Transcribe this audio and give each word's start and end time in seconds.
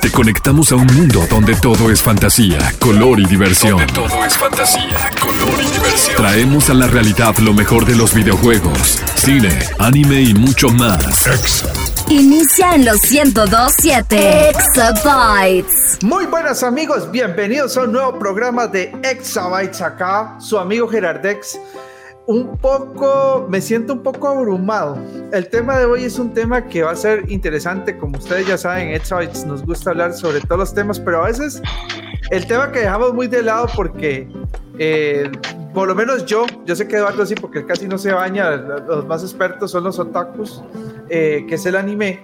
Te 0.00 0.12
conectamos 0.12 0.70
a 0.70 0.76
un 0.76 0.86
mundo 0.86 1.26
donde 1.28 1.54
todo 1.56 1.90
es 1.90 2.00
fantasía, 2.00 2.72
color 2.78 3.18
y 3.18 3.26
diversión. 3.26 3.78
Donde 3.78 3.92
todo 3.92 4.24
es 4.24 4.36
fantasía, 4.36 5.10
color 5.20 5.48
y 5.60 5.70
diversión. 5.72 6.16
Traemos 6.16 6.70
a 6.70 6.74
la 6.74 6.86
realidad 6.86 7.36
lo 7.38 7.52
mejor 7.52 7.84
de 7.84 7.96
los 7.96 8.14
videojuegos, 8.14 9.00
cine, 9.16 9.58
anime 9.78 10.20
y 10.22 10.34
mucho 10.34 10.68
más. 10.68 11.26
Inicia 12.08 12.76
en 12.76 12.84
los 12.84 13.10
1027 13.10 14.50
Exabytes. 14.50 15.98
Muy 16.02 16.26
buenas 16.26 16.62
amigos, 16.62 17.10
bienvenidos 17.10 17.76
a 17.76 17.82
un 17.82 17.92
nuevo 17.92 18.18
programa 18.18 18.68
de 18.68 18.94
Exabytes 19.02 19.80
acá, 19.80 20.36
su 20.38 20.58
amigo 20.58 20.88
Gerardex. 20.88 21.58
Un 22.28 22.58
poco, 22.58 23.46
me 23.48 23.58
siento 23.58 23.94
un 23.94 24.02
poco 24.02 24.28
abrumado. 24.28 24.98
El 25.32 25.48
tema 25.48 25.78
de 25.78 25.86
hoy 25.86 26.04
es 26.04 26.18
un 26.18 26.34
tema 26.34 26.66
que 26.66 26.82
va 26.82 26.90
a 26.90 26.96
ser 26.96 27.24
interesante, 27.30 27.96
como 27.96 28.18
ustedes 28.18 28.46
ya 28.46 28.58
saben, 28.58 28.88
Exabytes 28.88 29.46
nos 29.46 29.64
gusta 29.64 29.92
hablar 29.92 30.12
sobre 30.12 30.42
todos 30.42 30.58
los 30.58 30.74
temas, 30.74 31.00
pero 31.00 31.24
a 31.24 31.28
veces 31.28 31.62
el 32.30 32.46
tema 32.46 32.70
que 32.70 32.80
dejamos 32.80 33.14
muy 33.14 33.28
de 33.28 33.42
lado 33.42 33.66
porque 33.74 34.28
eh, 34.78 35.32
por 35.72 35.88
lo 35.88 35.94
menos 35.94 36.26
yo, 36.26 36.44
yo 36.66 36.76
sé 36.76 36.86
que 36.86 36.96
Eduardo 36.96 37.24
sí, 37.24 37.34
porque 37.34 37.64
casi 37.64 37.88
no 37.88 37.96
se 37.96 38.12
baña, 38.12 38.50
los 38.50 39.06
más 39.06 39.22
expertos 39.22 39.70
son 39.70 39.84
los 39.84 39.98
otakus, 39.98 40.62
eh, 41.08 41.46
que 41.48 41.54
es 41.54 41.64
el 41.64 41.76
anime. 41.76 42.20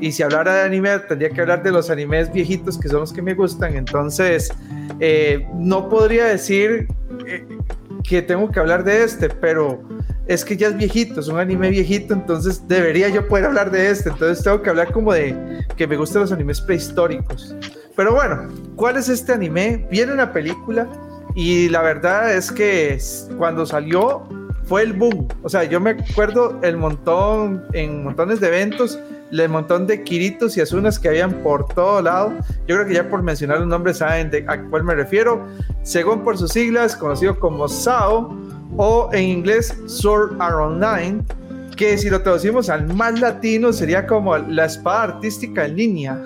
Y 0.00 0.12
si 0.12 0.22
hablara 0.22 0.54
de 0.54 0.62
anime, 0.62 0.98
tendría 1.00 1.28
que 1.28 1.42
hablar 1.42 1.62
de 1.62 1.70
los 1.70 1.90
animes 1.90 2.32
viejitos, 2.32 2.78
que 2.78 2.88
son 2.88 3.00
los 3.00 3.12
que 3.12 3.20
me 3.20 3.34
gustan. 3.34 3.76
Entonces, 3.76 4.50
eh, 5.00 5.46
no 5.54 5.90
podría 5.90 6.24
decir 6.24 6.88
que 8.06 8.22
tengo 8.22 8.50
que 8.50 8.60
hablar 8.60 8.84
de 8.84 9.02
este, 9.02 9.28
pero 9.28 9.82
es 10.26 10.44
que 10.44 10.56
ya 10.56 10.68
es 10.68 10.76
viejito, 10.76 11.20
es 11.20 11.28
un 11.28 11.38
anime 11.38 11.70
viejito, 11.70 12.14
entonces 12.14 12.66
debería 12.68 13.08
yo 13.08 13.26
poder 13.26 13.46
hablar 13.46 13.70
de 13.70 13.90
este. 13.90 14.10
Entonces 14.10 14.44
tengo 14.44 14.62
que 14.62 14.70
hablar 14.70 14.92
como 14.92 15.12
de 15.12 15.64
que 15.76 15.86
me 15.86 15.96
gustan 15.96 16.22
los 16.22 16.32
animes 16.32 16.60
prehistóricos. 16.60 17.54
Pero 17.96 18.12
bueno, 18.14 18.48
¿cuál 18.76 18.96
es 18.96 19.08
este 19.08 19.32
anime? 19.32 19.86
Viene 19.90 20.12
una 20.12 20.32
película 20.32 20.86
y 21.34 21.68
la 21.68 21.82
verdad 21.82 22.34
es 22.34 22.52
que 22.52 22.98
cuando 23.38 23.66
salió 23.66 24.28
fue 24.64 24.82
el 24.82 24.92
boom. 24.92 25.28
O 25.42 25.48
sea, 25.48 25.64
yo 25.64 25.80
me 25.80 25.90
acuerdo 25.90 26.58
el 26.62 26.76
montón, 26.76 27.64
en 27.72 28.04
montones 28.04 28.40
de 28.40 28.48
eventos, 28.48 28.98
el 29.42 29.48
montón 29.48 29.86
de 29.86 30.02
Kiritos 30.02 30.56
y 30.56 30.60
Azunas 30.60 30.98
que 30.98 31.08
habían 31.08 31.32
por 31.42 31.66
todo 31.68 32.00
lado. 32.02 32.32
Yo 32.66 32.76
creo 32.76 32.86
que 32.86 32.94
ya 32.94 33.08
por 33.08 33.22
mencionar 33.22 33.58
los 33.58 33.68
nombres 33.68 33.98
saben 33.98 34.30
de 34.30 34.44
a 34.48 34.62
cuál 34.64 34.84
me 34.84 34.94
refiero. 34.94 35.46
Según 35.82 36.22
por 36.22 36.38
sus 36.38 36.52
siglas, 36.52 36.96
conocido 36.96 37.38
como 37.38 37.68
SAO 37.68 38.36
o 38.76 39.10
en 39.12 39.24
inglés 39.24 39.76
Sword 39.86 40.40
Art 40.40 40.56
Online, 40.56 41.22
que 41.76 41.98
si 41.98 42.10
lo 42.10 42.22
traducimos 42.22 42.68
al 42.70 42.92
más 42.94 43.20
latino 43.20 43.72
sería 43.72 44.06
como 44.06 44.36
la 44.38 44.66
espada 44.66 45.14
artística 45.14 45.64
en 45.66 45.76
línea. 45.76 46.18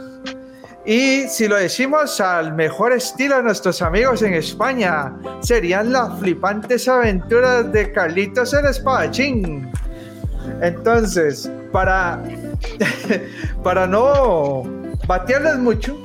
Y 0.85 1.25
si 1.29 1.49
lo 1.49 1.57
decimos 1.57 2.19
al 2.21 2.55
mejor 2.55 2.93
estilo 2.93 3.37
de 3.37 3.43
nuestros 3.43 3.83
amigos 3.83 4.23
en 4.23 4.33
España, 4.35 5.15
serían 5.41 5.93
las 5.93 6.19
flipantes 6.19 6.89
aventuras 6.89 7.71
de 7.73 7.93
Carlitos 7.93 8.55
el 8.55 8.65
Espadachín. 8.65 9.71
Entonces, 10.63 11.51
para, 11.73 12.23
para 13.63 13.87
no 13.87 14.65
batearles 15.07 15.59
mucho, 15.59 15.97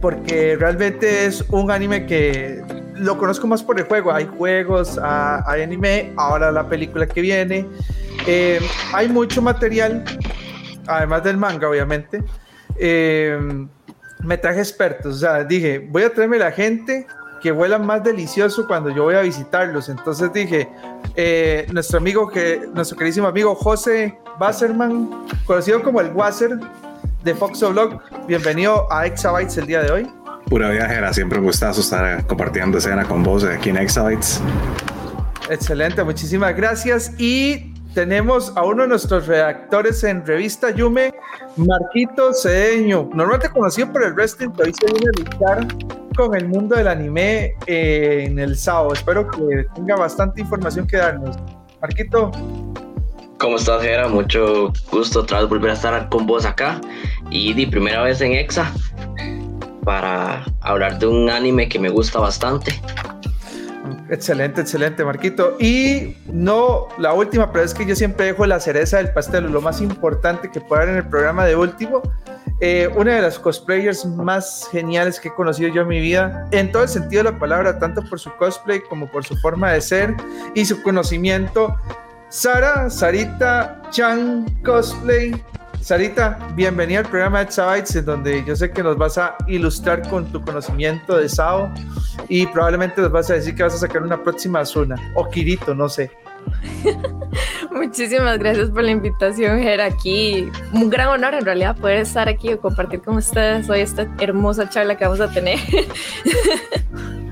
porque 0.00 0.56
realmente 0.56 1.26
es 1.26 1.44
un 1.50 1.70
anime 1.70 2.06
que 2.06 2.62
lo 2.94 3.18
conozco 3.18 3.46
más 3.46 3.62
por 3.62 3.78
el 3.78 3.86
juego. 3.86 4.12
Hay 4.12 4.26
juegos, 4.26 4.98
hay 5.02 5.62
anime, 5.62 6.12
ahora 6.16 6.50
la 6.52 6.68
película 6.68 7.06
que 7.06 7.20
viene. 7.20 7.66
Eh, 8.26 8.60
hay 8.92 9.08
mucho 9.08 9.42
material, 9.42 10.04
además 10.86 11.24
del 11.24 11.36
manga, 11.36 11.68
obviamente. 11.68 12.22
Eh, 12.76 13.38
me 14.22 14.38
traje 14.38 14.60
expertos, 14.60 15.16
o 15.16 15.18
sea, 15.18 15.44
dije, 15.44 15.86
voy 15.90 16.02
a 16.02 16.12
traerme 16.12 16.38
la 16.38 16.50
gente 16.50 17.06
que 17.42 17.52
huela 17.52 17.78
más 17.78 18.02
delicioso 18.02 18.66
cuando 18.66 18.88
yo 18.88 19.04
voy 19.04 19.16
a 19.16 19.20
visitarlos. 19.20 19.90
Entonces 19.90 20.32
dije, 20.32 20.66
eh, 21.14 21.66
nuestro 21.72 21.98
amigo, 21.98 22.28
que, 22.28 22.66
nuestro 22.72 22.96
queridísimo 22.96 23.26
amigo 23.26 23.54
José 23.54 24.18
Wasserman, 24.38 25.10
conocido 25.46 25.82
como 25.82 26.00
el 26.00 26.12
Wasser 26.12 26.58
de 27.22 27.34
Foxoblog, 27.34 28.00
bienvenido 28.26 28.90
a 28.92 29.06
Exabytes 29.06 29.56
el 29.58 29.66
día 29.66 29.82
de 29.82 29.90
hoy. 29.90 30.10
Pura 30.48 30.70
viajera, 30.70 31.12
siempre 31.12 31.38
me 31.38 31.46
gusta 31.46 31.70
estar 31.70 32.26
compartiendo 32.26 32.78
escena 32.78 33.04
con 33.04 33.22
vos 33.22 33.44
aquí 33.44 33.70
en 33.70 33.78
Exabytes. 33.78 34.40
Excelente, 35.48 36.02
muchísimas 36.04 36.54
gracias. 36.56 37.12
Y 37.18 37.74
tenemos 37.94 38.52
a 38.56 38.64
uno 38.64 38.82
de 38.82 38.88
nuestros 38.88 39.26
redactores 39.26 40.02
en 40.04 40.26
Revista 40.26 40.70
Yume, 40.70 41.14
Marquito 41.56 42.32
Cedeño, 42.34 43.08
normalmente 43.14 43.48
conocido 43.50 43.92
por 43.92 44.04
el 44.04 44.14
wrestling, 44.14 44.50
pero 44.50 44.68
hoy 44.68 44.74
se 44.74 44.86
viene 44.86 45.10
a 45.10 45.20
luchar 45.20 45.68
con 46.16 46.34
el 46.34 46.48
mundo 46.48 46.76
del 46.76 46.88
anime 46.88 47.54
eh, 47.66 48.24
en 48.26 48.38
el 48.38 48.56
sábado. 48.56 48.92
Espero 48.92 49.30
que 49.30 49.66
tenga 49.74 49.96
bastante 49.96 50.40
información 50.40 50.86
que 50.86 50.96
darnos. 50.96 51.36
Marquito. 51.80 52.30
¿Cómo 53.38 53.56
estás, 53.56 53.82
Gera? 53.82 54.08
Mucho 54.08 54.72
gusto 54.90 55.20
otra 55.20 55.40
vez 55.40 55.48
volver 55.48 55.70
a 55.70 55.74
estar 55.74 56.08
con 56.08 56.26
vos 56.26 56.44
acá 56.44 56.80
y 57.30 57.52
de 57.52 57.66
primera 57.66 58.02
vez 58.02 58.20
en 58.20 58.32
EXA 58.32 58.72
para 59.84 60.44
hablar 60.60 60.98
de 60.98 61.06
un 61.06 61.28
anime 61.28 61.68
que 61.68 61.78
me 61.78 61.88
gusta 61.88 62.20
bastante. 62.20 62.80
Excelente, 64.08 64.60
excelente, 64.60 65.04
Marquito. 65.04 65.56
Y 65.58 66.16
no 66.26 66.88
la 66.98 67.12
última, 67.12 67.50
pero 67.52 67.64
es 67.64 67.74
que 67.74 67.84
yo 67.84 67.96
siempre 67.96 68.26
dejo 68.26 68.46
la 68.46 68.60
cereza 68.60 68.98
del 68.98 69.12
pastel, 69.12 69.50
lo 69.50 69.60
más 69.60 69.80
importante 69.80 70.50
que 70.50 70.60
pueda 70.60 70.82
haber 70.82 70.94
en 70.94 71.04
el 71.04 71.08
programa 71.08 71.44
de 71.44 71.56
último. 71.56 72.02
Eh, 72.60 72.88
una 72.96 73.16
de 73.16 73.22
las 73.22 73.38
cosplayers 73.38 74.06
más 74.06 74.68
geniales 74.70 75.18
que 75.18 75.28
he 75.28 75.34
conocido 75.34 75.68
yo 75.74 75.82
en 75.82 75.88
mi 75.88 76.00
vida, 76.00 76.46
en 76.52 76.70
todo 76.70 76.84
el 76.84 76.88
sentido 76.88 77.24
de 77.24 77.32
la 77.32 77.38
palabra, 77.38 77.78
tanto 77.78 78.02
por 78.08 78.20
su 78.20 78.30
cosplay 78.36 78.80
como 78.80 79.10
por 79.10 79.24
su 79.24 79.36
forma 79.38 79.72
de 79.72 79.80
ser 79.80 80.14
y 80.54 80.64
su 80.64 80.80
conocimiento. 80.82 81.74
Sara, 82.34 82.90
Sarita 82.90 83.80
Chan 83.92 84.44
Cosplay, 84.64 85.40
Sarita, 85.80 86.36
bienvenida 86.56 86.98
al 86.98 87.08
programa 87.08 87.38
de 87.38 87.44
Exabytes, 87.44 87.94
en 87.94 88.06
donde 88.06 88.44
yo 88.44 88.56
sé 88.56 88.72
que 88.72 88.82
nos 88.82 88.98
vas 88.98 89.18
a 89.18 89.36
ilustrar 89.46 90.02
con 90.08 90.26
tu 90.32 90.40
conocimiento 90.40 91.16
de 91.16 91.28
SAO 91.28 91.72
y 92.28 92.44
probablemente 92.48 93.00
nos 93.00 93.12
vas 93.12 93.30
a 93.30 93.34
decir 93.34 93.54
que 93.54 93.62
vas 93.62 93.74
a 93.74 93.78
sacar 93.78 94.02
una 94.02 94.20
próxima 94.20 94.64
zona 94.64 94.96
o 95.14 95.30
Kirito, 95.30 95.76
no 95.76 95.88
sé. 95.88 96.10
Muchísimas 97.70 98.36
gracias 98.40 98.68
por 98.70 98.82
la 98.82 98.90
invitación, 98.90 99.60
Ger. 99.60 99.80
Aquí, 99.80 100.50
un 100.72 100.90
gran 100.90 101.10
honor 101.10 101.34
en 101.34 101.44
realidad 101.44 101.76
poder 101.76 101.98
estar 101.98 102.28
aquí 102.28 102.50
y 102.50 102.56
compartir 102.56 103.00
con 103.00 103.16
ustedes 103.16 103.70
hoy 103.70 103.78
esta 103.78 104.12
hermosa 104.18 104.68
charla 104.68 104.96
que 104.96 105.04
vamos 105.04 105.20
a 105.20 105.30
tener. 105.30 105.60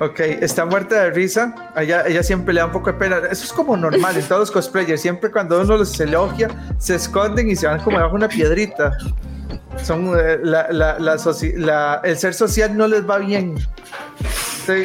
Ok, 0.00 0.20
está 0.20 0.64
muerta 0.64 1.04
de 1.04 1.10
risa. 1.10 1.54
Ella, 1.76 2.22
siempre 2.22 2.54
le 2.54 2.60
da 2.60 2.66
un 2.66 2.72
poco 2.72 2.92
de 2.92 2.98
pena. 2.98 3.18
Eso 3.30 3.44
es 3.44 3.52
como 3.52 3.76
normal 3.76 4.16
en 4.16 4.22
todos 4.26 4.40
los 4.40 4.50
cosplayers. 4.50 5.00
Siempre 5.00 5.30
cuando 5.30 5.60
uno 5.60 5.76
los 5.76 5.98
elogia, 6.00 6.48
se 6.78 6.96
esconden 6.96 7.50
y 7.50 7.56
se 7.56 7.66
van 7.66 7.80
como 7.80 7.98
bajo 7.98 8.14
una 8.14 8.28
piedrita. 8.28 8.96
Son 9.82 10.18
eh, 10.18 10.38
la, 10.42 10.68
la, 10.70 12.00
el 12.04 12.18
ser 12.18 12.34
social 12.34 12.76
no 12.76 12.86
les 12.88 13.08
va 13.08 13.18
bien. 13.18 13.56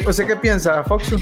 ¿Usted, 0.06 0.26
qué 0.26 0.36
piensa, 0.36 0.84
Foxu? 0.84 1.18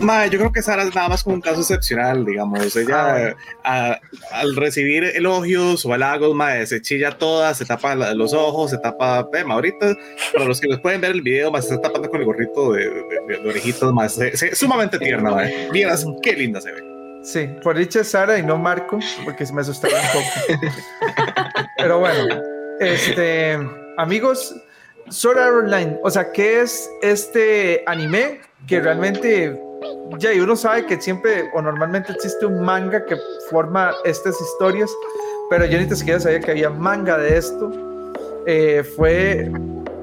Yo 0.00 0.38
creo 0.38 0.52
que 0.52 0.62
Sara 0.62 0.82
es 0.82 0.94
nada 0.94 1.08
más 1.08 1.22
como 1.22 1.36
un 1.36 1.40
caso 1.40 1.60
excepcional, 1.60 2.24
digamos. 2.24 2.76
Ella 2.76 3.36
ah. 3.64 3.98
al 4.32 4.56
recibir 4.56 5.04
elogios 5.04 5.84
o 5.84 5.92
halagos, 5.92 6.34
mae, 6.34 6.66
se 6.66 6.80
chilla 6.82 7.12
toda, 7.12 7.54
se 7.54 7.64
tapa 7.64 7.94
los 7.94 8.32
ojos, 8.32 8.70
se 8.70 8.78
tapa. 8.78 9.28
Eh, 9.32 9.44
ahorita, 9.48 9.96
para 10.32 10.44
los 10.44 10.60
que 10.60 10.68
les 10.68 10.80
pueden 10.80 11.00
ver 11.00 11.12
el 11.12 11.22
video, 11.22 11.50
más 11.50 11.66
se 11.66 11.74
está 11.74 11.88
tapando 11.88 12.10
con 12.10 12.20
el 12.20 12.26
gorrito 12.26 12.72
de, 12.72 12.84
de, 13.28 13.48
orejitos, 13.48 13.92
más 13.92 14.18
sumamente 14.52 14.98
tierna, 14.98 15.30
mae. 15.30 15.68
Miras 15.72 16.06
qué 16.22 16.32
linda 16.34 16.60
se 16.60 16.72
ve. 16.72 16.82
Sí, 17.22 17.48
por 17.62 17.76
dicha 17.76 18.04
Sara 18.04 18.38
y 18.38 18.42
no 18.42 18.56
Marco, 18.56 19.00
porque 19.24 19.44
se 19.44 19.52
me 19.52 19.62
asustaba 19.62 19.94
un 19.94 20.22
poco. 20.22 20.62
Pero 21.76 21.98
bueno, 21.98 22.40
este, 22.80 23.58
amigos, 23.96 24.54
Sword 25.08 25.38
Online, 25.38 25.98
o 26.04 26.10
sea, 26.10 26.30
¿qué 26.30 26.60
es 26.60 26.88
este 27.02 27.82
anime 27.86 28.40
que 28.66 28.80
realmente 28.80 29.60
ya 30.18 30.32
y 30.32 30.40
uno 30.40 30.56
sabe 30.56 30.86
que 30.86 30.98
siempre 31.00 31.48
o 31.54 31.62
normalmente 31.62 32.12
existe 32.12 32.46
un 32.46 32.64
manga 32.64 33.04
que 33.04 33.16
forma 33.50 33.92
estas 34.04 34.40
historias, 34.40 34.90
pero 35.50 35.66
yo 35.66 35.78
ni 35.78 35.88
siquiera 35.94 36.18
sabía 36.20 36.40
que 36.40 36.52
había 36.52 36.70
manga 36.70 37.18
de 37.18 37.36
esto. 37.36 37.70
Eh, 38.46 38.82
fue 38.84 39.50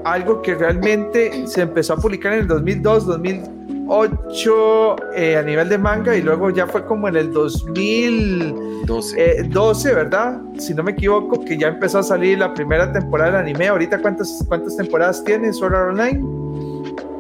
algo 0.04 0.42
que 0.42 0.56
realmente 0.56 1.48
se 1.48 1.62
empezó 1.62 1.94
a 1.94 1.98
publicar 1.98 2.34
en 2.34 2.42
el 2.42 2.48
2002, 2.48 3.06
2008 3.06 4.96
eh, 5.16 5.38
a 5.38 5.42
nivel 5.42 5.70
de 5.70 5.78
manga 5.78 6.14
y 6.16 6.22
luego 6.22 6.50
ya 6.50 6.68
fue 6.68 6.86
como 6.86 7.08
en 7.08 7.16
el 7.16 7.32
2012, 7.32 9.48
12, 9.50 9.90
eh, 9.90 9.96
¿verdad? 9.96 10.42
Si 10.58 10.74
no 10.74 10.84
me 10.84 10.92
equivoco, 10.92 11.46
que 11.46 11.58
ya 11.58 11.70
empezó 11.70 12.00
a 12.00 12.04
salir 12.04 12.40
la 12.40 12.54
primera 12.54 12.92
temporada 12.92 13.32
del 13.32 13.40
anime. 13.42 13.70
Ahorita, 13.70 14.00
¿cuántas, 14.00 14.44
cuántas 14.48 14.76
temporadas 14.76 15.24
tiene 15.24 15.54
Sword 15.54 15.74
Art 15.74 15.92
Online? 15.92 16.22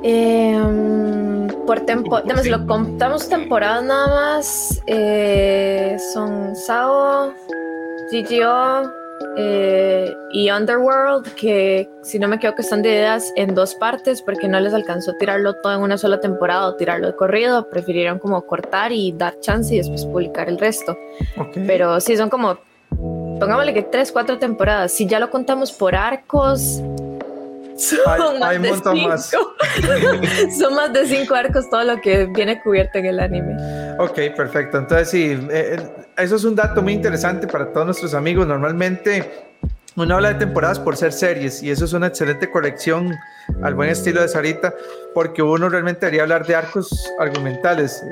Eh, 0.03 1.32
por 1.65 1.81
temporada, 1.81 2.43
si 2.43 2.49
lo 2.49 2.65
contamos 2.65 3.29
temporadas 3.29 3.83
nada 3.83 4.07
más, 4.07 4.81
eh, 4.87 5.97
son 6.13 6.55
Sao, 6.55 7.33
GGO, 8.11 8.91
eh, 9.35 10.15
y 10.31 10.51
Underworld, 10.51 11.33
que 11.35 11.89
si 12.03 12.19
no 12.19 12.27
me 12.27 12.35
equivoco 12.35 12.61
están 12.61 12.81
divididas 12.81 13.31
en 13.35 13.55
dos 13.55 13.73
partes 13.75 14.21
porque 14.21 14.47
no 14.47 14.59
les 14.59 14.73
alcanzó 14.73 15.13
tirarlo 15.19 15.55
todo 15.55 15.73
en 15.73 15.81
una 15.81 15.97
sola 15.97 16.19
temporada 16.19 16.67
o 16.67 16.75
tirarlo 16.75 17.07
de 17.07 17.15
corrido, 17.15 17.69
prefirieron 17.69 18.19
como 18.19 18.41
cortar 18.45 18.91
y 18.91 19.11
dar 19.11 19.39
chance 19.39 19.73
y 19.73 19.77
después 19.77 20.05
publicar 20.05 20.49
el 20.49 20.59
resto. 20.59 20.97
Pero 21.67 21.99
sí, 21.99 22.15
son 22.15 22.29
como, 22.29 22.59
pongámosle 23.39 23.73
que 23.73 23.83
tres, 23.83 24.11
cuatro 24.11 24.37
temporadas. 24.37 24.91
Si 24.91 25.07
ya 25.07 25.19
lo 25.19 25.29
contamos 25.31 25.71
por 25.71 25.95
arcos, 25.95 26.81
son 27.77 28.39
más 28.39 28.61
de 28.61 28.73
cinco. 28.73 29.55
son 30.59 30.75
más 30.75 30.93
de 30.93 31.05
cinco 31.05 31.35
arcos 31.35 31.69
todo 31.69 31.83
lo 31.83 32.01
que 32.01 32.25
viene 32.25 32.61
cubierto 32.61 32.97
en 32.99 33.05
el 33.05 33.19
anime. 33.19 33.55
Ok, 33.99 34.35
perfecto. 34.35 34.77
Entonces 34.77 35.09
sí, 35.09 35.31
eh, 35.51 35.77
eh, 35.77 36.05
eso 36.17 36.35
es 36.35 36.43
un 36.43 36.55
dato 36.55 36.81
muy 36.81 36.93
interesante 36.93 37.47
para 37.47 37.71
todos 37.71 37.85
nuestros 37.85 38.13
amigos. 38.13 38.47
Normalmente 38.47 39.31
uno 39.95 40.15
habla 40.15 40.29
de 40.33 40.35
temporadas 40.35 40.79
por 40.79 40.97
ser 40.97 41.13
series 41.13 41.61
y 41.61 41.69
eso 41.69 41.85
es 41.85 41.93
una 41.93 42.07
excelente 42.07 42.49
colección 42.49 43.13
al 43.61 43.75
buen 43.75 43.89
estilo 43.89 44.21
de 44.21 44.27
Sarita 44.27 44.73
porque 45.13 45.43
uno 45.43 45.69
realmente 45.69 46.05
debería 46.05 46.23
hablar 46.23 46.45
de 46.45 46.55
arcos 46.55 47.11
argumentales. 47.19 48.03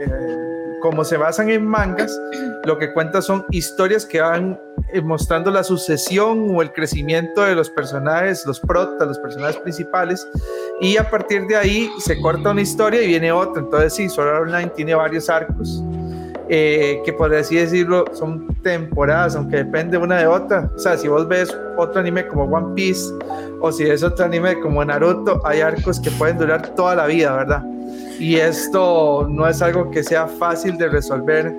Eh, 0.00 0.45
como 0.86 1.02
se 1.02 1.16
basan 1.16 1.50
en 1.50 1.66
mangas, 1.66 2.16
lo 2.64 2.78
que 2.78 2.92
cuenta 2.92 3.20
son 3.20 3.44
historias 3.50 4.06
que 4.06 4.20
van 4.20 4.56
eh, 4.92 5.00
mostrando 5.00 5.50
la 5.50 5.64
sucesión 5.64 6.54
o 6.54 6.62
el 6.62 6.72
crecimiento 6.72 7.42
de 7.42 7.56
los 7.56 7.68
personajes, 7.68 8.46
los 8.46 8.60
protas, 8.60 9.08
los 9.08 9.18
personajes 9.18 9.56
principales, 9.56 10.28
y 10.80 10.96
a 10.96 11.10
partir 11.10 11.44
de 11.48 11.56
ahí 11.56 11.90
se 11.98 12.20
corta 12.20 12.52
una 12.52 12.62
historia 12.62 13.02
y 13.02 13.08
viene 13.08 13.32
otra. 13.32 13.62
Entonces, 13.62 13.94
sí, 13.94 14.08
Sword 14.08 14.42
Online 14.42 14.70
tiene 14.76 14.94
varios 14.94 15.28
arcos. 15.28 15.82
Eh, 16.48 17.02
que 17.04 17.12
por 17.12 17.34
así 17.34 17.56
decirlo 17.56 18.04
son 18.12 18.46
temporadas, 18.62 19.34
aunque 19.34 19.56
depende 19.56 19.98
una 19.98 20.18
de 20.18 20.28
otra. 20.28 20.70
O 20.76 20.78
sea, 20.78 20.96
si 20.96 21.08
vos 21.08 21.26
ves 21.26 21.52
otro 21.76 21.98
anime 21.98 22.28
como 22.28 22.44
One 22.44 22.76
Piece 22.76 23.12
o 23.60 23.72
si 23.72 23.82
ves 23.82 24.04
otro 24.04 24.26
anime 24.26 24.60
como 24.60 24.84
Naruto, 24.84 25.42
hay 25.44 25.62
arcos 25.62 25.98
que 25.98 26.12
pueden 26.12 26.38
durar 26.38 26.68
toda 26.76 26.94
la 26.94 27.06
vida, 27.06 27.34
¿verdad? 27.34 27.64
Y 28.18 28.36
esto 28.36 29.26
no 29.28 29.48
es 29.48 29.60
algo 29.62 29.90
que 29.90 30.02
sea 30.02 30.26
fácil 30.26 30.76
de 30.78 30.88
resolver 30.88 31.54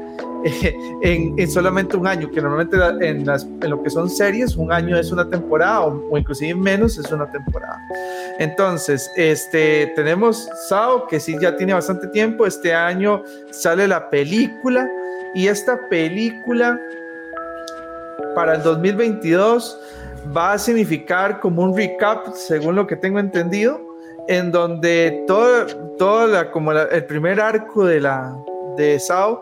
eh, 0.45 0.75
en, 1.01 1.51
solamente 1.51 1.97
un 1.97 2.07
año, 2.07 2.29
que 2.31 2.41
normalmente 2.41 2.77
en, 3.01 3.25
lo 3.69 3.83
que 3.83 3.89
son 3.89 4.09
series, 4.09 4.55
un 4.55 4.71
año 4.71 4.97
es 4.97 5.11
una 5.11 5.29
temporada 5.29 5.81
o, 5.81 6.17
inclusive 6.17 6.55
menos 6.55 6.97
es 6.97 7.11
una 7.11 7.29
temporada. 7.31 7.79
Entonces, 8.39 9.09
este, 9.15 9.91
tenemos 9.95 10.47
Sao, 10.67 11.07
que 11.07 11.19
sí 11.19 11.37
ya 11.39 11.55
tiene 11.55 11.73
bastante 11.73 12.07
tiempo, 12.07 12.45
este 12.45 12.73
año 12.73 13.23
sale 13.51 13.87
la 13.87 14.09
película 14.09 14.89
y 15.33 15.47
esta 15.47 15.79
película 15.89 16.79
para 18.35 18.55
el 18.55 18.63
2022 18.63 19.79
va 20.35 20.53
a 20.53 20.57
significar 20.57 21.39
como 21.39 21.63
un 21.63 21.75
recap, 21.75 22.33
según 22.33 22.75
lo 22.75 22.87
que 22.87 22.95
tengo 22.95 23.19
entendido, 23.19 23.86
en 24.27 24.51
donde 24.51 25.23
todo, 25.25 25.65
todo 25.97 26.27
la, 26.27 26.51
como 26.51 26.71
el 26.71 27.05
primer 27.05 27.39
arco 27.39 27.85
de, 27.85 28.01
la, 28.01 28.35
de 28.75 28.99
Sao, 28.99 29.41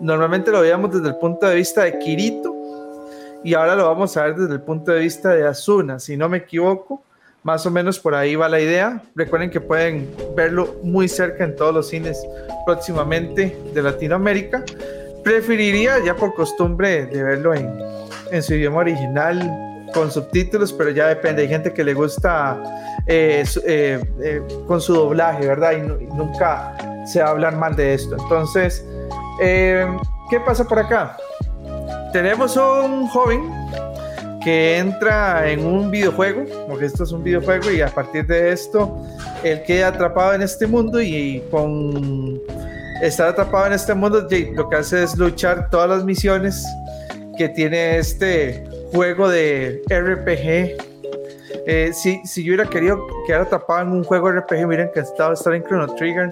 normalmente 0.00 0.50
lo 0.50 0.60
veíamos 0.60 0.92
desde 0.92 1.08
el 1.08 1.16
punto 1.16 1.46
de 1.46 1.56
vista 1.56 1.82
de 1.82 1.98
Kirito 1.98 2.54
y 3.42 3.54
ahora 3.54 3.74
lo 3.74 3.86
vamos 3.86 4.16
a 4.16 4.24
ver 4.24 4.36
desde 4.36 4.54
el 4.54 4.60
punto 4.60 4.92
de 4.92 5.00
vista 5.00 5.30
de 5.30 5.46
Asuna, 5.46 5.98
si 5.98 6.16
no 6.16 6.28
me 6.28 6.38
equivoco. 6.38 7.02
Más 7.42 7.64
o 7.64 7.70
menos 7.70 7.98
por 7.98 8.14
ahí 8.14 8.36
va 8.36 8.50
la 8.50 8.60
idea. 8.60 9.02
Recuerden 9.14 9.48
que 9.48 9.62
pueden 9.62 10.14
verlo 10.36 10.76
muy 10.82 11.08
cerca 11.08 11.42
en 11.44 11.56
todos 11.56 11.72
los 11.72 11.88
cines 11.88 12.22
próximamente 12.66 13.56
de 13.72 13.82
Latinoamérica. 13.82 14.62
Preferiría 15.24 16.04
ya 16.04 16.14
por 16.14 16.34
costumbre 16.34 17.06
de 17.06 17.22
verlo 17.22 17.54
en, 17.54 17.72
en 18.30 18.42
su 18.42 18.54
idioma 18.54 18.80
original 18.80 19.69
con 19.92 20.10
subtítulos, 20.10 20.72
pero 20.72 20.90
ya 20.90 21.08
depende. 21.08 21.42
Hay 21.42 21.48
gente 21.48 21.72
que 21.72 21.84
le 21.84 21.94
gusta 21.94 22.60
eh, 23.06 23.44
eh, 23.66 24.00
eh, 24.22 24.42
con 24.66 24.80
su 24.80 24.94
doblaje, 24.94 25.46
¿verdad? 25.46 25.72
Y, 25.72 26.06
nunca 26.14 26.76
se 27.06 27.20
va 27.20 27.28
a 27.28 27.30
hablar 27.30 27.56
mal 27.56 27.74
de 27.74 27.94
esto. 27.94 28.16
Entonces, 28.18 28.84
¿qué 29.38 30.40
pasa 30.44 30.64
por 30.64 30.78
acá? 30.78 31.16
Tenemos 32.12 32.56
un 32.56 33.08
joven 33.08 33.50
que 34.44 34.78
entra 34.78 35.50
en 35.50 35.64
un 35.64 35.90
videojuego, 35.90 36.44
porque 36.68 36.86
esto 36.86 37.04
es 37.04 37.12
un 37.12 37.22
videojuego, 37.22 37.70
y 37.70 37.80
a 37.80 37.88
partir 37.88 38.26
de 38.26 38.52
esto, 38.52 38.96
él 39.42 39.62
queda 39.64 39.88
atrapado 39.88 40.34
en 40.34 40.42
este 40.42 40.66
mundo 40.66 41.00
y 41.00 41.42
con 41.50 42.40
estar 43.02 43.28
atrapado 43.28 43.66
en 43.66 43.72
este 43.74 43.94
mundo, 43.94 44.26
lo 44.54 44.68
que 44.68 44.76
hace 44.76 45.02
es 45.02 45.16
luchar 45.16 45.68
todas 45.70 45.88
las 45.88 46.04
misiones 46.04 46.64
que 47.36 47.48
tiene 47.48 47.98
este 47.98 48.69
juego 48.92 49.28
de 49.28 49.82
RPG. 49.88 50.90
Eh, 51.66 51.90
si, 51.92 52.20
si 52.24 52.44
yo 52.44 52.54
hubiera 52.54 52.68
querido 52.68 53.06
quedar 53.26 53.42
atrapado 53.42 53.82
en 53.82 53.92
un 53.92 54.04
juego 54.04 54.30
RPG, 54.30 54.58
me 54.58 54.66
hubiera 54.66 54.84
encantado 54.84 55.32
estar 55.32 55.54
en 55.54 55.62
Chrono 55.64 55.94
Trigger 55.94 56.30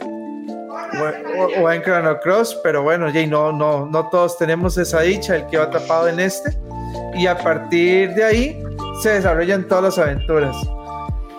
o, 1.60 1.70
en 1.70 1.82
Chrono 1.82 2.18
Cross, 2.20 2.58
pero 2.62 2.82
bueno, 2.82 3.10
Jay, 3.12 3.26
no, 3.26 3.52
no, 3.52 3.86
no 3.86 4.08
todos 4.08 4.38
tenemos 4.38 4.76
esa 4.78 5.02
dicha, 5.02 5.36
el 5.36 5.46
que 5.46 5.58
va 5.58 5.64
atrapado 5.64 6.08
en 6.08 6.20
este. 6.20 6.56
Y 7.14 7.26
a 7.26 7.36
partir 7.36 8.14
de 8.14 8.24
ahí 8.24 8.62
se 9.02 9.10
desarrollan 9.10 9.66
todas 9.68 9.84
las 9.84 9.98
aventuras. 9.98 10.56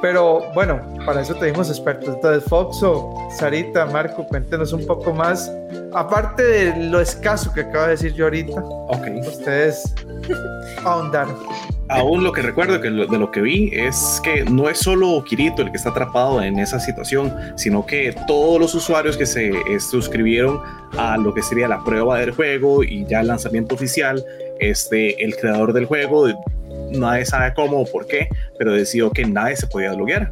Pero 0.02 0.42
bueno, 0.54 0.82
para 1.06 1.22
eso 1.22 1.36
tenemos 1.36 1.70
expertos. 1.70 2.16
Entonces, 2.16 2.44
Foxo, 2.50 3.14
Sarita, 3.38 3.86
Marco, 3.86 4.26
cuéntenos 4.26 4.72
un 4.72 4.86
poco 4.86 5.14
más. 5.14 5.52
Aparte 5.94 6.44
de 6.44 6.86
lo 6.86 7.00
escaso 7.00 7.52
que 7.54 7.62
acabo 7.62 7.86
de 7.86 7.92
decir 7.92 8.14
yo 8.14 8.26
ahorita, 8.26 8.64
okay. 8.88 9.20
ustedes 9.20 9.94
ahondar. 10.86 11.28
Aún 11.90 12.24
lo 12.24 12.32
que 12.32 12.44
recuerdo 12.44 12.80
que 12.80 12.92
de 12.92 13.18
lo 13.18 13.32
que 13.32 13.42
vi 13.42 13.72
es 13.74 14.22
que 14.24 14.44
no 14.46 14.70
es 14.70 14.78
solo 14.78 15.24
Kirito 15.24 15.64
el 15.64 15.72
que 15.72 15.78
está 15.78 15.90
atrapado 15.90 16.40
en 16.42 16.60
esa 16.60 16.80
situación, 16.80 17.34
sino 17.56 17.84
que 17.84 18.16
todos 18.28 18.60
los 18.60 18.76
usuarios 18.76 19.18
que 19.18 19.26
se 19.26 19.50
eh, 19.50 19.80
suscribieron 19.80 20.62
a 20.98 21.18
lo 21.18 21.34
que 21.34 21.42
sería 21.42 21.68
la 21.68 21.84
prueba 21.84 22.20
del 22.20 22.32
juego 22.32 22.84
y 22.84 23.06
ya 23.08 23.22
el 23.22 23.28
lanzamiento 23.28 23.74
oficial, 23.74 24.24
este, 24.60 25.24
el 25.24 25.36
creador 25.36 25.74
del 25.74 25.86
juego 25.86 26.28
nadie 26.92 27.26
sabe 27.26 27.54
cómo 27.54 27.82
o 27.82 27.86
por 27.86 28.08
qué, 28.08 28.28
pero 28.58 28.74
decidió 28.74 29.12
que 29.12 29.26
nadie 29.26 29.56
se 29.56 29.68
podía 29.68 29.94
loguear. 29.94 30.30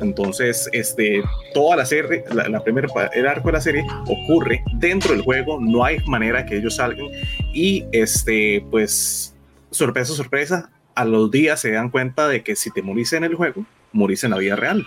Entonces, 0.00 0.68
este, 0.72 1.22
toda 1.54 1.76
la 1.76 1.86
serie, 1.86 2.24
la, 2.32 2.60
primera, 2.60 2.88
el 3.12 3.26
arco 3.26 3.48
de 3.48 3.52
la 3.52 3.60
serie 3.60 3.84
ocurre 4.06 4.62
dentro 4.74 5.12
del 5.12 5.22
juego, 5.22 5.60
no 5.60 5.84
hay 5.84 5.98
manera 6.06 6.44
que 6.44 6.56
ellos 6.56 6.76
salgan 6.76 7.06
y, 7.52 7.86
este, 7.92 8.64
pues, 8.70 9.34
sorpresa, 9.70 10.12
sorpresa, 10.12 10.70
a 10.94 11.04
los 11.04 11.30
días 11.30 11.60
se 11.60 11.70
dan 11.70 11.90
cuenta 11.90 12.28
de 12.28 12.42
que 12.42 12.56
si 12.56 12.70
te 12.70 12.82
morís 12.82 13.12
en 13.12 13.24
el 13.24 13.34
juego, 13.34 13.64
morís 13.92 14.24
en 14.24 14.32
la 14.32 14.38
vida 14.38 14.56
real. 14.56 14.84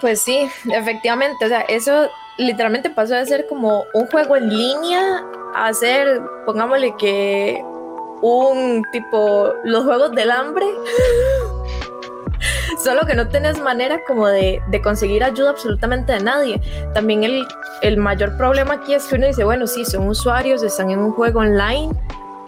Pues 0.00 0.20
sí, 0.20 0.48
efectivamente, 0.72 1.44
o 1.44 1.48
sea, 1.48 1.62
eso 1.62 2.08
literalmente 2.36 2.90
pasó 2.90 3.14
de 3.14 3.26
ser 3.26 3.46
como 3.48 3.84
un 3.94 4.06
juego 4.06 4.36
en 4.36 4.48
línea 4.48 5.24
a 5.54 5.72
ser, 5.72 6.20
pongámosle 6.46 6.94
que 6.98 7.60
un 8.22 8.84
tipo 8.92 9.52
los 9.64 9.84
juegos 9.84 10.12
del 10.12 10.30
hambre. 10.30 10.66
Solo 12.78 13.04
que 13.06 13.14
no 13.14 13.28
tenés 13.28 13.60
manera 13.60 13.98
como 14.06 14.28
de, 14.28 14.62
conseguir 14.82 15.24
ayuda 15.24 15.50
absolutamente 15.50 16.12
de 16.12 16.20
nadie. 16.20 16.60
También 16.94 17.24
el, 17.24 17.46
el 17.82 17.96
mayor 17.96 18.36
problema 18.36 18.74
aquí 18.74 18.94
es 18.94 19.06
que 19.06 19.16
uno 19.16 19.26
dice, 19.26 19.42
bueno, 19.44 19.66
sí, 19.66 19.84
son 19.84 20.06
usuarios, 20.06 20.62
están 20.62 20.90
en 20.90 21.00
un 21.00 21.12
juego 21.12 21.40
online, 21.40 21.92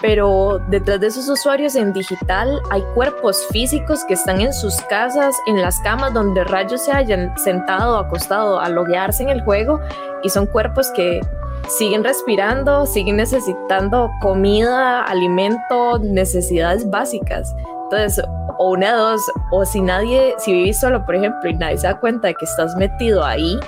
pero 0.01 0.61
detrás 0.69 1.01
de 1.01 1.09
esos 1.09 1.29
usuarios 1.29 1.75
en 1.75 1.93
digital 1.93 2.61
hay 2.71 2.83
cuerpos 2.95 3.47
físicos 3.51 4.05
que 4.05 4.15
están 4.15 4.41
en 4.41 4.53
sus 4.53 4.81
casas, 4.83 5.35
en 5.47 5.61
las 5.61 5.79
camas 5.81 6.15
donde 6.15 6.45
rayos 6.45 6.83
se 6.83 6.93
hayan 6.93 7.37
sentado 7.39 7.99
acostado 7.99 8.61
a 8.61 8.69
loguearse 8.69 9.23
en 9.23 9.29
el 9.29 9.43
juego 9.43 9.81
y 10.23 10.31
son 10.31 10.47
cuerpos 10.47 10.91
que 10.93 11.21
siguen 11.69 12.05
respirando, 12.05 12.87
siguen 12.87 13.17
necesitando 13.17 14.11
comida, 14.21 15.03
alimento, 15.03 15.99
necesidades 15.99 16.89
básicas. 16.89 17.55
Entonces, 17.85 18.25
o 18.59 18.73
una 18.73 18.93
de 18.93 18.97
dos, 18.97 19.31
o 19.51 19.65
si 19.65 19.81
nadie, 19.81 20.35
si 20.39 20.53
vivís 20.53 20.79
solo, 20.79 21.05
por 21.05 21.17
ejemplo, 21.17 21.51
y 21.51 21.55
nadie 21.55 21.79
se 21.79 21.87
da 21.87 21.99
cuenta 21.99 22.29
de 22.29 22.35
que 22.35 22.45
estás 22.45 22.77
metido 22.77 23.25
ahí, 23.25 23.59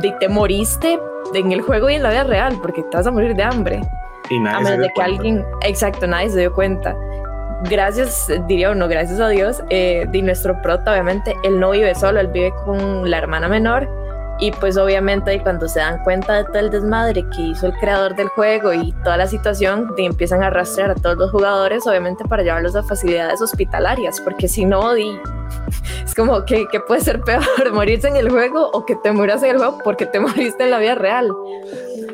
de 0.00 0.10
te 0.20 0.28
moriste 0.28 0.98
en 1.34 1.52
el 1.52 1.60
juego 1.60 1.90
y 1.90 1.94
en 1.94 2.02
la 2.02 2.10
vida 2.10 2.24
real, 2.24 2.58
porque 2.62 2.82
te 2.84 2.96
vas 2.96 3.06
a 3.06 3.10
morir 3.10 3.34
de 3.34 3.42
hambre. 3.42 3.80
Y 4.30 4.38
nadie 4.38 4.56
a 4.56 4.60
menos 4.60 4.78
de 4.78 4.90
que 4.94 5.02
alguien, 5.02 5.44
exacto, 5.62 6.06
nadie 6.06 6.30
se 6.30 6.40
dio 6.40 6.52
cuenta. 6.52 6.96
Gracias, 7.70 8.30
diría 8.46 8.70
uno, 8.70 8.86
gracias 8.86 9.18
a 9.20 9.28
Dios, 9.28 9.62
eh, 9.70 10.06
de 10.08 10.22
nuestro 10.22 10.60
prota, 10.62 10.92
obviamente, 10.92 11.34
él 11.42 11.58
no 11.58 11.70
vive 11.70 11.94
solo, 11.94 12.20
él 12.20 12.28
vive 12.28 12.52
con 12.64 13.10
la 13.10 13.18
hermana 13.18 13.48
menor 13.48 14.05
y 14.38 14.50
pues 14.52 14.76
obviamente 14.76 15.40
cuando 15.42 15.68
se 15.68 15.80
dan 15.80 16.02
cuenta 16.02 16.34
de 16.34 16.44
todo 16.44 16.58
el 16.58 16.70
desmadre 16.70 17.24
que 17.34 17.42
hizo 17.42 17.66
el 17.66 17.72
creador 17.74 18.14
del 18.14 18.28
juego 18.28 18.72
y 18.72 18.92
toda 19.04 19.16
la 19.16 19.26
situación, 19.26 19.92
empiezan 19.96 20.42
a 20.42 20.50
rastrear 20.50 20.90
a 20.90 20.94
todos 20.94 21.16
los 21.16 21.30
jugadores, 21.30 21.86
obviamente 21.86 22.24
para 22.24 22.42
llevarlos 22.42 22.76
a 22.76 22.82
facilidades 22.82 23.40
hospitalarias, 23.40 24.20
porque 24.20 24.48
si 24.48 24.64
no, 24.64 24.94
es 24.94 26.14
como 26.14 26.44
que, 26.44 26.66
que, 26.68 26.80
puede 26.80 27.00
ser 27.00 27.20
peor 27.22 27.42
morirse 27.72 28.08
en 28.08 28.16
el 28.16 28.30
juego 28.30 28.70
o 28.72 28.84
que 28.84 28.96
te 28.96 29.12
mueras 29.12 29.42
en 29.42 29.50
el 29.50 29.56
juego 29.58 29.78
porque 29.82 30.06
te 30.06 30.20
moriste 30.20 30.64
en 30.64 30.70
la 30.70 30.78
vida 30.78 30.94
real. 30.94 31.30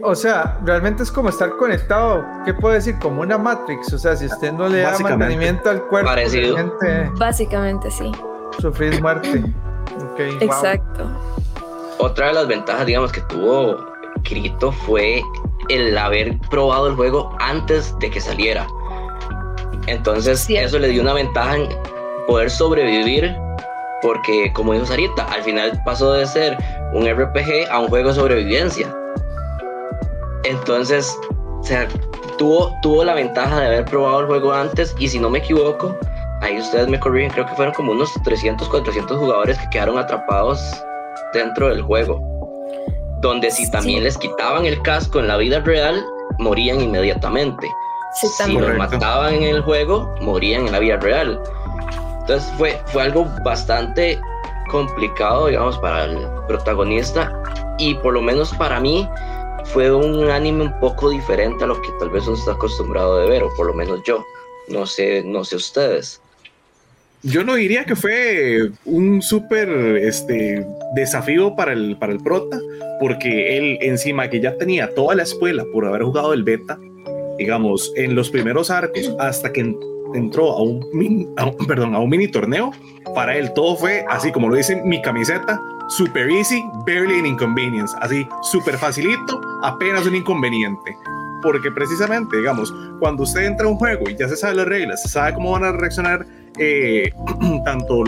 o 0.03 0.15
sea, 0.15 0.59
realmente 0.65 1.03
es 1.03 1.11
como 1.11 1.29
estar 1.29 1.51
conectado, 1.57 2.25
¿qué 2.45 2.55
puedo 2.55 2.75
decir? 2.75 2.99
Como 3.01 3.23
una 3.23 3.37
Matrix, 3.37 3.93
o 3.93 3.99
sea, 3.99 4.17
si 4.17 4.27
usted 4.27 4.53
no 4.53 4.69
le 4.69 4.81
da 4.81 4.99
mantenimiento 4.99 5.71
al 5.71 5.83
cuerpo, 5.89 6.11
Parecido. 6.11 6.55
realmente 6.55 7.11
Básicamente 7.19 7.91
sí. 7.91 8.13
sufrir 8.61 9.01
muerte. 9.03 9.43
Wow. 10.41 11.42
Otra 12.03 12.27
de 12.27 12.33
las 12.33 12.49
ventajas, 12.49 12.85
digamos, 12.85 13.13
que 13.13 13.21
tuvo 13.21 13.77
Kirito 14.25 14.73
fue 14.73 15.23
el 15.69 15.97
haber 15.97 16.37
probado 16.51 16.89
el 16.89 16.97
juego 16.97 17.33
antes 17.39 17.97
de 18.01 18.11
que 18.11 18.21
saliera. 18.21 18.67
Entonces, 19.87 20.41
Cierto. 20.41 20.67
eso 20.67 20.79
le 20.81 20.89
dio 20.89 21.01
una 21.01 21.13
ventaja 21.13 21.59
en 21.59 21.69
poder 22.27 22.51
sobrevivir, 22.51 23.33
porque, 24.03 24.53
como 24.53 24.73
dijo 24.73 24.85
Sarita, 24.85 25.23
al 25.27 25.45
final 25.45 25.81
pasó 25.85 26.13
de 26.15 26.27
ser 26.27 26.59
un 26.93 27.09
RPG 27.09 27.71
a 27.71 27.79
un 27.79 27.87
juego 27.87 28.09
de 28.09 28.15
sobrevivencia. 28.17 28.93
Entonces, 30.43 31.17
o 31.61 31.63
sea, 31.63 31.87
tuvo, 32.37 32.75
tuvo 32.83 33.05
la 33.05 33.15
ventaja 33.15 33.61
de 33.61 33.67
haber 33.67 33.85
probado 33.85 34.23
el 34.23 34.27
juego 34.27 34.53
antes, 34.53 34.93
y 34.99 35.07
si 35.07 35.21
no 35.21 35.31
me 35.31 35.39
equivoco, 35.39 35.97
ahí 36.41 36.59
ustedes 36.59 36.89
me 36.89 36.99
corrigen, 36.99 37.31
creo 37.31 37.47
que 37.47 37.55
fueron 37.55 37.73
como 37.75 37.93
unos 37.93 38.13
300, 38.25 38.69
400 38.69 39.19
jugadores 39.19 39.57
que 39.57 39.71
quedaron 39.71 39.99
atrapados 39.99 40.61
dentro 41.33 41.69
del 41.69 41.83
juego. 41.83 42.21
Donde 43.21 43.51
si 43.51 43.65
Sí. 43.67 43.71
también 43.71 44.05
les 44.05 44.19
quitaban 44.19 44.67
el 44.67 44.81
casco 44.83 45.21
en 45.21 45.29
la 45.29 45.37
vida 45.37 45.61
real, 45.61 46.05
morían 46.39 46.81
inmediatamente. 46.81 47.69
Sí, 48.21 48.27
Si 48.29 48.53
los 48.53 48.77
mataban 48.77 49.35
en 49.35 49.43
el 49.45 49.63
juego, 49.63 50.15
morían 50.21 50.67
en 50.67 50.73
la 50.73 50.79
vida 50.81 50.97
real. 50.99 51.41
Entonces 52.21 52.51
fue, 52.59 52.79
fue 52.87 53.03
algo 53.03 53.27
bastante 53.45 54.21
complicado, 54.71 55.47
digamos, 55.49 55.79
para 55.79 56.05
el 56.05 56.19
protagonista. 56.47 57.33
Y 57.79 57.95
por 57.97 58.15
lo 58.15 58.23
menos 58.23 58.53
para 58.55 58.81
mí 58.81 59.09
fue 59.67 59.93
un 59.93 60.29
anime 60.31 60.65
un 60.65 60.81
poco 60.81 61.11
diferente 61.11 61.65
a 61.65 61.67
lo 61.69 61.81
que 61.81 61.89
tal 61.99 62.11
vez 62.11 62.27
uno 62.27 62.37
está 62.37 62.53
acostumbrado 62.53 63.19
de 63.19 63.29
ver, 63.29 63.43
o 63.43 63.51
por 63.57 63.67
lo 63.67 63.75
menos 63.75 64.01
yo. 64.05 64.25
No 64.69 64.87
sé, 64.87 65.23
no 65.25 65.45
sé 65.45 65.57
ustedes. 65.57 66.21
Yo 67.25 67.45
no 67.45 67.55
diría 67.55 67.85
que 67.85 67.95
fue 67.95 68.71
un 68.85 69.23
súper 69.23 69.69
este, 69.99 70.67
desafío 70.95 71.55
para 71.55 71.73
el, 71.73 71.97
para 71.97 72.13
el 72.13 72.19
prota, 72.19 72.59
porque 72.99 73.57
él 73.57 73.79
encima 73.81 74.29
que 74.29 74.41
ya 74.41 74.57
tenía 74.59 74.93
toda 74.95 75.15
la 75.15 75.23
escuela 75.23 75.65
por 75.73 75.87
haber 75.87 76.03
jugado 76.03 76.33
el 76.33 76.43
beta, 76.43 76.79
digamos, 77.39 77.93
en 77.97 78.17
los 78.17 78.29
primeros 78.29 78.71
arcos, 78.71 79.15
hasta 79.21 79.53
que 79.53 79.61
en- 79.61 79.79
entró 80.15 80.51
a 80.51 80.63
un, 80.63 80.85
min- 80.93 81.29
perdón, 81.69 81.95
a 81.95 82.01
un 82.01 82.11
mini 82.11 82.27
torneo, 82.29 82.73
para 83.15 83.37
él 83.37 83.53
todo 83.55 83.77
fue 83.77 84.05
así 84.11 84.33
como 84.33 84.49
lo 84.49 84.57
dice 84.57 84.83
mi 84.85 85.01
camiseta, 85.01 85.61
super 85.89 86.29
easy, 86.29 86.61
barely 86.87 87.21
an 87.21 87.27
inconvenience, 87.27 87.95
así 88.01 88.27
súper 88.43 88.77
facilito, 88.79 89.41
apenas 89.63 90.07
un 90.07 90.17
inconveniente. 90.17 90.97
Porque 91.41 91.71
precisamente, 91.73 92.37
digamos, 92.37 92.73
cuando 93.01 93.23
usted 93.25 93.43
entra 93.47 93.67
a 93.67 93.69
un 93.69 93.77
juego 93.77 94.09
y 94.09 94.17
ya 94.17 94.29
se 94.29 94.37
sabe 94.37 94.55
las 94.57 94.67
reglas, 94.67 95.03
se 95.03 95.09
sabe 95.09 95.35
cómo 95.35 95.53
van 95.53 95.65
a 95.65 95.73
reaccionar 95.73 96.25
eh, 96.59 97.11
tanto 97.65 98.05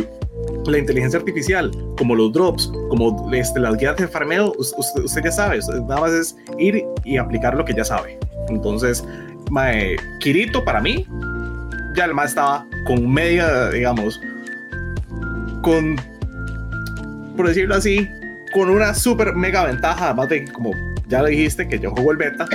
la 0.66 0.78
inteligencia 0.78 1.18
artificial 1.18 1.70
como 1.96 2.14
los 2.14 2.32
drops, 2.32 2.70
como 2.88 3.30
este, 3.32 3.60
las 3.60 3.76
guías 3.76 3.96
de 3.96 4.08
farmeo, 4.08 4.52
us- 4.58 4.74
usted, 4.76 5.04
usted 5.04 5.22
ya 5.24 5.30
sabe, 5.32 5.60
nada 5.86 6.00
más 6.00 6.12
es 6.12 6.36
ir 6.58 6.84
y 7.04 7.16
aplicar 7.16 7.54
lo 7.56 7.64
que 7.64 7.74
ya 7.74 7.84
sabe. 7.84 8.18
Entonces, 8.48 9.04
mae, 9.50 9.96
Kirito 10.20 10.64
para 10.64 10.80
mí, 10.80 11.06
ya 11.96 12.04
el 12.06 12.14
más 12.14 12.30
estaba 12.30 12.66
con 12.86 13.10
media, 13.12 13.70
digamos, 13.70 14.20
con, 15.62 15.96
por 17.36 17.48
decirlo 17.48 17.74
así, 17.76 18.08
con 18.52 18.68
una 18.70 18.94
super 18.94 19.34
mega 19.34 19.64
ventaja, 19.64 20.06
además 20.06 20.28
de 20.28 20.44
como 20.52 20.70
ya 21.08 21.20
lo 21.22 21.28
dijiste, 21.28 21.66
que 21.68 21.78
yo 21.78 21.90
juego 21.90 22.12
el 22.12 22.16
beta, 22.18 22.46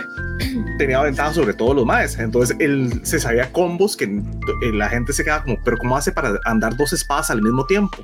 tenía 0.79 1.01
ventaja 1.01 1.33
sobre 1.33 1.53
todos 1.53 1.75
los 1.75 1.85
maes. 1.85 2.17
Entonces 2.17 2.57
él 2.59 3.01
se 3.03 3.19
sabía 3.19 3.51
combos 3.51 3.95
que 3.95 4.05
eh, 4.05 4.73
la 4.73 4.89
gente 4.89 5.13
se 5.13 5.23
queda 5.23 5.43
como, 5.43 5.57
pero 5.63 5.77
¿cómo 5.77 5.95
hace 5.95 6.11
para 6.11 6.39
andar 6.45 6.75
dos 6.75 6.93
espadas 6.93 7.29
al 7.29 7.43
mismo 7.43 7.65
tiempo? 7.65 7.97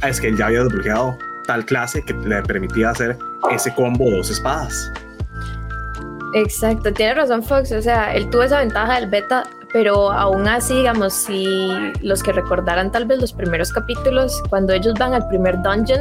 Ah, 0.00 0.08
es 0.08 0.20
que 0.20 0.28
él 0.28 0.36
ya 0.36 0.46
había 0.46 0.64
desbloqueado 0.64 1.16
tal 1.46 1.64
clase 1.64 2.02
que 2.02 2.14
le 2.14 2.42
permitía 2.42 2.90
hacer 2.90 3.16
ese 3.52 3.72
combo 3.74 4.10
dos 4.10 4.30
espadas. 4.30 4.90
Exacto, 6.34 6.92
tiene 6.92 7.14
razón 7.14 7.42
Fox, 7.42 7.72
o 7.72 7.82
sea, 7.82 8.14
él 8.14 8.30
tuvo 8.30 8.44
esa 8.44 8.60
ventaja 8.60 8.98
del 8.98 9.10
beta, 9.10 9.44
pero 9.72 10.10
aún 10.10 10.48
así, 10.48 10.74
digamos, 10.76 11.12
si 11.12 11.70
los 12.00 12.22
que 12.22 12.32
recordaran 12.32 12.90
tal 12.90 13.04
vez 13.04 13.20
los 13.20 13.34
primeros 13.34 13.70
capítulos, 13.70 14.42
cuando 14.48 14.72
ellos 14.72 14.94
van 14.98 15.12
al 15.12 15.28
primer 15.28 15.60
dungeon, 15.62 16.00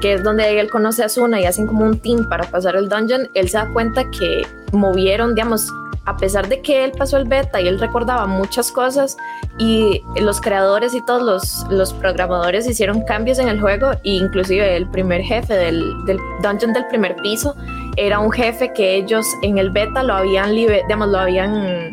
que 0.00 0.14
es 0.14 0.22
donde 0.22 0.58
él 0.58 0.70
conoce 0.70 1.04
a 1.04 1.08
Suna 1.08 1.40
y 1.40 1.44
hacen 1.44 1.66
como 1.66 1.84
un 1.84 1.98
team 1.98 2.28
para 2.28 2.50
pasar 2.50 2.76
el 2.76 2.88
dungeon, 2.88 3.28
él 3.34 3.48
se 3.48 3.58
da 3.58 3.68
cuenta 3.72 4.10
que 4.10 4.46
movieron, 4.72 5.34
digamos, 5.34 5.70
a 6.06 6.16
pesar 6.16 6.48
de 6.48 6.60
que 6.60 6.84
él 6.84 6.92
pasó 6.96 7.18
el 7.18 7.28
beta 7.28 7.60
y 7.60 7.68
él 7.68 7.78
recordaba 7.78 8.26
muchas 8.26 8.72
cosas 8.72 9.16
y 9.58 10.02
los 10.20 10.40
creadores 10.40 10.94
y 10.94 11.04
todos 11.04 11.22
los, 11.22 11.66
los 11.70 11.92
programadores 11.92 12.66
hicieron 12.66 13.02
cambios 13.02 13.38
en 13.38 13.48
el 13.48 13.60
juego 13.60 13.92
e 13.92 14.14
inclusive 14.14 14.76
el 14.76 14.88
primer 14.88 15.20
jefe 15.20 15.54
del, 15.54 16.04
del 16.06 16.18
dungeon 16.42 16.72
del 16.72 16.86
primer 16.86 17.16
piso 17.16 17.54
era 17.96 18.18
un 18.18 18.32
jefe 18.32 18.72
que 18.72 18.96
ellos 18.96 19.26
en 19.42 19.58
el 19.58 19.70
beta 19.70 20.02
lo 20.02 20.14
habían, 20.14 20.54
digamos, 20.54 21.08
lo 21.08 21.18
habían 21.18 21.90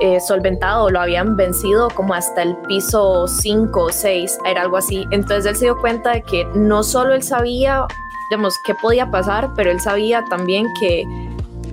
eh, 0.00 0.20
solventado, 0.20 0.90
lo 0.90 1.00
habían 1.00 1.36
vencido 1.36 1.88
como 1.88 2.14
hasta 2.14 2.42
el 2.42 2.56
piso 2.68 3.26
5 3.26 3.82
o 3.82 3.90
6, 3.90 4.38
era 4.44 4.62
algo 4.62 4.76
así. 4.76 5.06
Entonces 5.10 5.46
él 5.46 5.56
se 5.56 5.64
dio 5.66 5.76
cuenta 5.78 6.12
de 6.12 6.22
que 6.22 6.44
no 6.54 6.82
solo 6.82 7.14
él 7.14 7.22
sabía, 7.22 7.86
digamos, 8.30 8.54
qué 8.64 8.74
podía 8.74 9.10
pasar, 9.10 9.52
pero 9.54 9.70
él 9.70 9.80
sabía 9.80 10.24
también 10.24 10.66
que 10.78 11.04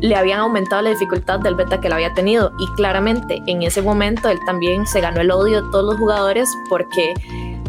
le 0.03 0.15
habían 0.15 0.39
aumentado 0.39 0.81
la 0.81 0.89
dificultad 0.89 1.39
del 1.39 1.55
beta 1.55 1.79
que 1.79 1.87
él 1.87 1.93
había 1.93 2.13
tenido 2.13 2.51
y 2.59 2.67
claramente 2.73 3.41
en 3.47 3.63
ese 3.63 3.81
momento 3.81 4.27
él 4.27 4.37
también 4.45 4.85
se 4.85 4.99
ganó 4.99 5.21
el 5.21 5.31
odio 5.31 5.63
de 5.63 5.71
todos 5.71 5.85
los 5.85 5.97
jugadores 5.97 6.49
porque, 6.69 7.13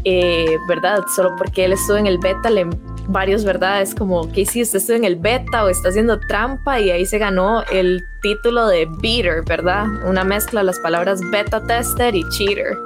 eh, 0.03 0.59
¿verdad? 0.67 1.05
Solo 1.15 1.37
porque 1.37 1.65
él 1.65 1.75
estuvo 1.75 1.97
en 1.97 2.09
el 2.09 2.19
beta, 2.19 2.51
le, 2.51 2.69
varios, 3.09 3.45
¿verdad? 3.45 3.83
Es 3.83 3.95
como, 3.95 4.31
¿qué 4.33 4.43
hiciste? 4.43 4.79
¿Estuvo 4.79 4.97
en 4.97 5.05
el 5.05 5.17
beta 5.17 5.65
o 5.65 5.69
está 5.69 5.89
haciendo 5.89 6.19
trampa? 6.21 6.81
Y 6.81 6.91
ahí 6.91 7.07
se 7.07 7.19
ganó 7.19 7.63
el 7.73 8.05
título 8.23 8.67
de 8.67 8.87
beater, 9.01 9.43
¿verdad? 9.45 9.87
Una 10.07 10.25
mezcla 10.25 10.61
de 10.61 10.67
las 10.67 10.79
palabras 10.81 11.21
beta 11.31 11.65
tester 11.65 12.15
y 12.15 12.23
cheater. 12.31 12.77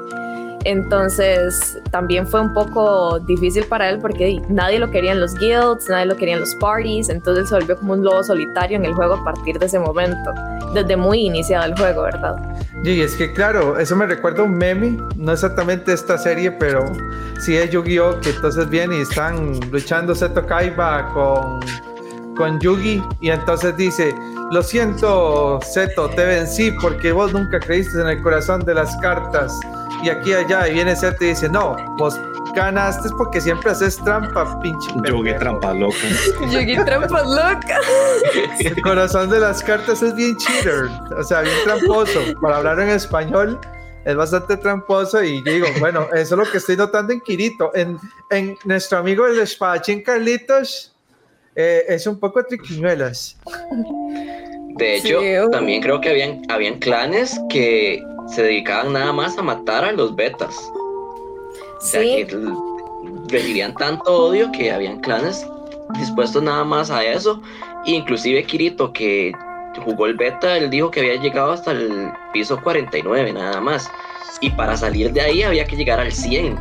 Entonces 0.65 1.79
también 1.91 2.27
fue 2.27 2.41
un 2.41 2.53
poco 2.53 3.21
difícil 3.21 3.65
para 3.65 3.89
él 3.89 3.99
porque 4.01 4.43
nadie 4.49 4.79
lo 4.79 4.91
quería 4.91 5.13
en 5.13 5.21
los 5.21 5.35
guilds, 5.35 5.89
nadie 5.89 6.07
lo 6.07 6.17
quería 6.17 6.35
en 6.35 6.41
los 6.41 6.55
parties, 6.57 7.09
entonces 7.09 7.43
él 7.43 7.49
se 7.49 7.55
volvió 7.55 7.79
como 7.79 7.93
un 7.93 8.05
lobo 8.05 8.23
solitario 8.25 8.77
en 8.77 8.85
el 8.85 8.93
juego 8.93 9.15
a 9.15 9.25
partir 9.25 9.59
de 9.59 9.67
ese 9.67 9.79
momento, 9.79 10.35
desde 10.75 10.97
muy 10.97 11.27
iniciado 11.27 11.67
el 11.67 11.79
juego, 11.79 12.03
¿verdad? 12.03 12.37
Y 12.85 13.01
es 13.01 13.15
que 13.15 13.33
claro, 13.33 13.79
eso 13.79 13.95
me 13.97 14.07
recuerda 14.07 14.43
a 14.43 14.45
un 14.47 14.57
meme, 14.57 14.99
no 15.17 15.33
exactamente 15.33 15.93
esta 15.93 16.19
serie, 16.19 16.51
pero 16.51 16.85
sí 17.41 17.57
es 17.57 17.71
Yu-Gi-Oh! 17.71 18.21
que 18.21 18.31
entonces 18.31 18.69
viene 18.69 18.99
y 18.99 19.01
están 19.03 19.59
luchando 19.71 20.15
Seto 20.15 20.45
Kaiba 20.45 21.13
con, 21.15 21.61
con 22.37 22.59
Yugi 22.61 23.03
y 23.21 23.31
entonces 23.31 23.77
dice, 23.77 24.15
lo 24.51 24.63
siento 24.63 25.61
Seto, 25.63 26.09
te 26.11 26.25
vencí 26.25 26.73
porque 26.81 27.13
vos 27.13 27.33
nunca 27.33 27.61
creíste 27.61 28.01
en 28.01 28.09
el 28.09 28.23
corazón 28.23 28.65
de 28.65 28.75
las 28.75 28.97
cartas 28.97 29.59
y 30.03 30.09
aquí 30.11 30.31
y 30.31 30.35
allá 30.35 30.69
y 30.69 30.75
viene 30.75 30.95
Seto 30.97 31.25
y 31.25 31.29
dice, 31.29 31.49
no, 31.49 31.77
vos 31.97 32.19
ganaste 32.55 33.09
porque 33.17 33.41
siempre 33.41 33.71
haces 33.71 33.97
trampa, 33.99 34.61
pinche. 34.61 34.89
Yo 34.89 35.03
qué 35.03 35.11
pendejo". 35.11 35.39
trampa, 35.39 35.75
loco. 35.75 35.95
Yugi 36.51 36.77
trampas 36.85 37.27
loca. 37.27 37.81
El 38.61 38.81
corazón 38.83 39.31
de 39.31 39.41
las 39.41 39.63
cartas 39.63 40.03
es 40.03 40.15
bien 40.15 40.37
cheater, 40.37 40.89
o 41.17 41.23
sea, 41.23 41.43
bien 41.43 41.55
tramposo. 41.65 42.21
Para 42.41 42.59
hablar 42.59 42.81
en 42.81 42.91
español 42.91 43.59
es 44.05 44.17
bastante 44.17 44.57
tramposo 44.57 45.23
y 45.23 45.43
digo, 45.43 45.67
bueno, 45.81 46.09
eso 46.15 46.35
es 46.35 46.47
lo 46.47 46.51
que 46.51 46.59
estoy 46.59 46.77
notando 46.77 47.13
en 47.13 47.21
Kirito. 47.21 47.71
En, 47.75 47.99
en 48.31 48.57
nuestro 48.65 48.99
amigo 48.99 49.27
el 49.27 49.39
espadachín 49.41 50.03
Carlitos 50.03 50.95
eh, 51.55 51.85
es 51.89 52.07
un 52.07 52.19
poco 52.19 52.43
triquiñuelas. 52.45 53.37
De 54.77 54.97
hecho, 54.97 55.21
Sí, 55.21 55.39
uh. 55.41 55.51
también 55.51 55.83
creo 55.83 56.01
que 56.01 56.09
habían, 56.11 56.43
habían 56.49 56.79
clanes 56.79 57.39
que 57.51 58.01
se 58.35 58.43
dedicaban 58.43 58.93
nada 58.93 59.13
más 59.13 59.37
a 59.39 59.43
matar 59.43 59.85
a 59.85 59.93
los 59.93 60.15
betas. 60.15 60.55
O 60.57 61.81
sea, 61.81 62.01
Sí, 62.03 62.25
que 62.27 62.35
l- 62.35 62.51
recibían 63.29 63.75
tanto 63.75 64.13
odio 64.13 64.51
que 64.53 64.71
habían 64.73 65.01
clanes 65.01 65.47
dispuestos 65.99 66.43
nada 66.43 66.65
más 66.65 66.91
a 66.91 67.05
eso. 67.05 67.41
Inclusive 67.87 68.43
Kirito, 68.45 68.93
que 68.93 69.33
jugó 69.85 70.07
el 70.07 70.15
beta, 70.15 70.57
él 70.57 70.69
dijo 70.71 70.91
que 70.91 71.01
había 71.01 71.17
llegado 71.21 71.53
hasta 71.53 71.71
el 71.71 72.11
piso 72.33 72.61
49 72.63 73.33
nada 73.33 73.61
más. 73.61 73.89
Y 74.41 74.51
para 74.51 74.77
salir 74.77 75.13
de 75.13 75.21
ahí 75.21 75.43
había 75.43 75.65
que 75.65 75.77
llegar 75.77 76.01
al 76.01 76.13
100. 76.13 76.59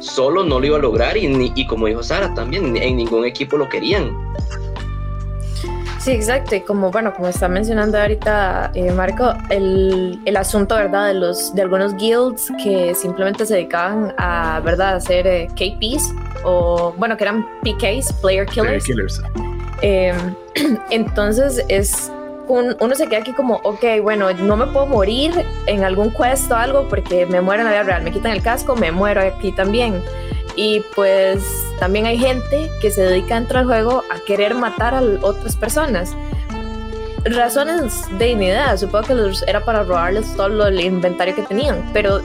Solo 0.00 0.44
no 0.44 0.60
lo 0.60 0.66
iba 0.66 0.76
a 0.76 0.80
lograr 0.80 1.16
y 1.16 1.66
como 1.66 1.86
dijo 1.86 2.02
Sara 2.04 2.32
también, 2.34 2.76
en 2.76 2.96
ningún 2.96 3.24
equipo 3.24 3.56
lo 3.56 3.68
querían. 3.68 4.16
Sí, 6.08 6.14
exacto. 6.14 6.56
Y 6.56 6.62
como, 6.62 6.90
bueno, 6.90 7.12
como 7.12 7.28
está 7.28 7.48
mencionando 7.48 8.00
ahorita 8.00 8.70
eh, 8.72 8.90
Marco, 8.92 9.34
el, 9.50 10.18
el 10.24 10.36
asunto, 10.38 10.74
¿verdad? 10.74 11.08
De, 11.08 11.12
los, 11.12 11.54
de 11.54 11.60
algunos 11.60 11.94
guilds 11.98 12.50
que 12.64 12.94
simplemente 12.94 13.44
se 13.44 13.56
dedicaban 13.56 14.14
a, 14.16 14.58
¿verdad? 14.64 14.94
A 14.94 14.96
hacer 14.96 15.26
eh, 15.26 15.48
KPs 15.48 16.14
o, 16.44 16.94
bueno, 16.96 17.14
que 17.18 17.24
eran 17.24 17.46
PKs, 17.60 18.14
Player 18.22 18.46
Player 18.46 18.46
Killers. 18.46 18.84
Killers. 18.86 19.22
Eh, 19.82 20.14
entonces 20.90 21.62
es 21.68 22.10
uno 22.48 22.94
se 22.94 23.06
queda 23.06 23.20
aquí 23.20 23.34
como, 23.34 23.56
ok, 23.56 23.84
bueno, 24.02 24.32
no 24.32 24.56
me 24.56 24.66
puedo 24.68 24.86
morir 24.86 25.44
en 25.66 25.84
algún 25.84 26.10
quest 26.10 26.50
o 26.50 26.56
algo 26.56 26.88
porque 26.88 27.26
me 27.26 27.42
muero 27.42 27.60
en 27.60 27.66
la 27.66 27.72
vida 27.72 27.82
real, 27.82 28.02
me 28.02 28.12
quitan 28.12 28.32
el 28.32 28.40
casco, 28.40 28.74
me 28.76 28.90
muero 28.92 29.20
aquí 29.20 29.52
también. 29.52 30.02
Y 30.58 30.80
pues 30.96 31.40
también 31.78 32.06
hay 32.06 32.18
gente 32.18 32.68
que 32.80 32.90
se 32.90 33.02
dedica 33.02 33.36
dentro 33.36 33.58
del 33.58 33.68
juego 33.68 34.02
a 34.10 34.18
querer 34.18 34.56
matar 34.56 34.92
a 34.92 35.00
otras 35.22 35.54
personas. 35.54 36.16
Razones 37.22 38.06
de 38.18 38.24
dignidad, 38.24 38.76
supongo 38.76 39.06
que 39.06 39.32
era 39.46 39.64
para 39.64 39.84
robarles 39.84 40.34
todo 40.34 40.66
el 40.66 40.80
inventario 40.80 41.36
que 41.36 41.42
tenían, 41.42 41.88
pero 41.92 42.20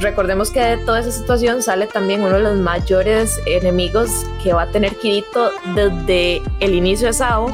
recordemos 0.00 0.50
que 0.50 0.60
de 0.60 0.76
toda 0.78 1.00
esa 1.00 1.12
situación 1.12 1.60
sale 1.60 1.86
también 1.86 2.22
uno 2.22 2.36
de 2.36 2.40
los 2.40 2.56
mayores 2.56 3.38
enemigos 3.44 4.24
que 4.42 4.54
va 4.54 4.62
a 4.62 4.70
tener 4.70 4.96
Kirito 4.96 5.50
desde 5.74 6.40
el 6.60 6.74
inicio 6.74 7.08
de 7.08 7.12
Sao 7.12 7.48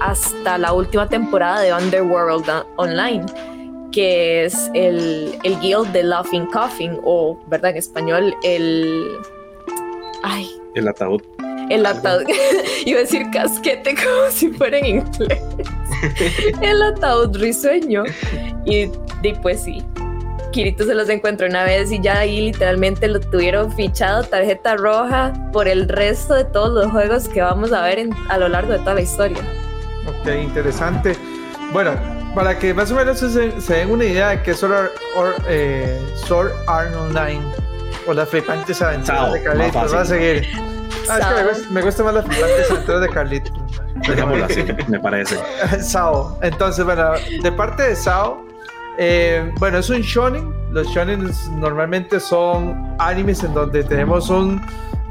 hasta 0.00 0.56
la 0.56 0.72
última 0.72 1.06
temporada 1.06 1.60
de 1.60 1.74
Underworld 1.74 2.50
Online, 2.76 3.26
que 3.92 4.46
es 4.46 4.70
el, 4.72 5.38
el 5.42 5.60
Guild 5.60 5.92
de 5.92 6.02
Laughing 6.02 6.46
Coffin, 6.46 6.98
o, 7.04 7.38
¿verdad? 7.46 7.72
En 7.72 7.76
español, 7.76 8.34
el. 8.42 9.18
Ay. 10.28 10.50
El 10.74 10.88
ataúd. 10.88 11.22
El 11.70 11.86
ataúd. 11.86 12.24
Iba 12.84 12.98
a 12.98 13.02
decir 13.02 13.30
casquete 13.32 13.94
como 14.04 14.30
si 14.30 14.48
fuera 14.48 14.78
en 14.78 14.86
inglés. 14.86 15.40
el 16.62 16.82
ataúd 16.82 17.36
risueño. 17.36 18.02
Y, 18.64 18.90
y 19.22 19.34
pues 19.40 19.62
sí, 19.62 19.84
Kirito 20.50 20.84
se 20.84 20.96
los 20.96 21.08
encuentra 21.08 21.46
una 21.46 21.62
vez 21.62 21.92
y 21.92 22.00
ya 22.00 22.18
ahí 22.18 22.40
literalmente 22.40 23.06
lo 23.06 23.20
tuvieron 23.20 23.72
fichado 23.72 24.24
tarjeta 24.24 24.74
roja 24.74 25.32
por 25.52 25.68
el 25.68 25.88
resto 25.88 26.34
de 26.34 26.44
todos 26.44 26.74
los 26.74 26.90
juegos 26.90 27.28
que 27.28 27.40
vamos 27.40 27.72
a 27.72 27.82
ver 27.82 28.08
a 28.28 28.38
lo 28.38 28.48
largo 28.48 28.72
de 28.72 28.80
toda 28.80 28.94
la 28.94 29.02
historia. 29.02 29.38
Ok, 30.08 30.28
interesante. 30.42 31.16
Bueno, 31.72 31.92
para 32.34 32.58
que 32.58 32.74
más 32.74 32.90
o 32.90 32.96
menos 32.96 33.20
se, 33.20 33.74
den 33.74 33.90
una 33.92 34.04
idea 34.04 34.30
de 34.30 34.42
qué 34.42 34.50
es 34.50 34.58
Sword, 34.58 34.90
eh, 35.48 36.00
Art 36.66 36.96
Online 36.96 37.65
o 38.06 38.14
las 38.14 38.28
flipantes 38.28 38.80
aventuras 38.82 39.32
de 39.32 39.42
Carlitos, 39.42 39.94
va 39.94 40.00
a 40.00 40.04
seguir. 40.04 40.46
Ah, 41.08 41.18
es 41.50 41.62
que 41.62 41.72
me 41.72 41.82
gusta, 41.82 42.02
más 42.02 42.14
las 42.14 42.26
flipantes 42.26 42.70
aventuras 42.70 43.00
de 43.00 43.08
Carlitos. 43.08 43.52
así, 44.44 44.64
me 44.88 45.00
parece. 45.00 45.38
Sao. 45.80 46.38
Entonces, 46.42 46.84
bueno, 46.84 47.12
de 47.42 47.52
parte 47.52 47.82
de 47.82 47.96
Sao, 47.96 48.44
eh, 48.98 49.52
bueno, 49.58 49.78
es 49.78 49.90
un 49.90 50.00
shonen. 50.00 50.54
Los 50.72 50.88
shonen 50.88 51.30
normalmente 51.58 52.20
son 52.20 52.94
animes 52.98 53.42
en 53.44 53.54
donde 53.54 53.84
tenemos 53.84 54.28
un 54.28 54.60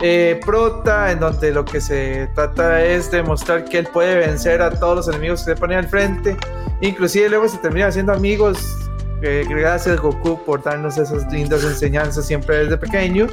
eh, 0.01 0.39
prota, 0.45 1.11
en 1.11 1.19
donde 1.19 1.51
lo 1.51 1.63
que 1.63 1.79
se 1.79 2.27
trata 2.35 2.83
es 2.83 3.09
demostrar 3.09 3.65
que 3.65 3.79
él 3.79 3.87
puede 3.91 4.17
vencer 4.17 4.61
a 4.61 4.69
todos 4.69 4.97
los 4.97 5.07
enemigos 5.07 5.43
que 5.43 5.53
se 5.53 5.55
ponen 5.55 5.79
al 5.79 5.87
frente. 5.87 6.35
Inclusive 6.81 7.29
luego 7.29 7.47
se 7.47 7.57
termina 7.59 7.87
haciendo 7.87 8.13
amigos. 8.13 8.89
Gracias 9.49 9.99
Goku 9.99 10.39
por 10.43 10.61
darnos 10.61 10.97
esas 10.97 11.31
lindas 11.31 11.63
enseñanzas 11.63 12.27
siempre 12.27 12.57
desde 12.57 12.77
pequeño. 12.77 13.27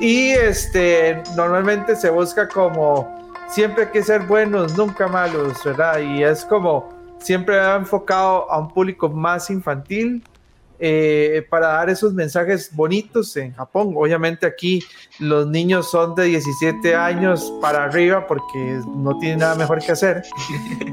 Y 0.00 0.30
este 0.30 1.22
normalmente 1.36 1.94
se 1.94 2.10
busca 2.10 2.48
como 2.48 3.16
siempre 3.48 3.84
hay 3.84 3.90
que 3.90 4.02
ser 4.02 4.22
buenos, 4.22 4.76
nunca 4.76 5.08
malos, 5.08 5.62
¿verdad? 5.64 6.00
Y 6.00 6.22
es 6.22 6.44
como 6.44 6.88
siempre 7.18 7.58
ha 7.58 7.76
enfocado 7.76 8.50
a 8.50 8.58
un 8.58 8.68
público 8.68 9.08
más 9.08 9.48
infantil 9.50 10.22
eh, 10.78 11.46
para 11.48 11.68
dar 11.68 11.88
esos 11.88 12.12
mensajes 12.12 12.74
bonitos 12.74 13.36
en 13.36 13.54
Japón. 13.54 13.94
Obviamente 13.96 14.46
aquí 14.46 14.82
los 15.18 15.46
niños 15.46 15.90
son 15.90 16.14
de 16.14 16.24
17 16.24 16.94
años 16.94 17.52
para 17.62 17.84
arriba 17.84 18.26
porque 18.26 18.80
no 18.94 19.16
tienen 19.18 19.38
nada 19.38 19.54
mejor 19.54 19.78
que 19.78 19.92
hacer, 19.92 20.22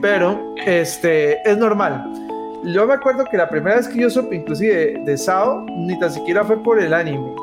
pero 0.02 0.56
este, 0.66 1.42
es 1.50 1.58
normal. 1.58 2.33
Yo 2.66 2.88
me 2.88 2.94
acuerdo 2.94 3.26
que 3.26 3.38
la 3.38 3.50
primera 3.50 3.76
vez 3.76 3.88
que 3.88 4.00
yo 4.00 4.10
supe 4.10 4.38
inclusive 4.38 5.02
de, 5.06 5.18
Sao, 5.18 5.66
ni 5.70 6.00
tan 6.00 6.12
siquiera 6.12 6.44
fue 6.46 6.62
por 6.64 6.80
el 6.80 6.94
anime, 6.94 7.34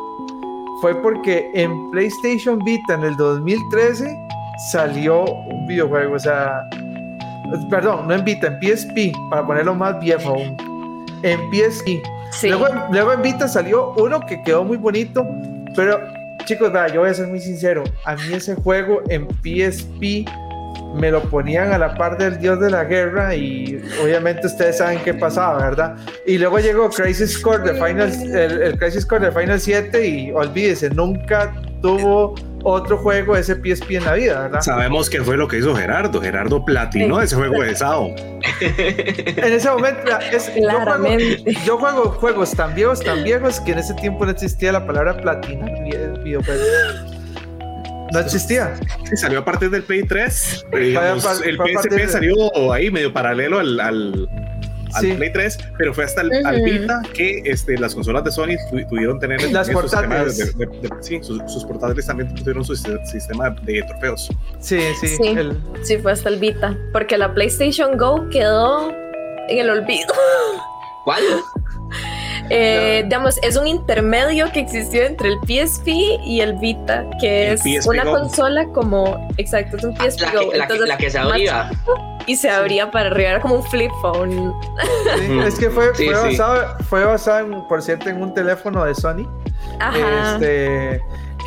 fue 0.80 0.94
porque 1.02 1.50
en 1.54 1.90
PlayStation 1.90 2.58
Vita 2.60 2.94
en 2.94 3.04
el 3.04 3.16
2013 3.16 4.16
salió 4.72 5.24
un 5.24 5.66
videojuego, 5.66 6.14
o 6.14 6.18
sea, 6.18 6.68
perdón, 7.68 8.08
no 8.08 8.14
en 8.14 8.24
Vita, 8.24 8.46
en 8.46 8.60
PSP, 8.60 9.12
para 9.28 9.46
ponerlo 9.46 9.74
más 9.74 10.00
viejo 10.00 10.30
aún. 10.30 10.56
En 11.22 11.38
PSP 11.50 12.02
Luego, 12.90 13.12
en 13.12 13.22
Vita 13.22 13.48
salió 13.48 13.92
uno 13.96 14.20
que 14.20 14.42
quedó 14.42 14.64
muy 14.64 14.76
bonito, 14.76 15.26
pero 15.76 16.00
chicos, 16.46 16.72
yo 16.94 17.00
voy 17.00 17.10
a 17.10 17.14
ser 17.14 17.26
muy 17.26 17.40
sincero, 17.40 17.84
a 18.04 18.14
mí 18.14 18.32
ese 18.32 18.54
juego 18.54 19.02
en 19.08 19.28
PSP 19.42 20.26
me 20.94 21.10
lo 21.10 21.22
ponían 21.22 21.72
a 21.72 21.78
la 21.78 21.94
par 21.94 22.18
del 22.18 22.38
dios 22.38 22.60
de 22.60 22.70
la 22.70 22.84
guerra 22.84 23.34
y 23.34 23.82
obviamente 24.02 24.46
ustedes 24.46 24.78
saben 24.78 25.00
qué 25.04 25.14
pasaba, 25.14 25.58
¿verdad? 25.58 25.96
Y 26.26 26.38
luego 26.38 26.58
llegó 26.58 26.90
Crisis 26.90 27.38
Core 27.38 27.72
de 27.72 27.74
Final, 27.74 28.12
el, 28.34 28.62
el 28.62 28.78
Crisis 28.78 29.06
Core 29.06 29.26
de 29.26 29.32
Final 29.32 29.60
7 29.60 30.06
y 30.06 30.32
olvídese, 30.32 30.90
nunca 30.90 31.52
tuvo 31.80 32.34
otro 32.62 32.98
juego 32.98 33.34
de 33.34 33.40
ese 33.40 33.54
PSP 33.54 33.92
en 33.92 34.04
la 34.04 34.14
vida, 34.14 34.40
¿verdad? 34.42 34.60
Sabemos 34.60 35.08
que 35.08 35.22
fue 35.22 35.36
lo 35.36 35.48
que 35.48 35.58
hizo 35.58 35.74
Gerardo. 35.74 36.20
Gerardo 36.20 36.64
platinó 36.64 37.20
ese 37.20 37.36
juego 37.36 37.62
de 37.62 37.74
SAO. 37.74 38.08
en 38.60 39.52
ese 39.52 39.70
momento, 39.70 40.10
es, 40.32 40.52
yo, 41.64 41.78
juego, 41.78 42.10
juegos 42.10 42.52
tan 42.52 42.74
viejos, 42.74 43.00
tan 43.00 43.24
viejos, 43.24 43.60
que 43.60 43.72
en 43.72 43.78
ese 43.78 43.94
tiempo 43.94 44.24
no 44.24 44.32
existía 44.32 44.72
la 44.72 44.86
palabra 44.86 45.16
platina 45.16 45.66
No 48.12 48.18
existía. 48.20 48.74
Sí, 49.08 49.16
salió 49.16 49.40
a 49.40 49.44
partir 49.44 49.70
del 49.70 49.82
Play 49.82 50.02
3. 50.02 50.66
el 50.72 51.58
PSP 51.58 52.08
salió 52.08 52.72
ahí 52.72 52.90
medio 52.90 53.12
paralelo 53.12 53.58
al 53.58 54.28
al 54.94 55.16
Play 55.16 55.32
3, 55.32 55.58
pero 55.78 55.94
fue 55.94 56.04
hasta 56.04 56.22
el 56.22 56.46
al 56.46 56.62
Vita 56.62 57.02
que 57.14 57.42
este, 57.44 57.78
las 57.78 57.94
consolas 57.94 58.24
de 58.24 58.32
Sony 58.32 58.56
tuvieron 58.88 59.18
tener 59.18 59.42
las 59.50 59.70
portátiles. 59.70 60.54
sí, 61.00 61.20
sus, 61.22 61.64
portátiles 61.64 62.06
también 62.06 62.34
tuvieron 62.34 62.64
su 62.64 62.76
sistema 62.76 63.50
de 63.50 63.82
trofeos. 63.82 64.30
Sí, 64.60 64.80
sí. 65.00 65.08
Sí, 65.08 65.36
sí, 65.82 65.98
fue 65.98 66.12
hasta 66.12 66.28
el 66.28 66.38
Vita, 66.38 66.76
porque 66.92 67.16
la 67.18 67.32
PlayStation 67.34 67.96
Go 67.96 68.28
quedó 68.30 68.90
en 69.48 69.58
el 69.58 69.70
olvido. 69.70 70.14
¿Cuál? 71.04 71.22
Eh, 72.50 73.02
digamos, 73.04 73.38
es 73.42 73.56
un 73.56 73.68
intermedio 73.68 74.50
que 74.52 74.60
existió 74.60 75.04
entre 75.04 75.28
el 75.28 75.38
PSP 75.38 75.86
y 76.24 76.40
el 76.40 76.54
Vita, 76.54 77.06
que 77.20 77.52
es 77.52 77.86
una 77.86 78.04
consola 78.04 78.66
como, 78.68 79.28
exacto, 79.36 79.76
es 79.76 79.84
un 79.84 79.94
PSP 79.94 80.22
ah, 80.26 80.32
la 80.54 80.66
Que, 80.66 80.78
la, 80.78 80.96
que, 80.98 81.10
se 81.10 81.18
abría. 81.18 81.70
Y 82.26 82.36
se 82.36 82.50
abría 82.50 82.90
para 82.90 83.06
arriba, 83.06 83.30
era 83.30 83.40
como 83.40 83.56
un 83.56 83.62
flip 83.64 83.90
phone. 84.02 84.52
es 85.46 85.58
que 85.58 85.70
fue, 85.70 85.94
fue, 85.94 86.12
basado, 86.12 86.76
fue 86.88 87.04
basado, 87.04 87.68
por 87.68 87.82
cierto, 87.82 88.08
en 88.08 88.20
un 88.20 88.34
teléfono 88.34 88.84
de 88.84 88.94
Sony. 88.94 89.28
Ajá. 89.78 90.34
Este, 90.34 91.00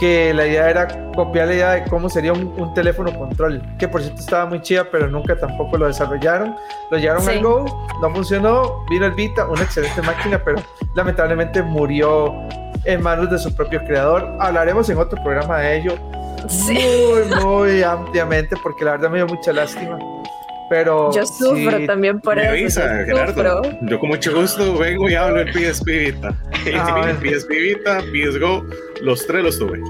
que 0.04 0.34
la 0.34 0.46
idea 0.46 0.70
era 0.70 1.12
copiar 1.16 1.48
la 1.48 1.54
idea 1.54 1.72
de 1.72 1.84
cómo 1.86 2.10
sería 2.10 2.34
un, 2.34 2.74
teléfono 2.74 3.18
control, 3.18 3.63
que 3.80 3.88
por 3.88 4.02
cierto 4.02 4.20
estaba 4.20 4.46
muy 4.46 4.62
chida, 4.62 4.84
pero 4.92 5.08
nunca 5.08 5.34
tampoco 5.38 5.78
lo 5.78 5.88
desarrollaron. 5.88 6.54
Lo 6.92 6.98
llevaron 6.98 7.30
al 7.30 7.42
Go, 7.42 7.88
no 8.02 8.13
funcionó, 8.13 8.84
vino 8.89 9.06
el 9.06 9.13
Vita, 9.13 9.48
una 9.48 9.63
excelente 9.63 10.02
máquina, 10.02 10.44
pero 10.44 10.62
lamentablemente 10.94 11.63
murió 11.63 12.34
en 12.84 13.02
manos 13.02 13.32
de 13.32 13.39
su 13.39 13.56
propio 13.56 13.82
creador. 13.86 14.30
Hablaremos 14.42 14.89
en 14.89 14.98
otro 14.98 15.24
programa 15.24 15.60
de 15.60 15.78
ello 15.78 15.98
muy, 16.66 17.42
muy 17.42 17.84
ampliamente, 17.84 18.58
porque 18.62 18.84
la 18.84 18.92
verdad 18.92 19.10
me 19.10 19.20
dio 19.20 19.28
mucha 19.28 19.54
lástima. 19.54 19.98
Pero 20.69 21.13
yo 21.13 21.26
sufro 21.26 21.86
también 21.86 22.19
por 22.19 22.39
eso. 22.39 22.82
Yo 23.82 23.99
con 23.99 24.10
mucho 24.10 24.34
gusto 24.36 24.78
vengo 24.78 25.10
y 25.10 25.15
hablo 25.15 25.41
en 25.41 25.54
PSP 25.54 25.88
Vita. 25.88 26.36
Ah, 26.76 27.12
PSP 27.21 27.49
Vita, 27.49 27.99
PS 27.99 28.39
Go, 28.39 28.65
los 29.02 29.28
tres 29.28 29.43
los 29.43 29.60
tuve. 29.60 29.82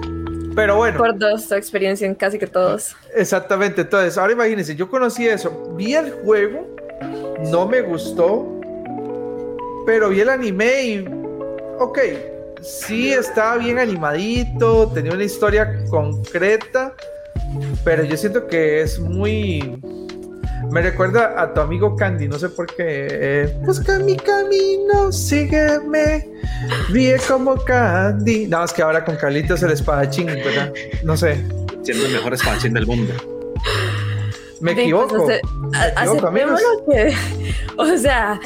Pero 0.56 0.78
bueno. 0.78 0.98
Por 0.98 1.18
dos, 1.18 1.48
tu 1.48 1.54
experiencia 1.54 2.08
en 2.08 2.16
casi 2.16 2.40
que 2.40 2.48
todos. 2.48 2.96
Exactamente. 3.16 3.82
Entonces, 3.82 4.18
ahora 4.18 4.34
imagínense, 4.34 4.76
yo 4.76 4.90
conocí 4.90 5.28
eso. 5.28 5.74
Vi 5.76 5.94
el 5.94 6.12
juego, 6.12 6.76
no 7.52 7.68
me 7.68 7.82
gustó, 7.82 8.60
pero 9.86 10.10
vi 10.10 10.22
el 10.22 10.30
anime 10.30 10.84
y. 10.84 11.06
Ok, 11.80 12.00
sí 12.62 13.14
estaba 13.14 13.58
bien 13.58 13.78
animadito, 13.78 14.92
tenía 14.94 15.12
una 15.12 15.24
historia 15.24 15.84
concreta, 15.90 16.94
pero 17.84 18.04
yo 18.04 18.16
siento 18.16 18.48
que 18.48 18.82
es 18.82 19.00
muy 19.00 19.80
me 20.74 20.82
recuerda 20.82 21.40
a 21.40 21.54
tu 21.54 21.62
amigo 21.62 21.96
Candy, 21.96 22.28
no 22.28 22.40
sé 22.40 22.50
por 22.50 22.66
qué. 22.66 23.08
Eh, 23.12 23.58
Busca 23.62 24.00
mi 24.00 24.18
camino, 24.18 25.12
sígueme. 25.12 26.28
Vive 26.90 27.20
como 27.28 27.56
Candy. 27.64 28.48
Nada 28.48 28.64
más 28.64 28.74
que 28.74 28.82
ahora 28.82 29.06
con 29.06 29.16
Carlitos 29.16 29.62
el 29.62 29.72
espadachín, 29.72 30.26
¿verdad? 30.26 30.74
No 31.04 31.16
sé. 31.16 31.44
Siendo 31.84 32.08
el 32.08 32.14
mejor 32.14 32.34
espadachín 32.34 32.74
del 32.74 32.88
mundo. 32.88 33.14
Me 34.62 34.72
equivoco. 34.72 35.16
Pues, 35.16 35.42
o 36.08 36.08
sea, 36.08 36.40
o 37.78 37.98
sea, 37.98 38.40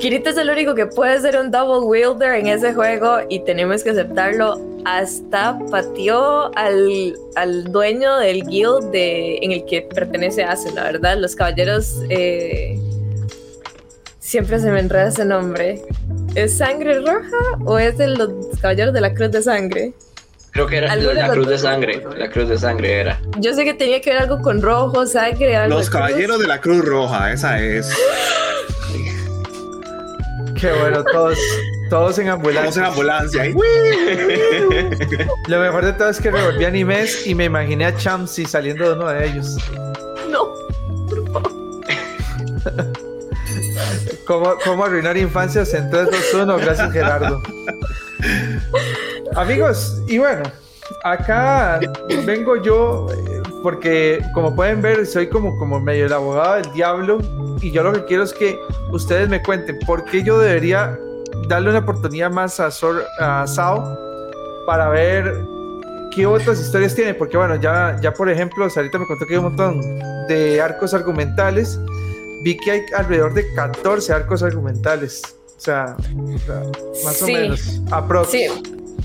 Kirito 0.00 0.30
es 0.30 0.38
el 0.38 0.50
único 0.50 0.74
que 0.74 0.86
puede 0.86 1.20
ser 1.20 1.36
un 1.36 1.52
double 1.52 1.86
wielder 1.86 2.32
en 2.34 2.48
ese 2.48 2.74
juego 2.74 3.18
y 3.28 3.44
tenemos 3.44 3.84
que 3.84 3.90
aceptarlo. 3.90 4.58
Hasta 4.84 5.58
pateó 5.70 6.50
al, 6.56 7.14
al 7.36 7.64
dueño 7.72 8.16
del 8.18 8.44
guild 8.46 8.90
de, 8.90 9.38
en 9.42 9.52
el 9.52 9.64
que 9.66 9.82
pertenece 9.82 10.42
Ace, 10.44 10.70
la 10.72 10.84
verdad. 10.84 11.16
Los 11.18 11.36
caballeros. 11.36 12.02
eh, 12.08 12.78
siempre 14.18 14.58
se 14.60 14.70
me 14.70 14.80
enreda 14.80 15.08
ese 15.08 15.24
nombre. 15.24 15.82
¿Es 16.34 16.58
sangre 16.58 17.00
roja 17.00 17.36
o 17.64 17.78
es 17.78 17.98
de 17.98 18.08
los 18.08 18.30
caballeros 18.60 18.94
de 18.94 19.00
la 19.00 19.12
cruz 19.14 19.30
de 19.32 19.42
sangre? 19.42 19.92
Creo 20.52 20.66
que 20.66 20.78
era 20.78 20.96
la 20.96 21.28
cruz 21.30 21.48
de 21.48 21.58
sangre. 21.58 22.02
La 22.16 22.28
cruz 22.30 22.48
de 22.48 22.58
sangre 22.58 23.00
era. 23.00 23.20
Yo 23.38 23.54
sé 23.54 23.64
que 23.64 23.74
tenía 23.74 24.00
que 24.00 24.10
ver 24.10 24.20
algo 24.22 24.40
con 24.42 24.60
rojo, 24.62 25.06
sangre, 25.06 25.56
algo 25.56 25.76
Los 25.78 25.88
cruz. 25.90 26.00
caballeros 26.02 26.40
de 26.40 26.46
la 26.48 26.60
Cruz 26.60 26.84
Roja, 26.84 27.32
esa 27.32 27.60
es. 27.62 27.88
Qué 30.60 30.72
bueno, 30.72 31.02
todos, 31.04 31.38
todos 31.90 32.18
en 32.18 32.28
ambulancia. 32.28 32.80
en 32.80 32.88
ambulancia. 32.88 33.42
ahí. 33.42 33.54
Lo 35.48 35.60
mejor 35.60 35.84
de 35.84 35.92
todo 35.92 36.08
es 36.08 36.18
que 36.20 36.30
revolví 36.30 36.64
animes 36.64 37.26
y 37.26 37.34
me 37.34 37.44
imaginé 37.44 37.84
a 37.84 37.96
Chamsi 37.96 38.46
saliendo 38.46 38.86
de 38.86 38.92
uno 38.94 39.08
de 39.08 39.26
ellos. 39.26 39.58
No. 40.30 40.54
¿Cómo, 44.26 44.54
cómo 44.64 44.84
arruinar 44.84 45.16
infancias 45.16 45.74
en 45.74 45.90
3, 45.90 46.06
2, 46.32 46.34
1? 46.42 46.56
Gracias, 46.58 46.92
Gerardo. 46.92 47.42
Amigos, 49.34 50.00
y 50.06 50.18
bueno, 50.18 50.44
acá 51.04 51.80
vengo 52.24 52.56
yo 52.62 53.08
eh, 53.12 53.42
porque, 53.62 54.24
como 54.34 54.54
pueden 54.54 54.80
ver, 54.82 55.06
soy 55.06 55.28
como, 55.28 55.56
como 55.58 55.80
medio 55.80 56.06
el 56.06 56.12
abogado 56.12 56.54
del 56.56 56.72
diablo. 56.72 57.18
Y 57.60 57.72
yo 57.72 57.82
lo 57.82 57.92
que 57.92 58.04
quiero 58.04 58.22
es 58.22 58.32
que 58.32 58.58
ustedes 58.90 59.28
me 59.28 59.42
cuenten 59.42 59.78
por 59.80 60.04
qué 60.04 60.22
yo 60.22 60.38
debería 60.38 60.98
darle 61.54 61.70
una 61.70 61.78
oportunidad 61.80 62.30
más 62.30 62.60
a, 62.60 62.70
Sor- 62.70 63.04
a 63.18 63.46
Sao 63.46 63.96
para 64.66 64.88
ver 64.88 65.34
qué 66.14 66.26
otras 66.26 66.60
historias 66.60 66.94
tiene. 66.94 67.14
Porque, 67.14 67.36
bueno, 67.36 67.56
ya, 67.56 67.96
ya 68.00 68.12
por 68.12 68.28
ejemplo, 68.30 68.68
Sarita 68.70 68.98
me 68.98 69.06
contó 69.06 69.26
que 69.26 69.34
hay 69.34 69.38
un 69.38 69.44
montón 69.44 69.80
de 70.28 70.60
arcos 70.60 70.94
argumentales 70.94 71.78
vi 72.42 72.56
que 72.56 72.70
hay 72.70 72.80
alrededor 72.96 73.34
de 73.34 73.52
14 73.54 74.12
arcos 74.14 74.42
argumentales. 74.42 75.22
O 75.56 75.60
sea, 75.60 75.94
o 75.98 76.38
sea, 76.38 76.62
más 77.04 77.16
Sí. 77.16 77.34
o 77.34 77.38
menos. 77.38 77.80
Aprox. 77.90 78.30
Sí, 78.30 78.46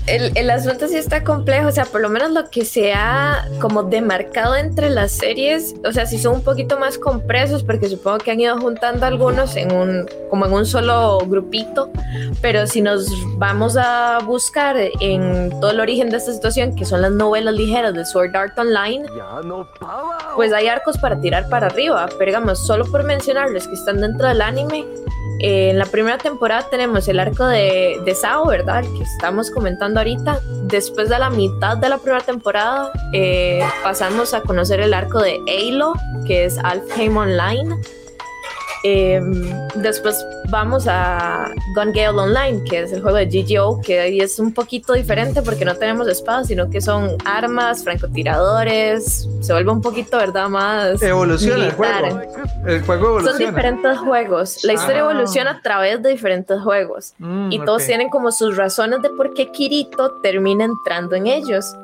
el, 0.06 0.32
el 0.36 0.50
asunto 0.50 0.86
sí 0.88 0.96
está 0.96 1.24
complejo, 1.24 1.68
o 1.68 1.72
sea, 1.72 1.84
por 1.84 2.00
lo 2.00 2.08
menos 2.08 2.30
lo 2.30 2.48
que 2.48 2.64
se 2.64 2.92
ha 2.92 3.48
como 3.60 3.82
demarcado 3.82 4.54
entre 4.54 4.88
las 4.90 5.12
series, 5.12 5.74
o 5.84 5.92
sea, 5.92 6.06
sí 6.06 6.18
son 6.18 6.36
un 6.36 6.42
poquito 6.42 6.78
más 6.78 6.98
compresos 6.98 7.64
porque 7.64 7.88
supongo 7.88 8.18
que 8.18 8.30
han 8.30 8.40
ido 8.40 8.56
juntando 8.58 9.04
algunos 9.06 9.56
en 9.56 9.72
un, 9.72 10.08
como 10.30 10.46
en 10.46 10.52
un 10.52 10.66
solo 10.66 11.18
grupito, 11.26 11.90
pero 12.40 12.66
si 12.66 12.82
nos 12.82 13.08
vamos 13.36 13.76
a 13.76 14.20
buscar 14.24 14.76
en 15.00 15.50
todo 15.60 15.72
el 15.72 15.80
origen 15.80 16.10
de 16.10 16.18
esta 16.18 16.32
situación, 16.32 16.76
que 16.76 16.84
son 16.84 17.02
las 17.02 17.10
novelas 17.10 17.54
ligeras 17.54 17.92
de 17.94 18.04
Sword 18.04 18.34
Art 18.36 18.58
Online, 18.58 19.06
pues 20.36 20.52
hay 20.52 20.68
arcos 20.68 20.98
para 20.98 21.20
tirar 21.20 21.48
para 21.48 21.66
arriba, 21.66 22.06
pero 22.18 22.26
digamos, 22.26 22.64
solo 22.64 22.84
por 22.84 23.02
mencionarles 23.02 23.66
que 23.66 23.74
están 23.74 24.00
dentro 24.00 24.28
del 24.28 24.40
anime, 24.40 24.84
eh, 25.38 25.70
en 25.70 25.78
la 25.78 25.84
primera 25.86 26.16
temporada 26.16 26.66
tenemos 26.70 27.08
el 27.08 27.20
arco 27.20 27.46
de, 27.46 28.00
de 28.04 28.14
Sao, 28.14 28.46
¿verdad? 28.46 28.82
Que 28.96 29.02
estamos 29.02 29.50
comentando 29.50 29.95
ahorita. 30.00 30.40
Después 30.64 31.08
de 31.08 31.18
la 31.18 31.30
mitad 31.30 31.76
de 31.76 31.88
la 31.88 31.98
primera 31.98 32.24
temporada, 32.24 32.90
eh, 33.12 33.64
pasamos 33.82 34.34
a 34.34 34.42
conocer 34.42 34.80
el 34.80 34.94
arco 34.94 35.20
de 35.20 35.40
Halo, 35.46 35.94
que 36.26 36.44
es 36.44 36.58
Alfheim 36.58 37.16
Online. 37.16 37.76
Eh, 38.88 39.20
después 39.74 40.24
vamos 40.48 40.86
a 40.88 41.50
Gun 41.74 41.92
Gale 41.92 42.10
Online, 42.20 42.62
que 42.62 42.82
es 42.82 42.92
el 42.92 43.02
juego 43.02 43.16
de 43.16 43.26
GGO, 43.26 43.80
que 43.80 43.98
ahí 43.98 44.20
es 44.20 44.38
un 44.38 44.54
poquito 44.54 44.92
diferente 44.92 45.42
porque 45.42 45.64
no 45.64 45.74
tenemos 45.74 46.06
espadas, 46.06 46.46
sino 46.46 46.70
que 46.70 46.80
son 46.80 47.16
armas, 47.24 47.82
francotiradores. 47.82 49.28
Se 49.40 49.52
vuelve 49.52 49.72
un 49.72 49.80
poquito, 49.82 50.18
¿verdad? 50.18 50.48
Más. 50.48 51.02
Evoluciona 51.02 51.64
el 51.66 51.72
juego. 51.72 52.20
El 52.64 52.80
juego 52.82 53.04
Son 53.20 53.20
evoluciona. 53.28 53.50
diferentes 53.50 53.98
juegos. 53.98 54.64
La 54.64 54.72
historia 54.74 55.02
Ah. 55.02 55.10
evoluciona 55.10 55.50
a 55.50 55.62
través 55.62 56.00
de 56.02 56.10
diferentes 56.10 56.60
juegos. 56.60 57.14
Mm, 57.18 57.50
Y 57.52 57.64
todos 57.64 57.84
tienen 57.86 58.08
como 58.08 58.30
sus 58.30 58.56
razones 58.56 59.02
de 59.02 59.10
por 59.10 59.34
qué 59.34 59.50
Kirito 59.50 60.12
termina 60.22 60.64
entrando 60.64 61.16
en 61.16 61.26
ellos. 61.26 61.74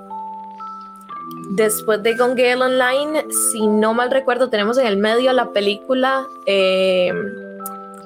Después 1.54 2.02
de 2.02 2.16
Gone 2.16 2.34
Gale 2.34 2.64
Online, 2.64 3.26
si 3.30 3.66
no 3.66 3.92
mal 3.92 4.10
recuerdo, 4.10 4.48
tenemos 4.48 4.78
en 4.78 4.86
el 4.86 4.96
medio 4.96 5.32
la 5.34 5.50
película 5.50 6.26
eh, 6.46 7.12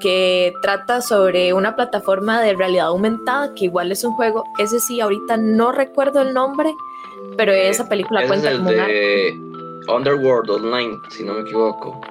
que 0.01 0.53
trata 0.61 1.01
sobre 1.01 1.53
una 1.53 1.75
plataforma 1.75 2.41
de 2.41 2.55
realidad 2.55 2.87
aumentada, 2.87 3.53
que 3.53 3.65
igual 3.65 3.91
es 3.91 4.03
un 4.03 4.13
juego. 4.13 4.43
Ese 4.57 4.81
sí, 4.81 4.99
ahorita 4.99 5.37
no 5.37 5.71
recuerdo 5.71 6.21
el 6.21 6.33
nombre, 6.33 6.73
pero 7.37 7.53
esa 7.53 7.87
película 7.87 8.21
Ese 8.21 8.25
es 8.25 8.41
cuenta 8.41 8.51
el 8.51 8.57
como 8.57 8.69
una... 8.69 8.87
de 8.87 9.39
Underworld 9.87 10.49
Online, 10.49 10.99
si 11.09 11.23
no 11.23 11.35
me 11.35 11.41
equivoco. 11.41 12.01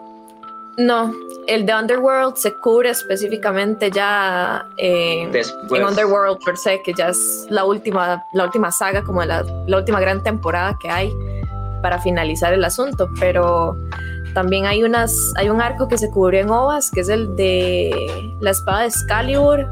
No, 0.78 1.12
el 1.46 1.64
de 1.64 1.74
Underworld 1.74 2.36
se 2.36 2.54
cubre 2.54 2.90
específicamente 2.90 3.90
ya 3.90 4.66
eh, 4.76 5.22
en 5.22 5.84
Underworld 5.84 6.38
per 6.44 6.56
se, 6.56 6.82
que 6.82 6.92
ya 6.92 7.08
es 7.08 7.46
la 7.48 7.64
última, 7.64 8.22
la 8.34 8.44
última 8.44 8.70
saga, 8.70 9.02
como 9.02 9.24
la, 9.24 9.42
la 9.66 9.76
última 9.78 10.00
gran 10.00 10.22
temporada 10.22 10.76
que 10.78 10.90
hay 10.90 11.10
para 11.82 11.98
finalizar 11.98 12.52
el 12.52 12.64
asunto. 12.64 13.08
Pero 13.18 13.76
también 14.34 14.66
hay 14.66 14.82
unas, 14.82 15.32
hay 15.36 15.48
un 15.48 15.62
arco 15.62 15.88
que 15.88 15.96
se 15.96 16.10
cubrió 16.10 16.40
en 16.40 16.50
OVAS, 16.50 16.90
que 16.90 17.00
es 17.00 17.08
el 17.08 17.34
de 17.36 18.34
la 18.40 18.50
espada 18.50 18.80
de 18.80 18.88
Excalibur 18.88 19.66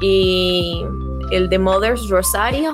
y 0.00 0.86
el 1.32 1.50
de 1.50 1.58
Mother's 1.58 2.08
Rosario, 2.08 2.72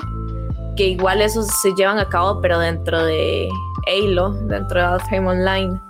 que 0.77 0.87
igual 0.87 1.21
esos 1.21 1.47
se 1.61 1.73
llevan 1.75 1.99
a 1.99 2.07
cabo, 2.07 2.39
pero 2.39 2.59
dentro 2.59 3.03
de 3.03 3.49
Halo, 3.87 4.31
dentro 4.31 4.79
de 4.79 4.85
Alfheim 4.85 5.27
Online. 5.27 5.81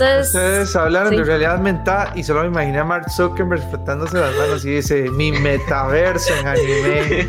Entonces, 0.00 0.26
Ustedes 0.34 0.76
hablaron 0.76 1.10
sí. 1.10 1.16
de 1.16 1.24
realidad 1.24 1.58
mental 1.60 2.08
y 2.14 2.22
solo 2.22 2.42
me 2.42 2.48
imaginé 2.48 2.78
a 2.78 2.84
Mark 2.84 3.10
Zuckerberg 3.10 3.62
frotándose 3.70 4.18
las 4.18 4.34
manos 4.36 4.64
y 4.64 4.70
dice: 4.76 5.10
Mi 5.10 5.30
metaverso 5.32 6.32
en 6.40 6.48
anime. 6.48 7.28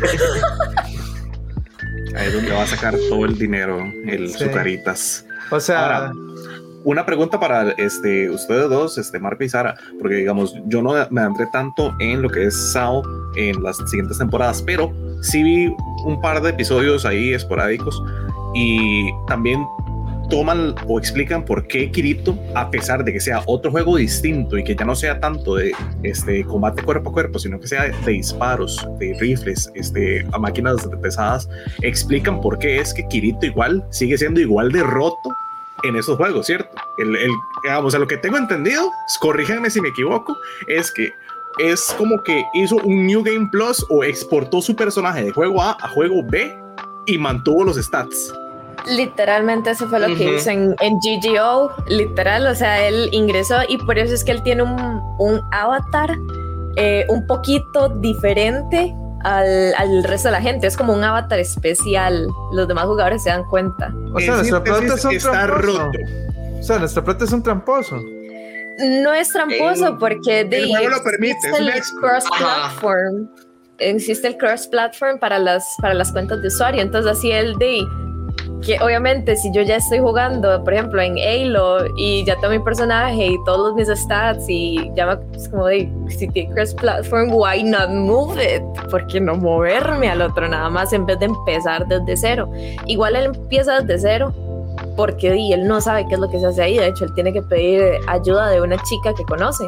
Ahí 2.16 2.26
es 2.28 2.34
donde 2.34 2.52
va 2.52 2.62
a 2.62 2.66
sacar 2.66 2.94
todo 3.08 3.24
el 3.24 3.38
dinero, 3.38 3.78
el 4.06 4.28
Sí. 4.30 4.44
Zucaritas. 4.44 5.24
O 5.50 5.60
sea, 5.60 5.84
Ahora, 5.84 6.12
Una 6.84 7.06
pregunta 7.06 7.38
para 7.38 7.70
este, 7.78 8.28
ustedes 8.28 8.68
dos, 8.68 8.98
este, 8.98 9.18
Marco 9.20 9.44
y 9.44 9.48
Sara, 9.48 9.76
porque 10.00 10.16
digamos, 10.16 10.54
yo 10.66 10.82
no 10.82 10.94
me 11.10 11.20
adentré 11.20 11.46
tanto 11.52 11.94
en 12.00 12.20
lo 12.22 12.28
que 12.28 12.46
es 12.46 12.72
Sao 12.72 13.02
en 13.36 13.62
las 13.62 13.76
siguientes 13.88 14.18
temporadas, 14.18 14.62
pero 14.62 14.92
sí 15.22 15.42
vi 15.44 15.74
un 16.04 16.20
par 16.20 16.42
de 16.42 16.50
episodios 16.50 17.04
ahí 17.06 17.32
esporádicos 17.34 18.02
y 18.54 19.10
también 19.28 19.64
toman 20.32 20.74
o 20.88 20.98
explican 20.98 21.44
por 21.44 21.66
qué 21.66 21.90
Kirito, 21.90 22.38
a 22.54 22.70
pesar 22.70 23.04
de 23.04 23.12
que 23.12 23.20
sea 23.20 23.42
otro 23.44 23.70
juego 23.70 23.98
distinto 23.98 24.56
y 24.56 24.64
que 24.64 24.74
ya 24.74 24.86
no 24.86 24.94
sea 24.94 25.20
tanto 25.20 25.56
de 25.56 25.72
este 26.04 26.42
combate 26.44 26.82
cuerpo 26.82 27.10
a 27.10 27.12
cuerpo, 27.12 27.38
sino 27.38 27.60
que 27.60 27.68
sea 27.68 27.90
de 27.90 28.12
disparos, 28.12 28.88
de 28.98 29.14
rifles, 29.20 29.70
este, 29.74 30.26
a 30.32 30.38
máquinas 30.38 30.88
pesadas, 31.02 31.50
explican 31.82 32.40
por 32.40 32.58
qué 32.58 32.78
es 32.78 32.94
que 32.94 33.06
Kirito 33.08 33.44
igual 33.44 33.84
sigue 33.90 34.16
siendo 34.16 34.40
igual 34.40 34.72
de 34.72 34.82
roto 34.82 35.36
en 35.82 35.96
esos 35.96 36.16
juegos, 36.16 36.46
¿cierto? 36.46 36.74
El, 36.96 37.14
el, 37.14 37.30
digamos, 37.62 37.94
a 37.94 37.98
lo 37.98 38.06
que 38.06 38.16
tengo 38.16 38.38
entendido, 38.38 38.90
corríjanme 39.20 39.68
si 39.68 39.82
me 39.82 39.90
equivoco, 39.90 40.34
es 40.66 40.90
que 40.92 41.12
es 41.58 41.94
como 41.98 42.22
que 42.22 42.42
hizo 42.54 42.76
un 42.76 43.06
New 43.06 43.22
Game 43.22 43.50
Plus 43.52 43.84
o 43.90 44.02
exportó 44.02 44.62
su 44.62 44.74
personaje 44.74 45.24
de 45.24 45.30
juego 45.30 45.60
A 45.60 45.76
a 45.78 45.88
juego 45.88 46.22
B 46.24 46.58
y 47.04 47.18
mantuvo 47.18 47.64
los 47.64 47.76
stats. 47.76 48.32
Literalmente 48.86 49.70
eso 49.70 49.88
fue 49.88 50.00
lo 50.00 50.06
que 50.16 50.36
hizo 50.36 50.50
en, 50.50 50.74
en 50.80 50.98
GGO, 50.98 51.70
literal, 51.86 52.46
o 52.46 52.54
sea, 52.54 52.86
él 52.86 53.08
ingresó 53.12 53.56
y 53.68 53.78
por 53.78 53.98
eso 53.98 54.14
es 54.14 54.24
que 54.24 54.32
él 54.32 54.42
tiene 54.42 54.62
un, 54.64 55.00
un 55.18 55.40
avatar 55.52 56.10
eh, 56.76 57.04
un 57.08 57.26
poquito 57.26 57.88
diferente 58.00 58.94
al, 59.24 59.72
al 59.78 60.02
resto 60.04 60.28
de 60.28 60.32
la 60.32 60.40
gente, 60.42 60.66
es 60.66 60.76
como 60.76 60.92
un 60.92 61.04
avatar 61.04 61.38
especial, 61.38 62.26
los 62.52 62.66
demás 62.66 62.86
jugadores 62.86 63.22
se 63.22 63.30
dan 63.30 63.44
cuenta. 63.44 63.92
o 64.12 64.18
sea 64.18 64.34
prota 64.62 64.80
síntesis, 64.80 64.98
es 64.98 65.04
un 65.04 65.12
está 65.14 65.46
tramposo. 65.46 65.78
roto. 65.84 65.98
O 66.58 66.62
sea, 66.62 66.78
nuestro 66.78 67.04
prota 67.04 67.24
es 67.24 67.32
un 67.32 67.42
tramposo. 67.42 67.96
No 69.02 69.12
es 69.12 69.28
tramposo 69.28 69.88
El- 69.88 69.98
porque 69.98 70.44
de, 70.44 70.62
el 70.64 70.70
juego 70.70 70.88
lo 70.88 71.02
permite, 71.04 71.36
es 71.52 71.58
el 71.58 71.72
cross-platform. 72.00 73.28
Existe 73.78 74.28
el 74.28 74.36
cross-platform 74.36 75.18
para 75.18 75.38
las, 75.38 75.64
para 75.80 75.94
las 75.94 76.12
cuentas 76.12 76.40
de 76.40 76.48
usuario. 76.48 76.80
Entonces, 76.82 77.12
así 77.18 77.30
el 77.32 77.56
de 77.58 77.84
que 78.64 78.78
obviamente 78.80 79.36
si 79.36 79.52
yo 79.52 79.62
ya 79.62 79.76
estoy 79.76 79.98
jugando, 79.98 80.62
por 80.64 80.72
ejemplo, 80.72 81.02
en 81.02 81.18
Halo 81.18 81.84
y 81.96 82.24
ya 82.24 82.36
tengo 82.36 82.50
mi 82.50 82.58
personaje 82.60 83.26
y 83.26 83.44
todos 83.44 83.74
mis 83.74 83.88
stats 83.88 84.44
y 84.48 84.90
ya 84.94 85.06
me, 85.06 85.36
es 85.36 85.48
como 85.48 85.66
de, 85.66 85.88
si 86.08 86.28
tiene 86.28 86.54
cross-platform, 86.54 87.30
why 87.32 87.62
not 87.62 87.90
move 87.90 88.42
it? 88.42 88.62
¿Por 88.90 89.06
qué 89.06 89.20
no 89.20 89.36
moverme 89.36 90.08
al 90.08 90.22
otro 90.22 90.48
nada 90.48 90.70
más 90.70 90.92
en 90.92 91.06
vez 91.06 91.18
de 91.18 91.26
empezar 91.26 91.86
desde 91.86 92.16
cero? 92.16 92.50
Igual 92.86 93.16
él 93.16 93.26
empieza 93.34 93.80
desde 93.80 93.98
cero 93.98 94.34
porque 94.96 95.32
di, 95.32 95.52
él 95.52 95.66
no 95.66 95.80
sabe 95.80 96.06
qué 96.08 96.14
es 96.14 96.20
lo 96.20 96.30
que 96.30 96.38
se 96.38 96.46
hace 96.46 96.62
ahí. 96.62 96.78
De 96.78 96.88
hecho, 96.88 97.04
él 97.04 97.14
tiene 97.14 97.32
que 97.32 97.42
pedir 97.42 97.98
ayuda 98.06 98.50
de 98.50 98.60
una 98.60 98.76
chica 98.82 99.12
que 99.14 99.24
conoce. 99.24 99.64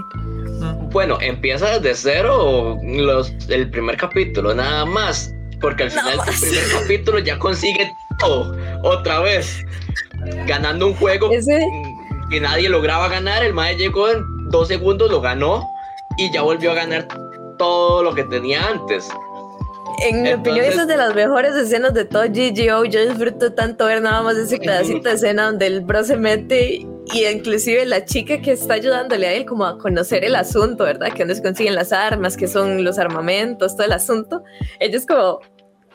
Bueno, 0.92 1.18
empieza 1.20 1.78
desde 1.78 1.94
cero 1.94 2.78
los, 2.82 3.32
el 3.48 3.70
primer 3.70 3.96
capítulo, 3.96 4.54
nada 4.54 4.84
más. 4.84 5.34
Porque 5.64 5.84
al 5.84 5.90
final 5.90 6.18
del 6.26 6.34
primer 6.38 6.64
capítulo 6.78 7.18
ya 7.20 7.38
consigue 7.38 7.90
todo 8.18 8.54
otra 8.82 9.20
vez. 9.20 9.64
Ganando 10.46 10.88
un 10.88 10.94
juego 10.94 11.30
que 12.28 12.38
nadie 12.38 12.68
lograba 12.68 13.08
ganar. 13.08 13.42
El 13.42 13.54
Mae 13.54 13.74
llegó 13.74 14.10
en 14.10 14.22
dos 14.50 14.68
segundos, 14.68 15.10
lo 15.10 15.22
ganó 15.22 15.66
y 16.18 16.30
ya 16.34 16.42
volvió 16.42 16.72
a 16.72 16.74
ganar 16.74 17.08
todo 17.56 18.02
lo 18.02 18.14
que 18.14 18.24
tenía 18.24 18.62
antes. 18.68 19.08
En 20.02 20.20
mi 20.20 20.34
opinión, 20.34 20.66
esa 20.66 20.82
es 20.82 20.88
de 20.88 20.98
las 20.98 21.14
mejores 21.14 21.54
escenas 21.54 21.94
de 21.94 22.04
todo 22.04 22.24
GGO. 22.24 22.84
Yo 22.84 23.08
disfruto 23.08 23.54
tanto 23.54 23.86
ver 23.86 24.02
nada 24.02 24.20
más 24.20 24.36
ese 24.36 24.58
pedacito 24.58 25.08
de 25.08 25.14
escena 25.14 25.46
donde 25.46 25.66
el 25.66 25.80
bro 25.80 26.04
se 26.04 26.18
mete 26.18 26.86
y 27.12 27.24
inclusive 27.26 27.86
la 27.86 28.04
chica 28.04 28.42
que 28.42 28.52
está 28.52 28.74
ayudándole 28.74 29.26
a 29.26 29.32
él 29.32 29.46
como 29.46 29.64
a 29.64 29.78
conocer 29.78 30.24
el 30.24 30.36
asunto, 30.36 30.84
¿verdad? 30.84 31.10
Que 31.12 31.20
dónde 31.20 31.36
se 31.36 31.42
consiguen 31.42 31.74
las 31.74 31.90
armas, 31.90 32.36
que 32.36 32.48
son 32.48 32.84
los 32.84 32.98
armamentos, 32.98 33.76
todo 33.76 33.86
el 33.86 33.92
asunto. 33.92 34.42
Ella 34.78 34.96
es 34.98 35.06
como, 35.06 35.40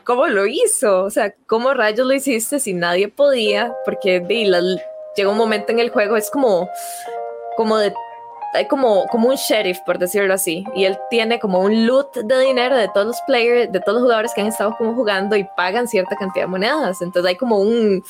¿cómo 0.10 0.26
lo 0.26 0.48
hizo? 0.48 1.04
O 1.04 1.12
sea, 1.12 1.36
¿cómo 1.46 1.72
rayos 1.76 2.08
lo 2.08 2.16
hiciste 2.16 2.60
si 2.60 2.74
nadie 2.74 3.10
podía? 3.10 3.76
Porque 3.86 4.20
llega 5.16 5.30
un 5.30 5.38
momento 5.38 5.72
en 5.72 5.78
el 5.78 5.92
juego, 5.92 6.18
es 6.18 6.32
como, 6.32 6.68
como 7.56 7.78
de 7.78 7.94
hay 8.56 8.68
como, 8.68 9.06
como 9.12 9.30
un 9.30 9.36
sheriff, 9.36 9.78
por 9.86 10.00
decirlo 10.00 10.34
así, 10.34 10.66
y 10.76 10.86
él 10.86 10.98
tiene 11.12 11.40
como 11.40 11.60
un 11.60 11.86
loot 11.86 12.16
de 12.24 12.40
dinero 12.40 12.76
de 12.76 12.88
todos 12.88 13.06
los 13.06 13.22
players, 13.28 13.72
de 13.72 13.80
todos 13.82 13.98
los 13.98 14.02
jugadores 14.02 14.34
que 14.34 14.42
han 14.42 14.48
estado 14.48 14.76
como 14.80 14.96
jugando 14.96 15.36
y 15.36 15.48
pagan 15.56 15.88
cierta 15.88 16.16
cantidad 16.16 16.46
de 16.46 16.50
monedas. 16.50 17.04
Entonces 17.04 17.30
hay 17.30 17.36
como 17.36 17.60
un 17.60 18.04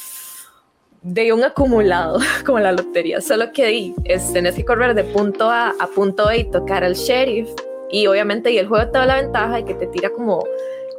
de 1.01 1.33
un 1.33 1.43
acumulado, 1.43 2.19
como 2.45 2.61
la 2.61 2.71
lotería, 2.71 3.19
solo 3.19 3.51
que 3.51 3.93
es, 4.05 4.31
tenés 4.31 4.55
que 4.55 4.63
correr 4.63 4.93
de 4.95 5.03
punto 5.03 5.49
A 5.49 5.73
a 5.77 5.87
punto 5.87 6.27
B 6.27 6.37
y 6.37 6.43
tocar 6.49 6.85
al 6.85 6.93
sheriff. 6.93 7.49
Y 7.91 8.07
obviamente 8.07 8.51
y 8.51 8.57
el 8.57 8.69
juego 8.69 8.89
te 8.89 8.99
da 8.99 9.05
la 9.05 9.15
ventaja 9.21 9.55
de 9.57 9.65
que 9.65 9.73
te 9.73 9.87
tira 9.87 10.09
como 10.11 10.45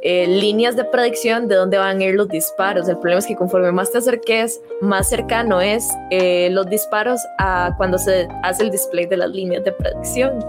eh, 0.03 0.27
líneas 0.27 0.75
de 0.75 0.83
predicción 0.83 1.47
de 1.47 1.55
dónde 1.55 1.77
van 1.77 1.99
a 1.99 2.03
ir 2.03 2.15
los 2.15 2.27
disparos. 2.27 2.89
El 2.89 2.97
problema 2.97 3.19
es 3.19 3.27
que 3.27 3.35
conforme 3.35 3.71
más 3.71 3.91
te 3.91 3.99
acerques, 3.99 4.59
más 4.81 5.09
cercano 5.09 5.61
es 5.61 5.87
eh, 6.09 6.49
los 6.51 6.67
disparos 6.67 7.21
a 7.37 7.73
cuando 7.77 7.97
se 7.97 8.27
hace 8.43 8.63
el 8.63 8.71
display 8.71 9.05
de 9.05 9.17
las 9.17 9.29
líneas 9.29 9.63
de 9.63 9.71
predicción. 9.71 10.39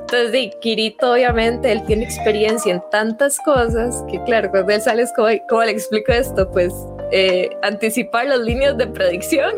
Entonces, 0.00 0.32
de 0.32 0.50
Kirito, 0.60 1.12
obviamente, 1.12 1.70
él 1.70 1.84
tiene 1.86 2.04
experiencia 2.04 2.72
en 2.72 2.82
tantas 2.90 3.38
cosas 3.40 4.04
que, 4.10 4.22
claro, 4.24 4.50
cuando 4.50 4.72
él 4.72 4.80
sale, 4.80 5.04
¿cómo, 5.14 5.28
cómo 5.48 5.62
le 5.62 5.70
explico 5.70 6.12
esto? 6.12 6.50
Pues 6.50 6.72
eh, 7.12 7.50
anticipar 7.62 8.26
las 8.26 8.40
líneas 8.40 8.76
de 8.76 8.86
predicción. 8.86 9.54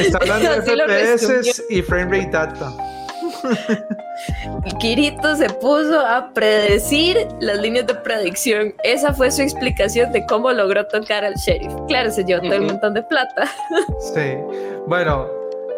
Está 0.00 0.18
hablando 0.18 0.50
de 0.86 1.18
FPS 1.18 1.64
y 1.68 1.82
frame 1.82 2.18
rate 2.18 2.30
data. 2.30 2.72
Kirito 4.80 5.36
se 5.36 5.48
puso 5.48 6.00
a 6.00 6.32
predecir 6.32 7.26
las 7.40 7.58
líneas 7.58 7.86
de 7.86 7.94
predicción. 7.94 8.74
Esa 8.84 9.12
fue 9.12 9.30
su 9.30 9.42
explicación 9.42 10.12
de 10.12 10.24
cómo 10.26 10.52
logró 10.52 10.86
tocar 10.86 11.24
al 11.24 11.34
sheriff. 11.34 11.72
Claro, 11.88 12.10
se 12.10 12.24
llevó 12.24 12.42
todo 12.42 12.54
el 12.54 12.62
montón 12.62 12.94
de 12.94 13.02
plata. 13.02 13.50
sí. 14.14 14.36
Bueno, 14.86 15.28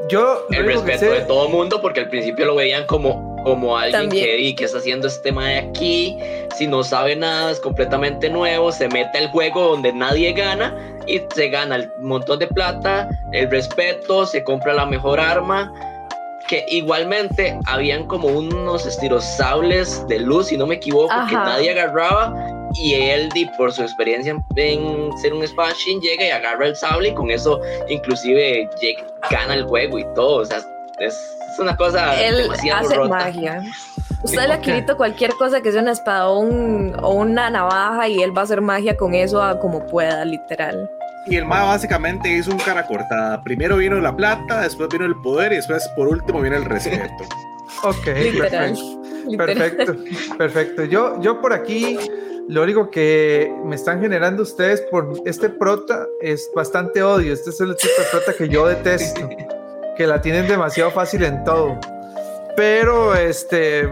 yo. 0.09 0.47
El 0.51 0.67
respeto 0.67 1.07
de 1.07 1.21
todo 1.23 1.47
el 1.47 1.53
mundo, 1.53 1.81
porque 1.81 2.01
al 2.01 2.09
principio 2.09 2.47
lo 2.47 2.57
veían 2.57 2.87
como, 2.87 3.37
como 3.45 3.77
alguien 3.77 4.09
que, 4.11 4.55
que 4.55 4.65
está 4.65 4.79
haciendo 4.79 5.09
este 5.09 5.23
tema 5.23 5.49
de 5.49 5.59
aquí. 5.59 6.19
Si 6.57 6.67
no 6.67 6.83
sabe 6.83 7.17
nada, 7.17 7.51
es 7.51 7.61
completamente 7.61 8.29
nuevo. 8.29 8.73
Se 8.73 8.89
mete 8.89 9.19
al 9.19 9.29
juego 9.29 9.69
donde 9.69 9.93
nadie 9.93 10.33
gana 10.33 10.77
y 11.07 11.21
se 11.35 11.49
gana 11.49 11.77
el 11.77 11.91
montón 12.01 12.39
de 12.39 12.47
plata, 12.47 13.09
el 13.33 13.51
respeto, 13.51 14.25
se 14.27 14.45
compra 14.45 14.73
la 14.73 14.87
mejor 14.87 15.19
arma 15.19 15.73
que 16.53 16.67
igualmente 16.69 17.59
habían 17.65 18.07
como 18.07 18.29
unos 18.29 18.85
estirosables 18.85 20.07
de 20.07 20.19
luz, 20.19 20.49
si 20.49 20.59
no 20.59 20.67
me 20.67 20.75
equivoco, 20.75 21.15
que 21.27 21.35
nadie 21.35 21.71
agarraba. 21.71 22.35
Y 22.75 22.93
él, 22.93 23.31
por 23.57 23.73
su 23.73 23.81
experiencia 23.81 24.37
en 24.57 25.17
ser 25.17 25.33
un 25.33 25.43
espadachín, 25.43 26.03
llega 26.03 26.27
y 26.27 26.29
agarra 26.29 26.67
el 26.67 26.77
sable 26.77 27.09
y 27.09 27.15
con 27.15 27.31
eso 27.31 27.59
inclusive 27.89 28.69
gana 29.31 29.55
el 29.55 29.65
juego 29.65 29.99
y 29.99 30.05
todo. 30.15 30.43
O 30.43 30.45
sea, 30.45 30.59
es 30.99 31.17
una 31.59 31.75
cosa 31.75 32.23
él 32.23 32.51
hace 32.71 32.99
magia. 32.99 33.63
Usted 34.23 34.47
le 34.47 34.53
ha 34.53 34.97
cualquier 34.97 35.33
cosa 35.33 35.63
que 35.63 35.73
sea 35.73 35.81
una 35.81 35.93
espada 35.93 36.29
o, 36.29 36.41
o, 36.41 37.15
una 37.15 37.49
navaja 37.49 38.09
y 38.09 38.23
él 38.23 38.37
va 38.37 38.43
a 38.43 38.45
hacer 38.45 38.61
magia 38.61 38.95
con 38.95 39.15
eso 39.15 39.43
a 39.43 39.59
como 39.59 39.87
pueda, 39.87 40.23
literal. 40.27 40.91
Y 41.27 41.37
el 41.37 41.45
MA 41.45 41.65
básicamente 41.65 42.29
hizo 42.29 42.51
un 42.51 42.59
cara 42.59 42.87
cortada. 42.87 43.43
Primero 43.43 43.77
vino 43.77 44.01
la 44.01 44.17
plata, 44.17 44.63
después 44.63 44.89
vino 44.89 45.05
el 45.05 45.15
poder 45.17 45.53
y 45.53 45.57
después 45.57 45.89
por 45.97 46.09
último 46.09 46.41
viene 46.41 46.57
el 46.57 46.65
respeto. 46.65 47.25
ok, 47.85 48.05
perfecto. 48.05 49.03
Perfecto, 49.37 49.97
perfecto. 50.37 50.85
Yo, 50.85 51.21
yo 51.21 51.41
por 51.41 51.53
aquí, 51.53 51.97
lo 52.49 52.63
único 52.63 52.91
que 52.91 53.55
me 53.65 53.77
están 53.77 54.01
generando 54.01 54.43
ustedes 54.43 54.81
por 54.91 55.13
este 55.25 55.49
prota 55.49 56.07
es 56.21 56.51
bastante 56.55 57.03
odio. 57.03 57.33
Este 57.33 57.51
es 57.51 57.61
el 57.61 57.77
tipo 57.77 57.95
de 57.99 58.09
prota 58.11 58.33
que 58.37 58.49
yo 58.49 58.67
detesto, 58.67 59.29
que 59.97 60.07
la 60.07 60.21
tienen 60.21 60.49
demasiado 60.49 60.91
fácil 60.91 61.23
en 61.23 61.45
todo. 61.45 61.79
Pero 62.57 63.15
este, 63.15 63.89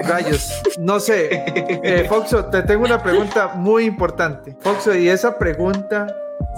Rayos, 0.00 0.62
no 0.78 1.00
sé. 1.00 1.44
Eh, 1.86 2.06
Foxo, 2.08 2.46
te 2.46 2.62
tengo 2.62 2.84
una 2.84 3.02
pregunta 3.02 3.52
muy 3.54 3.84
importante. 3.84 4.56
Foxo, 4.60 4.94
y 4.94 5.08
esa 5.08 5.38
pregunta, 5.38 6.06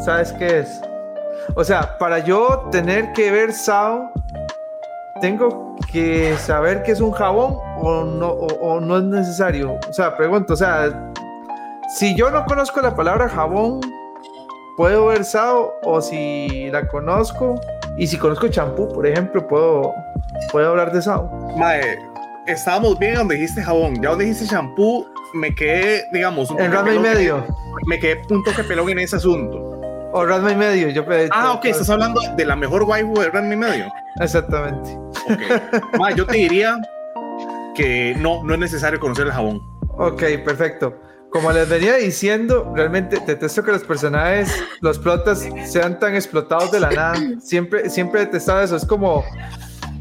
¿sabes 0.04 0.32
qué 0.32 0.60
es? 0.60 0.80
O 1.54 1.64
sea, 1.64 1.98
para 1.98 2.18
yo 2.20 2.68
tener 2.70 3.12
que 3.12 3.30
ver 3.30 3.52
Sao, 3.52 4.10
¿tengo 5.20 5.76
que 5.92 6.36
saber 6.38 6.82
que 6.82 6.92
es 6.92 7.00
un 7.00 7.12
jabón 7.12 7.58
o 7.76 8.04
no, 8.04 8.28
o, 8.28 8.80
no 8.80 8.98
es 8.98 9.04
necesario? 9.04 9.78
O 9.88 9.92
sea, 9.92 10.16
pregunto, 10.16 10.54
o 10.54 10.56
sea, 10.56 11.12
si 11.96 12.16
yo 12.16 12.30
no 12.30 12.44
conozco 12.44 12.80
la 12.80 12.94
palabra 12.94 13.28
jabón, 13.28 13.80
¿puedo 14.76 15.06
ver 15.06 15.24
Sao? 15.24 15.74
O 15.82 16.00
si 16.00 16.70
la 16.70 16.88
conozco, 16.88 17.60
y 17.96 18.06
si 18.06 18.18
conozco 18.18 18.48
champú, 18.48 18.88
por 18.88 19.06
ejemplo, 19.06 19.46
¿puedo, 19.46 19.94
puedo 20.52 20.70
hablar 20.70 20.92
de 20.92 21.02
Sao? 21.02 21.30
Mae, 21.56 21.98
estábamos 22.46 22.98
bien 22.98 23.14
donde 23.14 23.34
dijiste 23.36 23.62
jabón. 23.62 24.00
Ya 24.02 24.10
donde 24.10 24.26
dijiste 24.26 24.46
shampoo, 24.46 25.06
me 25.34 25.54
quedé, 25.54 26.04
digamos, 26.12 26.50
un 26.50 26.60
en 26.60 26.72
Rasma 26.72 26.94
y 26.94 26.98
medio. 26.98 27.44
Me 27.86 27.98
quedé 27.98 28.22
un 28.30 28.42
toque 28.42 28.64
pelón 28.64 28.88
en 28.90 29.00
ese 29.00 29.16
asunto. 29.16 29.58
O 30.12 30.24
Rasma 30.24 30.52
y 30.52 30.56
medio. 30.56 30.88
Yo 30.90 31.04
ah, 31.30 31.52
ok, 31.52 31.66
estás 31.66 31.90
hablando 31.90 32.20
de 32.36 32.44
la 32.44 32.56
mejor 32.56 32.84
waifu 32.84 33.14
de 33.20 33.30
Rasma 33.30 33.52
y 33.52 33.56
medio. 33.56 33.92
Exactamente. 34.20 34.96
Ok. 35.30 36.08
yo 36.16 36.26
te 36.26 36.36
diría 36.36 36.78
que 37.74 38.14
no, 38.18 38.42
no 38.42 38.54
es 38.54 38.60
necesario 38.60 38.98
conocer 38.98 39.26
el 39.26 39.32
jabón. 39.32 39.60
Ok, 39.98 40.22
perfecto. 40.44 40.94
Como 41.30 41.52
les 41.52 41.68
venía 41.68 41.96
diciendo, 41.96 42.72
realmente 42.74 43.18
detesto 43.26 43.62
que 43.62 43.72
los 43.72 43.84
personajes, 43.84 44.48
los 44.80 44.98
plotas, 44.98 45.46
sean 45.66 45.98
tan 45.98 46.14
explotados 46.14 46.70
de 46.70 46.80
la 46.80 46.90
nada. 46.90 47.14
Siempre, 47.40 47.90
siempre 47.90 48.20
detestado 48.20 48.62
eso. 48.62 48.76
Es 48.76 48.86
como 48.86 49.22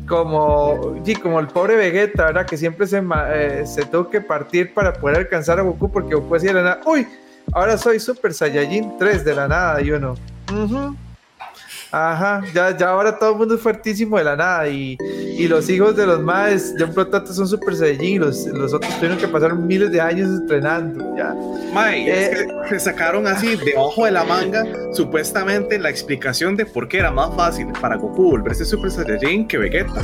como, 0.07 0.95
sí, 1.03 1.15
como 1.15 1.39
el 1.39 1.47
pobre 1.47 1.75
Vegeta, 1.75 2.25
¿verdad? 2.25 2.45
Que 2.45 2.57
siempre 2.57 2.87
se, 2.87 3.03
eh, 3.33 3.63
se 3.65 3.85
tuvo 3.85 4.09
que 4.09 4.21
partir 4.21 4.73
para 4.73 4.93
poder 4.93 5.17
alcanzar 5.17 5.59
a 5.59 5.63
Goku 5.63 5.91
porque 5.91 6.15
Goku 6.15 6.37
de 6.37 6.53
la 6.53 6.63
nada, 6.63 6.81
uy, 6.85 7.07
ahora 7.51 7.77
soy 7.77 7.99
Super 7.99 8.33
Saiyajin 8.33 8.97
3 8.97 9.25
de 9.25 9.35
la 9.35 9.47
nada 9.47 9.81
y 9.81 9.91
uno, 9.91 10.15
Ajá, 11.97 12.43
ya, 12.53 12.75
ya 12.75 12.89
ahora 12.89 13.17
todo 13.17 13.31
el 13.31 13.37
mundo 13.37 13.55
es 13.55 13.61
fuertísimo 13.61 14.17
de 14.17 14.25
la 14.25 14.35
nada 14.35 14.67
y, 14.67 14.97
y 14.99 15.47
los 15.47 15.69
hijos 15.69 15.95
de 15.95 16.05
los 16.05 16.19
maes 16.21 16.75
de 16.75 16.83
un 16.83 16.93
protato 16.93 17.31
son 17.31 17.47
super 17.47 17.73
saiyajin, 17.73 18.19
los, 18.19 18.45
los 18.47 18.73
otros 18.73 18.93
tuvieron 18.95 19.17
que 19.17 19.29
pasar 19.29 19.55
miles 19.55 19.89
de 19.93 20.01
años 20.01 20.29
entrenando, 20.41 21.15
ya. 21.15 21.33
Mae, 21.73 22.03
eh, 22.05 22.47
se 22.67 22.79
sacaron 22.81 23.25
así 23.27 23.55
debajo 23.55 24.03
de 24.03 24.11
la 24.11 24.25
manga 24.25 24.65
supuestamente 24.91 25.79
la 25.79 25.89
explicación 25.89 26.57
de 26.57 26.65
por 26.65 26.89
qué 26.89 26.97
era 26.97 27.11
más 27.11 27.33
fácil 27.33 27.67
para 27.79 27.95
Goku 27.95 28.31
volverse 28.31 28.65
super 28.65 28.91
saiyajin 28.91 29.47
que 29.47 29.57
Vegeta. 29.57 30.01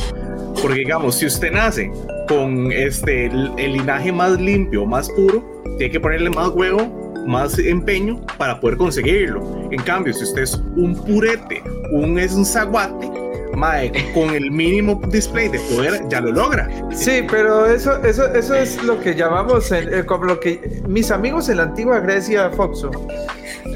Porque 0.62 0.80
digamos, 0.80 1.16
si 1.16 1.26
usted 1.26 1.52
nace 1.52 1.92
con 2.30 2.72
este 2.72 3.26
el, 3.26 3.52
el 3.58 3.74
linaje 3.74 4.14
más 4.14 4.40
limpio, 4.40 4.86
más 4.86 5.10
puro, 5.10 5.44
tiene 5.78 5.92
que 5.92 6.00
ponerle 6.00 6.30
más 6.30 6.52
huevo 6.52 7.01
más 7.26 7.58
empeño 7.60 8.26
para 8.38 8.60
poder 8.60 8.78
conseguirlo. 8.78 9.70
En 9.72 9.82
cambio, 9.84 10.14
si 10.14 10.24
usted 10.24 10.44
es 10.44 10.56
un 10.76 10.96
purete, 10.96 11.64
un 11.92 12.20
es 12.20 12.34
un 12.34 12.46
zaguate, 12.46 13.10
mae, 13.56 13.92
con 14.14 14.30
el 14.32 14.52
mínimo 14.52 15.02
display 15.10 15.50
de 15.50 15.60
poder 15.60 16.02
ya 16.10 16.22
lo 16.22 16.32
logra. 16.32 16.70
Sí, 16.92 17.24
pero 17.30 17.66
eso, 17.66 18.04
eso, 18.04 18.26
eso 18.34 18.56
es 18.56 18.82
lo 18.84 19.00
que 19.00 19.16
llamamos, 19.16 19.72
eh, 19.72 20.04
como 20.06 20.26
lo 20.26 20.40
que 20.40 20.82
mis 20.88 21.12
amigos 21.12 21.50
en 21.50 21.58
la 21.58 21.64
antigua 21.64 22.00
Grecia, 22.00 22.50
Foxo, 22.52 22.92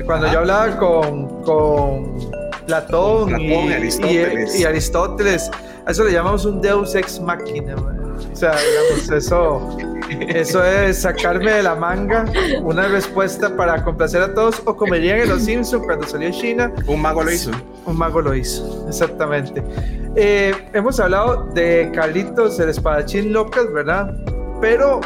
cuando 0.06 0.32
yo 0.32 0.40
hablaba 0.40 0.78
con, 0.78 1.44
con 1.44 2.30
Platón, 2.66 3.40
y, 3.40 3.54
Aristóteles. 3.72 4.60
Y, 4.60 4.64
Aristóteles, 4.64 5.52
a 5.86 5.92
eso 5.92 6.04
le 6.04 6.12
llamamos 6.12 6.46
un 6.46 6.62
Deus 6.62 6.96
ex 6.96 7.20
machina. 7.20 7.76
O 7.76 8.36
sea, 8.36 8.52
digamos, 8.52 9.12
eso 9.12 9.78
Eso 10.10 10.64
es 10.64 11.02
sacarme 11.02 11.52
de 11.52 11.64
la 11.64 11.76
manga 11.76 12.26
una 12.62 12.88
respuesta 12.88 13.56
para 13.56 13.84
complacer 13.84 14.22
a 14.22 14.34
todos. 14.34 14.62
O 14.66 14.76
como 14.76 14.96
dirían 14.96 15.20
en 15.20 15.30
Los 15.30 15.44
Simpsons 15.44 15.84
cuando 15.86 16.08
salió 16.08 16.32
China. 16.32 16.72
Un 16.88 17.02
mago 17.02 17.24
lo 17.24 17.32
hizo. 17.32 17.52
Un 17.86 17.98
mago 17.98 18.22
lo 18.22 18.34
hizo, 18.34 18.86
exactamente. 18.88 19.64
Eh, 20.16 20.54
hemos 20.74 21.00
hablado 21.00 21.48
de 21.54 21.92
Carlitos, 21.94 22.60
el 22.60 22.70
espadachín 22.70 23.34
Locas, 23.34 23.72
¿verdad? 23.72 24.14
Pero 24.62 25.02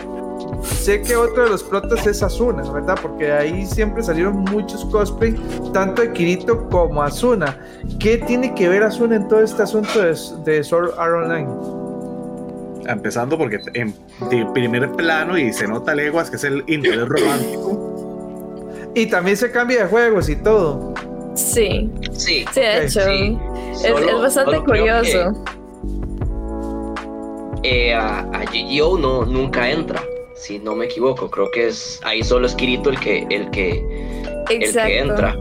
sé 0.63 1.01
que 1.01 1.15
otro 1.15 1.43
de 1.43 1.49
los 1.49 1.63
protas 1.63 2.05
es 2.05 2.21
Asuna, 2.21 2.69
¿verdad? 2.71 2.97
Porque 3.01 3.31
ahí 3.31 3.65
siempre 3.65 4.03
salieron 4.03 4.37
muchos 4.37 4.85
cosplay, 4.85 5.35
tanto 5.73 6.01
de 6.01 6.13
Kirito 6.13 6.69
como 6.69 7.01
Asuna. 7.01 7.57
¿Qué 7.99 8.17
tiene 8.17 8.53
que 8.53 8.69
ver 8.69 8.83
Asuna 8.83 9.15
en 9.15 9.27
todo 9.27 9.41
este 9.41 9.63
asunto 9.63 9.99
de, 9.99 10.15
de 10.45 10.63
Sword 10.63 10.91
Art 10.97 11.25
Online? 11.25 11.78
Empezando 12.89 13.37
porque 13.37 13.59
en 13.75 13.93
primer 14.53 14.91
plano 14.93 15.37
y 15.37 15.53
se 15.53 15.67
nota 15.67 15.93
leguas 15.93 16.29
que 16.29 16.37
es 16.37 16.43
el 16.43 16.63
interés 16.67 17.07
romántico. 17.07 17.89
Y 18.95 19.05
también 19.05 19.37
se 19.37 19.51
cambia 19.51 19.83
de 19.83 19.89
juegos 19.89 20.27
y 20.27 20.35
todo. 20.35 20.93
Sí. 21.35 21.89
Sí. 22.11 22.45
Sí, 22.51 22.59
de 22.59 22.85
hecho. 22.85 23.01
Es, 23.01 23.83
es, 23.85 24.21
bastante 24.21 24.59
curioso. 24.61 25.33
Eh, 27.63 27.93
a, 27.93 28.19
a 28.19 28.45
GGO 28.45 28.97
no, 28.97 29.25
nunca 29.25 29.69
entra, 29.69 30.01
si 30.35 30.59
no 30.59 30.75
me 30.75 30.85
equivoco. 30.85 31.29
Creo 31.29 31.51
que 31.51 31.67
es 31.67 31.99
ahí 32.03 32.23
solo 32.23 32.47
es 32.47 32.55
Kirito 32.55 32.89
el 32.89 32.99
que, 32.99 33.27
el 33.29 33.49
que, 33.51 33.85
el 34.49 34.73
que 34.73 34.99
entra. 34.99 35.35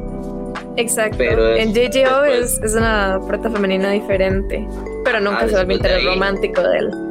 Exacto. 0.77 1.17
Pero 1.19 1.57
en 1.57 1.73
GGO 1.73 2.25
es, 2.25 2.61
es, 2.63 2.75
una 2.75 3.21
prota 3.27 3.51
femenina 3.51 3.91
diferente, 3.91 4.67
pero 5.05 5.21
nunca 5.21 5.41
ah, 5.43 5.49
se 5.49 5.55
vuelve 5.55 5.75
interés 5.75 6.05
romántico 6.05 6.61
de 6.61 6.79
él. 6.79 7.08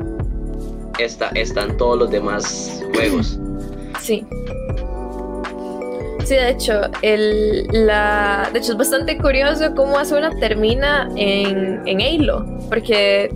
Está, 0.99 1.29
están 1.35 1.77
todos 1.77 1.97
los 1.97 2.09
demás 2.09 2.83
juegos. 2.93 3.39
Sí. 4.01 4.25
Sí, 6.23 6.35
de 6.35 6.49
hecho, 6.49 6.81
el, 7.03 7.67
la, 7.71 8.49
de 8.51 8.59
hecho 8.59 8.73
es 8.73 8.77
bastante 8.77 9.17
curioso 9.17 9.73
cómo 9.75 9.97
Asuna 9.97 10.37
termina 10.39 11.09
en, 11.15 11.87
en 11.87 12.01
Halo, 12.01 12.45
porque 12.67 13.31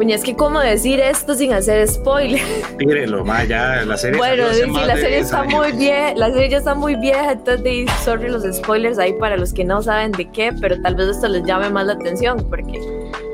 es 0.00 0.22
que 0.22 0.34
cómo 0.36 0.60
decir 0.60 1.00
esto 1.00 1.34
sin 1.34 1.52
hacer 1.52 1.86
spoiler. 1.88 2.42
Tírelo, 2.78 3.24
más 3.24 3.48
ya, 3.48 3.84
la 3.84 3.96
serie. 3.96 4.18
Bueno, 4.18 4.44
sí, 4.52 4.70
la 4.86 4.96
serie 4.96 5.18
está 5.18 5.44
muy 5.44 5.72
vieja, 5.72 6.14
la 6.14 6.32
serie 6.32 6.50
ya 6.50 6.58
está 6.58 6.74
muy 6.74 6.96
vieja, 6.96 7.32
entonces 7.32 7.90
sorry 8.04 8.28
los 8.28 8.42
spoilers 8.42 8.98
ahí 8.98 9.12
para 9.14 9.36
los 9.36 9.52
que 9.52 9.64
no 9.64 9.82
saben 9.82 10.12
de 10.12 10.28
qué, 10.30 10.52
pero 10.60 10.80
tal 10.82 10.96
vez 10.96 11.08
esto 11.08 11.28
les 11.28 11.44
llame 11.44 11.70
más 11.70 11.86
la 11.86 11.94
atención, 11.94 12.44
porque 12.48 12.80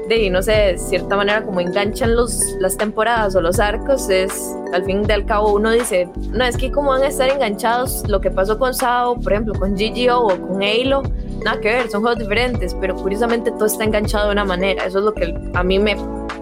de 0.09 0.31
no 0.31 0.43
sé, 0.43 0.53
de 0.53 0.79
cierta 0.79 1.17
manera 1.17 1.43
como 1.43 1.61
enganchan 1.61 2.15
los, 2.15 2.41
las 2.61 2.77
temporadas 2.77 3.35
o 3.35 3.41
los 3.41 3.61
arcos, 3.61 4.09
es 4.09 4.55
al 4.73 4.85
fin 4.85 5.03
y 5.09 5.12
al 5.12 5.25
cabo 5.25 5.55
uno 5.55 5.71
dice, 5.71 6.09
no, 6.31 6.45
es 6.45 6.57
que 6.57 6.71
como 6.71 6.91
van 6.91 7.03
a 7.03 7.09
estar 7.09 7.29
enganchados 7.29 8.09
lo 8.09 8.21
que 8.21 8.31
pasó 8.31 8.59
con 8.59 8.75
Sao, 8.75 9.21
por 9.21 9.33
ejemplo, 9.33 9.55
con 9.55 9.75
GGO 9.75 10.27
o 10.27 10.49
con 10.49 10.62
Halo, 10.62 11.03
nada 11.45 11.61
que 11.61 11.69
ver, 11.69 11.91
son 11.91 12.03
juegos 12.03 12.19
diferentes, 12.19 12.75
pero 12.81 12.95
curiosamente 12.97 13.51
todo 13.53 13.67
está 13.67 13.85
enganchado 13.85 14.27
de 14.27 14.33
una 14.33 14.45
manera, 14.45 14.85
eso 14.87 14.99
es 14.99 15.05
lo 15.05 15.15
que 15.15 15.35
a 15.55 15.62
mí 15.62 15.79
me 15.79 15.97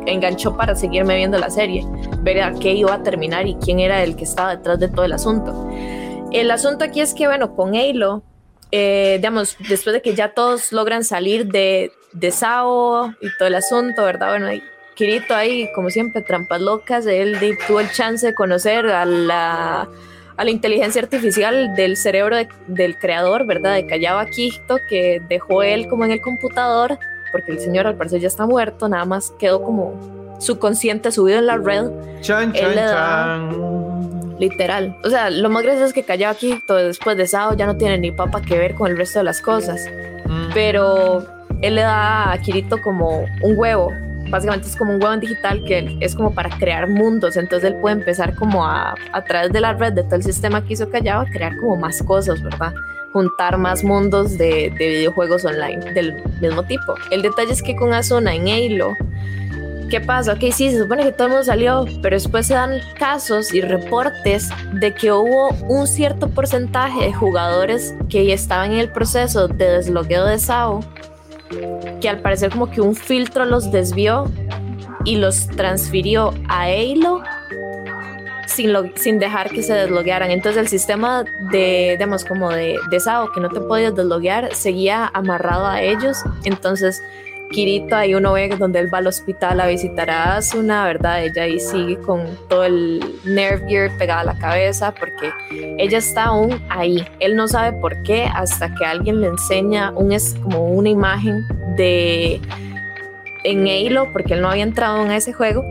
enganchó 0.07 0.57
para 0.57 0.75
seguirme 0.75 1.17
viendo 1.17 1.39
la 1.39 1.51
serie, 1.51 1.85
ver 2.23 2.43
a 2.43 2.55
qué 2.55 2.73
iba 2.73 2.95
a 2.95 3.03
terminar 3.03 3.47
y 3.47 3.55
quién 3.57 3.81
era 3.81 4.03
el 4.03 4.17
que 4.17 4.25
estaba 4.25 4.57
detrás 4.57 4.79
de 4.79 4.89
todo 4.89 5.05
el 5.05 5.13
asunto. 5.13 5.69
El 6.33 6.51
asunto 6.51 6.85
aquí 6.85 7.01
es 7.01 7.13
que, 7.13 7.27
bueno, 7.27 7.57
con 7.57 7.75
Halo, 7.75 8.23
eh, 8.73 9.15
digamos, 9.17 9.57
después 9.69 9.93
de 9.95 10.01
que 10.01 10.15
ya 10.15 10.33
todos 10.33 10.71
logran 10.71 11.03
salir 11.03 11.49
de, 11.49 11.91
de 12.13 12.31
Sao 12.31 13.15
y 13.21 13.29
todo 13.39 13.49
el 13.49 13.55
asunto, 13.55 14.05
¿verdad? 14.05 14.31
Bueno, 14.31 14.47
hay 14.47 14.63
Kirito 14.95 15.35
ahí, 15.35 15.71
como 15.75 15.91
siempre, 15.91 16.21
trampas 16.23 16.61
locas, 16.61 17.07
él 17.07 17.39
tuvo 17.67 17.81
el 17.81 17.91
chance 17.91 18.27
de 18.27 18.35
conocer 18.35 18.87
a 18.87 19.05
la, 19.05 19.89
a 20.37 20.45
la 20.45 20.51
inteligencia 20.51 21.01
artificial 21.01 21.75
del 21.75 21.97
cerebro 21.97 22.37
del 22.67 22.99
creador, 22.99 23.47
¿verdad? 23.47 23.75
De 23.75 23.87
Kayaba 23.87 24.27
Kihito, 24.27 24.77
que 24.89 25.23
dejó 25.29 25.63
él 25.63 25.89
como 25.89 26.05
en 26.05 26.11
el 26.11 26.21
computador 26.21 26.99
porque 27.31 27.53
el 27.53 27.61
señor 27.61 27.87
al 27.87 27.97
parecer 27.97 28.21
ya 28.21 28.29
está 28.29 28.47
muerto, 28.47 28.89
nada 28.89 29.05
más 29.05 29.33
quedó 29.39 29.63
como 29.63 30.37
su 30.41 30.59
consciente 30.59 31.13
subido 31.13 31.39
en 31.39 31.47
la 31.47 31.57
red. 31.57 31.91
Chan, 32.21 32.53
chan, 32.53 32.75
chan. 32.75 34.37
Literal. 34.39 34.97
O 35.05 35.11
sea, 35.11 35.29
lo 35.29 35.51
más 35.51 35.63
gracioso 35.63 35.87
es 35.87 35.93
que 35.93 36.25
aquí, 36.25 36.63
todo 36.67 36.79
después 36.79 37.17
de 37.17 37.27
Sao 37.27 37.55
ya 37.55 37.67
no 37.67 37.77
tiene 37.77 37.99
ni 37.99 38.11
papa 38.11 38.41
que 38.41 38.57
ver 38.57 38.75
con 38.75 38.91
el 38.91 38.97
resto 38.97 39.19
de 39.19 39.25
las 39.25 39.43
cosas. 39.43 39.87
Mm. 40.27 40.51
Pero 40.55 41.27
él 41.63 41.75
le 41.75 41.83
da 41.83 42.33
a 42.33 42.39
Kirito 42.39 42.81
como 42.83 43.27
un 43.43 43.59
huevo. 43.59 43.93
Básicamente 44.29 44.69
es 44.69 44.77
como 44.77 44.95
un 44.95 45.03
huevo 45.03 45.17
digital 45.17 45.65
que 45.65 45.97
es 46.01 46.15
como 46.15 46.33
para 46.33 46.51
crear 46.51 46.89
mundos. 46.89 47.37
Entonces 47.37 47.71
él 47.71 47.77
puede 47.81 47.97
empezar 47.97 48.35
como 48.35 48.65
a, 48.65 48.95
a 49.13 49.25
través 49.25 49.53
de 49.53 49.61
la 49.61 49.73
red, 49.73 49.93
de 49.93 50.05
todo 50.05 50.17
el 50.17 50.23
sistema 50.23 50.65
que 50.65 50.75
hizo 50.75 50.89
Callao, 50.89 51.23
a 51.23 51.27
crear 51.27 51.57
como 51.57 51.77
más 51.77 52.03
cosas, 52.03 52.43
¿verdad? 52.43 52.73
juntar 53.13 53.59
más 53.59 53.83
mundos 53.83 54.39
de, 54.39 54.73
videojuegos 54.79 55.45
online 55.45 55.93
del 55.93 56.23
mismo 56.41 56.63
tipo. 56.65 56.95
El 57.11 57.23
detalle 57.23 57.53
es 57.53 57.63
que 57.63 57.77
con 57.77 57.93
Asuna 57.93 58.35
en 58.35 58.49
Halo, 58.49 58.97
¿qué 59.89 60.01
pasa? 60.01 60.35
Ok, 60.35 60.41
sí, 60.53 60.71
se 60.71 60.79
supone 60.79 61.05
que 61.05 61.13
todo 61.13 61.27
el 61.27 61.31
mundo 61.31 61.45
salió, 61.45 61.85
pero 62.03 62.17
después 62.17 62.47
se 62.47 62.55
dan 62.55 62.81
casos 62.99 63.53
y 63.53 63.61
reportes 63.61 64.51
de 64.75 64.95
que 64.95 65.13
hubo 65.13 65.49
un 65.69 65.87
cierto 65.87 66.29
porcentaje 66.29 67.05
de 67.07 67.13
jugadores 67.13 67.95
que 68.09 68.33
estaban 68.33 68.73
en 68.73 68.79
el 68.79 68.91
proceso 68.91 69.49
de 69.49 69.71
deslogueo 69.71 70.25
de 70.27 70.39
SAO, 70.39 70.81
que 72.01 72.09
al 72.09 72.21
parecer 72.21 72.51
como 72.51 72.71
que 72.71 72.81
un 72.81 72.95
filtro 72.95 73.45
los 73.45 73.71
desvió 73.71 74.31
y 75.05 75.17
los 75.17 75.47
transfirió 75.49 76.33
a 76.49 76.65
Halo 76.65 77.23
sin, 78.47 78.73
sin 78.97 79.19
dejar 79.19 79.51
que 79.51 79.63
se 79.63 79.73
desloguearan. 79.73 80.31
Entonces 80.31 80.61
el 80.61 80.69
sistema 80.69 81.25
de, 81.51 81.91
digamos, 81.93 82.25
como 82.25 82.51
de, 82.51 82.77
de 82.91 83.01
SAO 83.01 83.33
que 83.33 83.41
no 83.41 83.49
te 83.49 83.61
podías 83.61 83.95
desloguear 83.95 84.55
seguía 84.55 85.11
amarrado 85.13 85.67
a 85.67 85.83
ellos. 85.83 86.19
Entonces 86.45 87.03
Kirito, 87.51 87.97
ahí 87.97 88.15
uno 88.15 88.33
ve 88.33 88.49
donde 88.49 88.79
él 88.79 88.93
va 88.93 88.99
al 88.99 89.09
hospital 89.09 89.61
a 89.61 89.67
visitar 89.67 90.09
a 90.09 90.37
Asuna, 90.37 90.85
¿verdad? 90.85 91.25
Ella 91.25 91.43
ahí 91.43 91.59
sigue 91.59 91.99
con 91.99 92.25
todo 92.49 92.65
el 92.65 93.05
nerve 93.25 93.69
gear 93.69 93.99
pegada 93.99 94.21
a 94.21 94.25
la 94.25 94.39
cabeza 94.39 94.95
porque 94.95 95.33
ella 95.79 95.99
está 95.99 96.27
aún 96.27 96.63
ahí. 96.69 97.05
Él 97.19 97.35
no 97.35 97.49
sabe 97.49 97.77
por 97.79 98.03
qué 98.03 98.25
hasta 98.33 98.73
que 98.75 98.85
alguien 98.85 99.21
le 99.21 99.27
enseña 99.27 99.91
un, 99.91 100.13
es 100.13 100.37
como 100.43 100.69
una 100.69 100.89
imagen 100.89 101.45
de 101.77 102.41
en 103.43 103.67
Halo, 103.67 104.13
porque 104.13 104.35
él 104.35 104.43
no 104.43 104.51
había 104.51 104.63
entrado 104.63 105.05
en 105.05 105.11
ese 105.11 105.33
juego, 105.33 105.65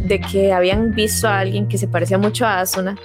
de 0.00 0.20
que 0.20 0.52
habían 0.52 0.94
visto 0.94 1.28
a 1.28 1.38
alguien 1.38 1.68
que 1.68 1.78
se 1.78 1.86
parecía 1.86 2.18
mucho 2.18 2.46
a 2.46 2.60
Asuna 2.60 2.96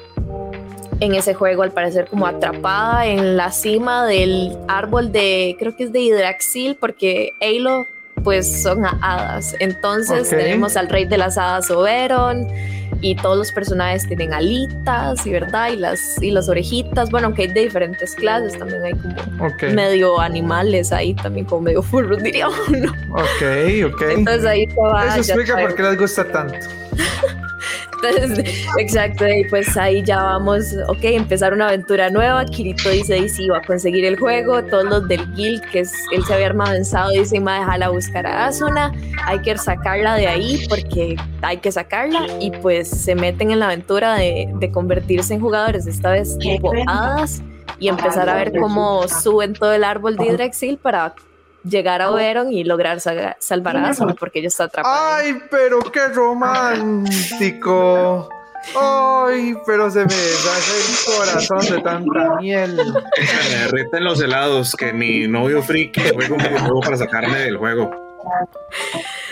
en 1.00 1.14
ese 1.14 1.34
juego, 1.34 1.62
al 1.62 1.72
parecer 1.72 2.08
como 2.08 2.26
atrapada 2.26 3.06
en 3.06 3.38
la 3.38 3.52
cima 3.52 4.08
del 4.08 4.58
árbol 4.68 5.12
de, 5.12 5.56
creo 5.60 5.76
que 5.76 5.84
es 5.84 5.92
de 5.92 6.00
Hidraxil, 6.00 6.76
porque 6.76 7.34
Halo 7.42 7.86
pues 8.24 8.62
son 8.62 8.86
hadas. 8.86 9.56
Entonces 9.60 10.30
tenemos 10.30 10.76
al 10.78 10.90
rey 10.90 11.06
de 11.06 11.18
las 11.18 11.38
hadas 11.38 11.70
Oberon 11.72 12.48
y 13.02 13.16
todos 13.16 13.38
los 13.38 13.52
personajes 13.52 14.08
tienen 14.08 14.34
alitas 14.34 15.26
y 15.26 15.32
verdad 15.32 15.70
y 15.72 15.78
las 15.78 16.22
y 16.22 16.32
las 16.32 16.50
orejitas. 16.50 17.10
Bueno, 17.10 17.28
aunque 17.28 17.44
hay 17.44 17.48
de 17.50 17.62
diferentes 17.62 18.16
clases, 18.16 18.58
también 18.58 18.84
hay 18.84 18.94
como 18.94 19.74
medio 19.74 20.20
animales 20.20 20.92
ahí, 20.92 21.14
también 21.14 21.46
como 21.46 21.62
medio 21.64 21.82
furros 21.82 22.18
diría 22.24 22.48
uno. 22.50 22.94
Ok, 23.12 23.94
ok. 23.94 24.02
Entonces 24.10 24.46
ahí 24.46 24.64
Eso 24.64 25.18
explica 25.18 25.58
por 25.58 25.76
qué 25.76 25.84
les 25.84 25.98
gusta 25.98 26.24
tanto. 26.26 26.68
Entonces, 28.04 28.68
exacto, 28.78 29.28
y 29.28 29.46
pues 29.46 29.76
ahí 29.78 30.04
ya 30.04 30.22
vamos, 30.22 30.76
ok, 30.88 31.04
empezar 31.04 31.54
una 31.54 31.68
aventura 31.68 32.10
nueva. 32.10 32.46
Kirito 32.46 32.90
dice, 32.90 33.18
y 33.18 33.30
sí, 33.30 33.48
va 33.50 33.60
a 33.60 33.62
conseguir 33.62 34.06
el 34.06 34.18
juego. 34.18 34.64
Todos 34.64 34.86
los 34.86 35.08
del 35.08 35.34
guild, 35.34 35.62
que 35.72 35.80
es, 35.82 35.94
él 36.12 36.24
se 36.26 36.34
había 36.34 36.48
armado 36.48 36.74
en 36.74 36.86
Sado, 36.86 37.12
dicen, 37.12 37.46
va 37.46 37.56
a 37.56 37.60
dejarla 37.60 37.90
buscar 37.90 38.28
a 38.28 38.48
Asuna. 38.48 38.92
Hay 39.26 39.40
que 39.40 39.58
sacarla 39.58 40.16
de 40.16 40.28
ahí 40.28 40.66
porque 40.70 41.16
hay 41.42 41.58
que 41.58 41.72
sacarla. 41.72 42.28
Y 42.40 42.52
pues 42.52 42.90
se 42.90 43.16
meten 43.16 43.52
en 43.52 43.60
la 43.60 43.68
aventura 43.68 44.16
de, 44.16 44.50
de 44.56 44.72
convertirse 44.72 45.34
en 45.34 45.40
jugadores, 45.40 45.88
esta 45.88 46.12
vez 46.12 46.38
tipo 46.38 46.72
hadas, 46.88 47.42
y 47.80 47.88
empezar 47.88 48.30
a 48.30 48.36
ver 48.36 48.54
cómo 48.58 49.08
suben 49.08 49.54
todo 49.54 49.74
el 49.74 49.84
árbol 49.84 50.16
de 50.18 50.34
Drexil 50.34 50.78
para 50.78 51.14
llegar 51.68 52.02
a 52.02 52.12
Oberon 52.12 52.52
y 52.52 52.64
lograr 52.64 53.00
salvar 53.00 53.78
a 53.78 53.90
Asuna 53.90 54.14
porque 54.16 54.40
ella 54.40 54.48
está 54.48 54.66
atrapada. 54.66 55.18
¡Ay, 55.18 55.40
pero 55.50 55.80
qué 55.80 56.08
romántico! 56.10 57.08
¡Ay, 58.76 59.56
pero 59.66 59.90
se 59.90 60.00
me 60.00 60.14
deshace 60.14 60.78
el 60.78 60.96
corazón 61.16 61.76
de 61.76 61.82
tanta 61.82 62.36
miel! 62.42 62.76
Me 62.76 63.56
derriten 63.56 64.04
los 64.04 64.22
helados 64.22 64.76
que 64.76 64.92
mi 64.94 65.28
novio 65.28 65.64
friki 65.64 66.02
juega 66.14 66.36
un 66.36 66.42
videojuego 66.42 66.82
para 66.82 66.98
sacarme 66.98 67.40
del 67.40 67.58
juego. 67.58 67.90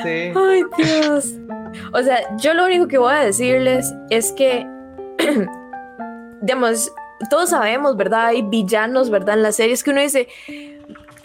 Sí. 0.04 0.32
¡Ay, 0.36 0.64
Dios! 0.78 1.34
O 1.94 2.02
sea, 2.02 2.20
yo 2.38 2.54
lo 2.54 2.66
único 2.66 2.88
que 2.88 2.98
voy 2.98 3.14
a 3.14 3.20
decirles 3.20 3.94
es 4.10 4.32
que, 4.32 4.66
digamos, 6.42 6.92
todos 7.30 7.50
sabemos, 7.50 7.98
¿verdad? 7.98 8.28
Hay 8.28 8.42
villanos, 8.42 9.10
¿verdad? 9.10 9.36
En 9.36 9.44
las 9.44 9.56
series 9.56 9.84
que 9.84 9.92
uno 9.92 10.02
dice, 10.02 10.28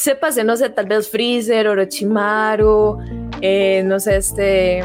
sépase, 0.01 0.45
no 0.45 0.57
sé, 0.57 0.71
tal 0.71 0.87
vez 0.87 1.09
Freezer, 1.11 1.69
Orochimaru, 1.69 2.99
eh, 3.43 3.83
no 3.85 4.01
sé, 4.01 4.17
este, 4.17 4.83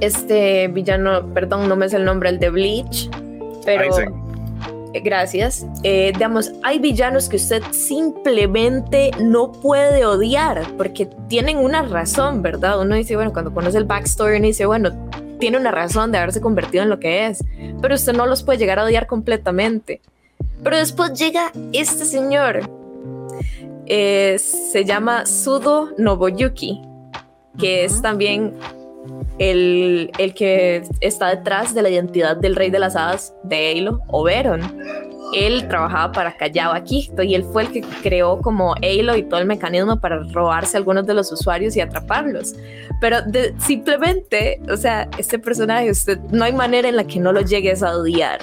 este 0.00 0.68
villano, 0.68 1.32
perdón, 1.32 1.68
no 1.68 1.76
me 1.76 1.86
es 1.86 1.94
el 1.94 2.04
nombre, 2.04 2.28
el 2.28 2.38
de 2.38 2.50
Bleach, 2.50 3.10
pero 3.64 3.90
gracias. 5.02 5.66
Eh, 5.82 6.10
digamos, 6.12 6.52
hay 6.62 6.78
villanos 6.78 7.28
que 7.28 7.36
usted 7.36 7.62
simplemente 7.70 9.12
no 9.18 9.52
puede 9.52 10.04
odiar 10.04 10.62
porque 10.76 11.08
tienen 11.28 11.56
una 11.58 11.82
razón, 11.82 12.42
¿verdad? 12.42 12.80
Uno 12.80 12.96
dice, 12.96 13.14
bueno, 13.16 13.32
cuando 13.32 13.54
conoce 13.54 13.78
el 13.78 13.84
backstory, 13.84 14.36
uno 14.36 14.46
dice, 14.46 14.66
bueno, 14.66 14.90
tiene 15.38 15.56
una 15.56 15.70
razón 15.70 16.12
de 16.12 16.18
haberse 16.18 16.42
convertido 16.42 16.82
en 16.82 16.90
lo 16.90 17.00
que 17.00 17.26
es, 17.26 17.42
pero 17.80 17.94
usted 17.94 18.12
no 18.12 18.26
los 18.26 18.42
puede 18.42 18.58
llegar 18.58 18.78
a 18.78 18.84
odiar 18.84 19.06
completamente. 19.06 20.02
Pero 20.62 20.76
después 20.76 21.14
llega 21.14 21.50
este 21.72 22.04
señor, 22.04 22.68
eh, 23.92 24.38
se 24.38 24.84
llama 24.84 25.26
Sudo 25.26 25.88
Nobuyuki, 25.98 26.80
que 27.58 27.84
es 27.84 28.00
también 28.00 28.54
el, 29.38 30.12
el, 30.16 30.32
que 30.32 30.84
está 31.00 31.30
detrás 31.30 31.74
de 31.74 31.82
la 31.82 31.90
identidad 31.90 32.36
del 32.36 32.54
rey 32.54 32.70
de 32.70 32.78
las 32.78 32.94
hadas 32.94 33.34
de 33.42 33.72
Eilo, 33.72 34.00
Oberon. 34.06 34.60
Él 35.34 35.66
trabajaba 35.66 36.12
para 36.12 36.36
Callao 36.36 36.72
Quito 36.84 37.24
y 37.24 37.34
él 37.34 37.42
fue 37.42 37.62
el 37.64 37.72
que 37.72 37.80
creó 38.00 38.40
como 38.40 38.76
Eilo 38.80 39.16
y 39.16 39.24
todo 39.24 39.40
el 39.40 39.46
mecanismo 39.46 40.00
para 40.00 40.22
robarse 40.22 40.76
a 40.76 40.78
algunos 40.78 41.04
de 41.04 41.14
los 41.14 41.32
usuarios 41.32 41.74
y 41.74 41.80
atraparlos. 41.80 42.54
Pero 43.00 43.16
simplemente, 43.58 44.60
o 44.70 44.76
sea, 44.76 45.08
este 45.18 45.40
personaje, 45.40 45.90
usted 45.90 46.20
no 46.30 46.44
hay 46.44 46.52
manera 46.52 46.88
en 46.88 46.94
la 46.94 47.08
que 47.08 47.18
no 47.18 47.32
lo 47.32 47.40
llegues 47.40 47.82
a 47.82 47.96
odiar. 47.96 48.38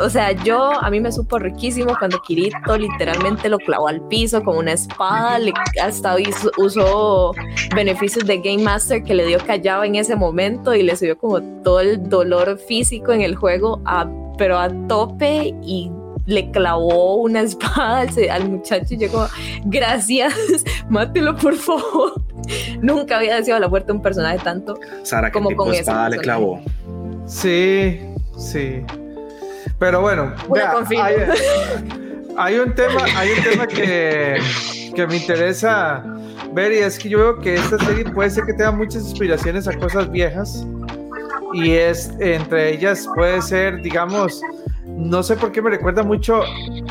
O 0.00 0.08
sea, 0.08 0.32
yo, 0.32 0.72
a 0.72 0.90
mí 0.90 1.00
me 1.00 1.10
supo 1.12 1.38
riquísimo 1.38 1.96
cuando 1.98 2.20
Kirito 2.22 2.76
literalmente 2.76 3.48
lo 3.48 3.58
clavó 3.58 3.88
al 3.88 4.00
piso 4.08 4.42
con 4.42 4.56
una 4.58 4.72
espada, 4.72 5.38
le, 5.38 5.52
hasta 5.82 6.16
usó 6.58 7.32
beneficios 7.74 8.26
de 8.26 8.38
Game 8.38 8.62
Master 8.62 9.02
que 9.02 9.14
le 9.14 9.26
dio 9.26 9.38
callado 9.38 9.84
en 9.84 9.96
ese 9.96 10.16
momento 10.16 10.74
y 10.74 10.82
le 10.82 10.96
subió 10.96 11.18
como 11.18 11.42
todo 11.62 11.80
el 11.80 12.08
dolor 12.08 12.58
físico 12.58 13.12
en 13.12 13.22
el 13.22 13.36
juego, 13.36 13.80
a, 13.84 14.08
pero 14.38 14.58
a 14.58 14.68
tope 14.86 15.54
y 15.62 15.90
le 16.26 16.50
clavó 16.50 17.16
una 17.16 17.40
espada 17.40 18.06
al, 18.30 18.48
muchacho 18.50 18.94
y 18.94 18.96
llegó, 18.96 19.26
gracias, 19.64 20.34
mátelo 20.88 21.36
por 21.36 21.56
favor. 21.56 22.22
Nunca 22.80 23.18
había 23.18 23.36
deseado 23.36 23.60
la 23.60 23.68
muerte 23.68 23.88
de 23.88 23.92
un 23.94 24.02
personaje 24.02 24.38
tanto 24.38 24.78
Sara, 25.02 25.32
como 25.32 25.54
con 25.56 25.70
esa 25.70 25.80
espada 25.80 26.08
le 26.10 26.18
clavó. 26.18 26.60
Sí, 27.26 28.00
sí. 28.36 28.82
Pero 29.78 30.00
bueno, 30.00 30.32
hay, 32.36 32.58
un 32.58 32.74
tema, 32.74 33.04
hay 33.14 33.30
un 33.30 33.44
tema 33.44 33.66
que, 33.66 34.38
que 34.94 35.06
me 35.06 35.16
interesa 35.16 36.02
ver 36.52 36.72
y 36.72 36.78
es 36.78 36.98
que 36.98 37.10
yo 37.10 37.18
veo 37.18 37.38
que 37.38 37.54
esta 37.54 37.78
serie 37.84 38.04
puede 38.04 38.30
ser 38.30 38.44
que 38.44 38.54
tenga 38.54 38.72
muchas 38.72 39.02
inspiraciones 39.02 39.68
a 39.68 39.76
cosas 39.78 40.10
viejas 40.10 40.66
y 41.52 41.72
es 41.72 42.10
entre 42.20 42.72
ellas 42.72 43.06
puede 43.14 43.42
ser, 43.42 43.82
digamos, 43.82 44.40
no 44.86 45.22
sé 45.22 45.36
por 45.36 45.52
qué 45.52 45.60
me 45.60 45.70
recuerda 45.70 46.02
mucho 46.02 46.42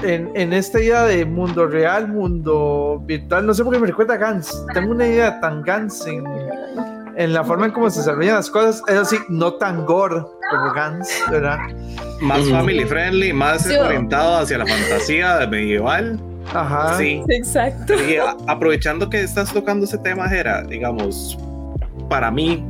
en, 0.04 0.30
en, 0.36 0.54
esta 0.54 0.80
idea 0.80 1.04
de 1.06 1.26
mundo 1.26 1.66
real, 1.66 2.08
mundo 2.08 3.02
virtual, 3.04 3.48
no 3.48 3.54
sé 3.54 3.64
por 3.64 3.74
qué 3.74 3.80
me 3.80 3.88
recuerda 3.88 4.14
a 4.14 4.18
Gans. 4.18 4.66
Tengo 4.74 4.92
una 4.92 5.08
idea 5.08 5.40
tan 5.40 5.64
Gans 5.64 6.06
en, 6.06 6.24
en 7.16 7.34
la 7.34 7.44
forma 7.44 7.66
en 7.66 7.72
cómo 7.72 7.90
se 7.90 8.00
desarrollan 8.00 8.36
las 8.36 8.50
cosas, 8.50 8.84
es 8.88 8.96
así, 8.96 9.18
no 9.30 9.56
tan 9.56 9.86
gore 9.86 10.24
como 10.50 10.74
Gans, 10.74 11.10
¿verdad? 11.30 11.60
Más 12.22 12.50
family 12.50 12.86
friendly, 12.86 13.34
más 13.34 13.68
orientado 13.68 14.38
hacia 14.38 14.58
la 14.60 14.66
fantasía 14.66 15.46
medieval. 15.48 16.20
Ajá. 16.54 16.98
Sí. 16.98 17.24
Exacto. 17.30 17.94
Y 17.94 18.18
aprovechando 18.48 19.10
que 19.10 19.22
estás 19.22 19.52
tocando 19.52 19.86
ese 19.86 19.98
tema, 19.98 20.30
Jera, 20.30 20.64
digamos, 20.64 21.38
para 22.10 22.30
mí, 22.32 22.64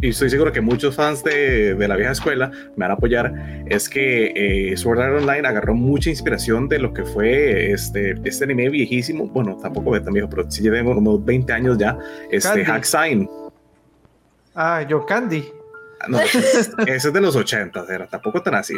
y 0.00 0.10
estoy 0.10 0.30
seguro 0.30 0.52
que 0.52 0.60
muchos 0.60 0.94
fans 0.94 1.24
de, 1.24 1.74
de 1.74 1.88
la 1.88 1.96
vieja 1.96 2.12
escuela 2.12 2.50
me 2.76 2.84
van 2.84 2.92
a 2.92 2.94
apoyar, 2.94 3.64
es 3.66 3.88
que 3.88 4.70
eh, 4.72 4.76
Sword 4.76 5.00
Art 5.00 5.22
Online 5.22 5.48
agarró 5.48 5.74
mucha 5.74 6.10
inspiración 6.10 6.68
de 6.68 6.78
lo 6.78 6.92
que 6.94 7.04
fue 7.04 7.72
este, 7.72 8.14
este 8.24 8.44
anime 8.44 8.68
viejísimo, 8.68 9.26
bueno, 9.26 9.56
tampoco 9.56 9.96
es 9.96 10.04
tan 10.04 10.14
viejo, 10.14 10.28
pero 10.30 10.48
sí 10.48 10.62
lleva 10.62 10.82
unos 10.82 11.24
20 11.24 11.52
años 11.52 11.78
ya, 11.78 11.98
este 12.30 12.64
Hack 12.64 12.84
Sign. 12.84 13.28
Ah, 14.54 14.82
yo 14.88 15.04
Candy. 15.04 15.57
No, 16.06 16.20
ese 16.20 16.70
es 16.86 17.12
de 17.12 17.20
los 17.20 17.34
80, 17.34 17.84
era 17.88 18.06
tampoco 18.06 18.42
tan 18.42 18.54
así. 18.54 18.74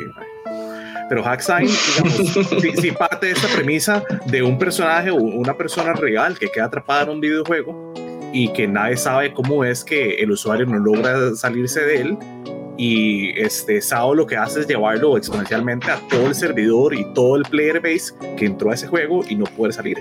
Pero 1.08 1.24
Hacksign, 1.24 1.66
digamos, 1.66 2.80
si, 2.80 2.92
parte 2.92 3.26
de 3.26 3.32
esta 3.32 3.48
premisa 3.48 4.02
de 4.26 4.42
un 4.42 4.58
personaje 4.58 5.10
o 5.10 5.16
una 5.16 5.56
persona 5.56 5.92
real 5.92 6.38
que 6.38 6.48
queda 6.48 6.66
atrapada 6.66 7.02
en 7.02 7.08
un 7.10 7.20
videojuego 7.20 7.92
y 8.32 8.52
que 8.52 8.68
nadie 8.68 8.96
sabe 8.96 9.34
cómo 9.34 9.64
es 9.64 9.84
que 9.84 10.14
el 10.22 10.30
usuario 10.30 10.66
no 10.66 10.78
logra 10.78 11.34
salirse 11.34 11.80
de 11.80 12.00
él. 12.00 12.18
Y 12.78 13.38
este 13.38 13.82
Sao 13.82 14.14
lo 14.14 14.26
que 14.26 14.36
hace 14.36 14.60
es 14.60 14.68
llevarlo 14.68 15.16
exponencialmente 15.16 15.90
a 15.90 15.98
todo 16.08 16.28
el 16.28 16.34
servidor 16.34 16.94
y 16.94 17.04
todo 17.12 17.36
el 17.36 17.42
player 17.42 17.80
base 17.80 18.14
que 18.38 18.46
entró 18.46 18.70
a 18.70 18.74
ese 18.74 18.86
juego 18.86 19.22
y 19.28 19.34
no 19.34 19.44
puede 19.44 19.72
salir. 19.72 19.98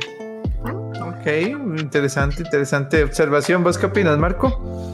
Ok, 0.64 1.28
interesante, 1.80 2.44
interesante 2.44 3.04
observación. 3.04 3.64
¿Vos 3.64 3.78
qué 3.78 3.88
opinas, 3.88 4.18
Marco? 4.18 4.94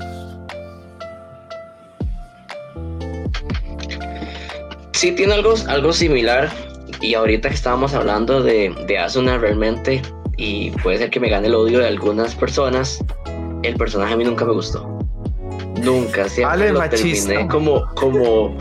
Sí, 5.06 5.12
tiene 5.12 5.36
algo, 5.36 5.54
algo 5.68 5.94
similar. 5.94 6.50
Y 7.00 7.14
ahorita 7.14 7.50
que 7.50 7.54
estábamos 7.54 7.94
hablando 7.94 8.42
de, 8.42 8.74
de 8.88 8.98
Asuna 8.98 9.38
realmente, 9.38 10.02
y 10.36 10.72
puede 10.72 10.98
ser 10.98 11.12
que 11.12 11.20
me 11.20 11.30
gane 11.30 11.46
el 11.46 11.54
odio 11.54 11.78
de 11.78 11.90
algunas 11.90 12.34
personas, 12.34 13.06
el 13.62 13.76
personaje 13.76 14.16
a 14.16 14.18
mí 14.18 14.24
nunca 14.24 14.46
me 14.46 14.54
gustó. 14.54 14.98
Nunca, 15.84 16.28
siempre 16.28 16.72
lo 16.72 16.90
terminé 16.90 17.48
como, 17.50 17.86
como, 17.94 18.58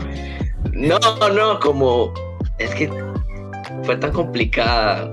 no, 0.71 0.99
no, 1.33 1.59
como, 1.59 2.13
es 2.59 2.75
que 2.75 2.91
fue 3.81 3.95
tan 3.95 4.11
complicada. 4.11 5.09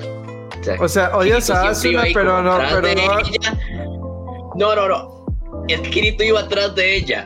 O 0.80 0.86
sea, 0.86 1.16
odias 1.16 1.48
a 1.48 1.70
Asuna, 1.70 2.04
pero 2.12 2.42
no, 2.42 2.58
pero 2.58 2.94
no. 2.94 3.54
No, 4.56 4.76
no, 4.76 4.86
no. 4.86 5.64
Es 5.68 5.80
que 5.80 5.88
Kirito 5.88 6.24
iba 6.24 6.40
atrás 6.40 6.74
de 6.74 6.96
ella 6.96 7.24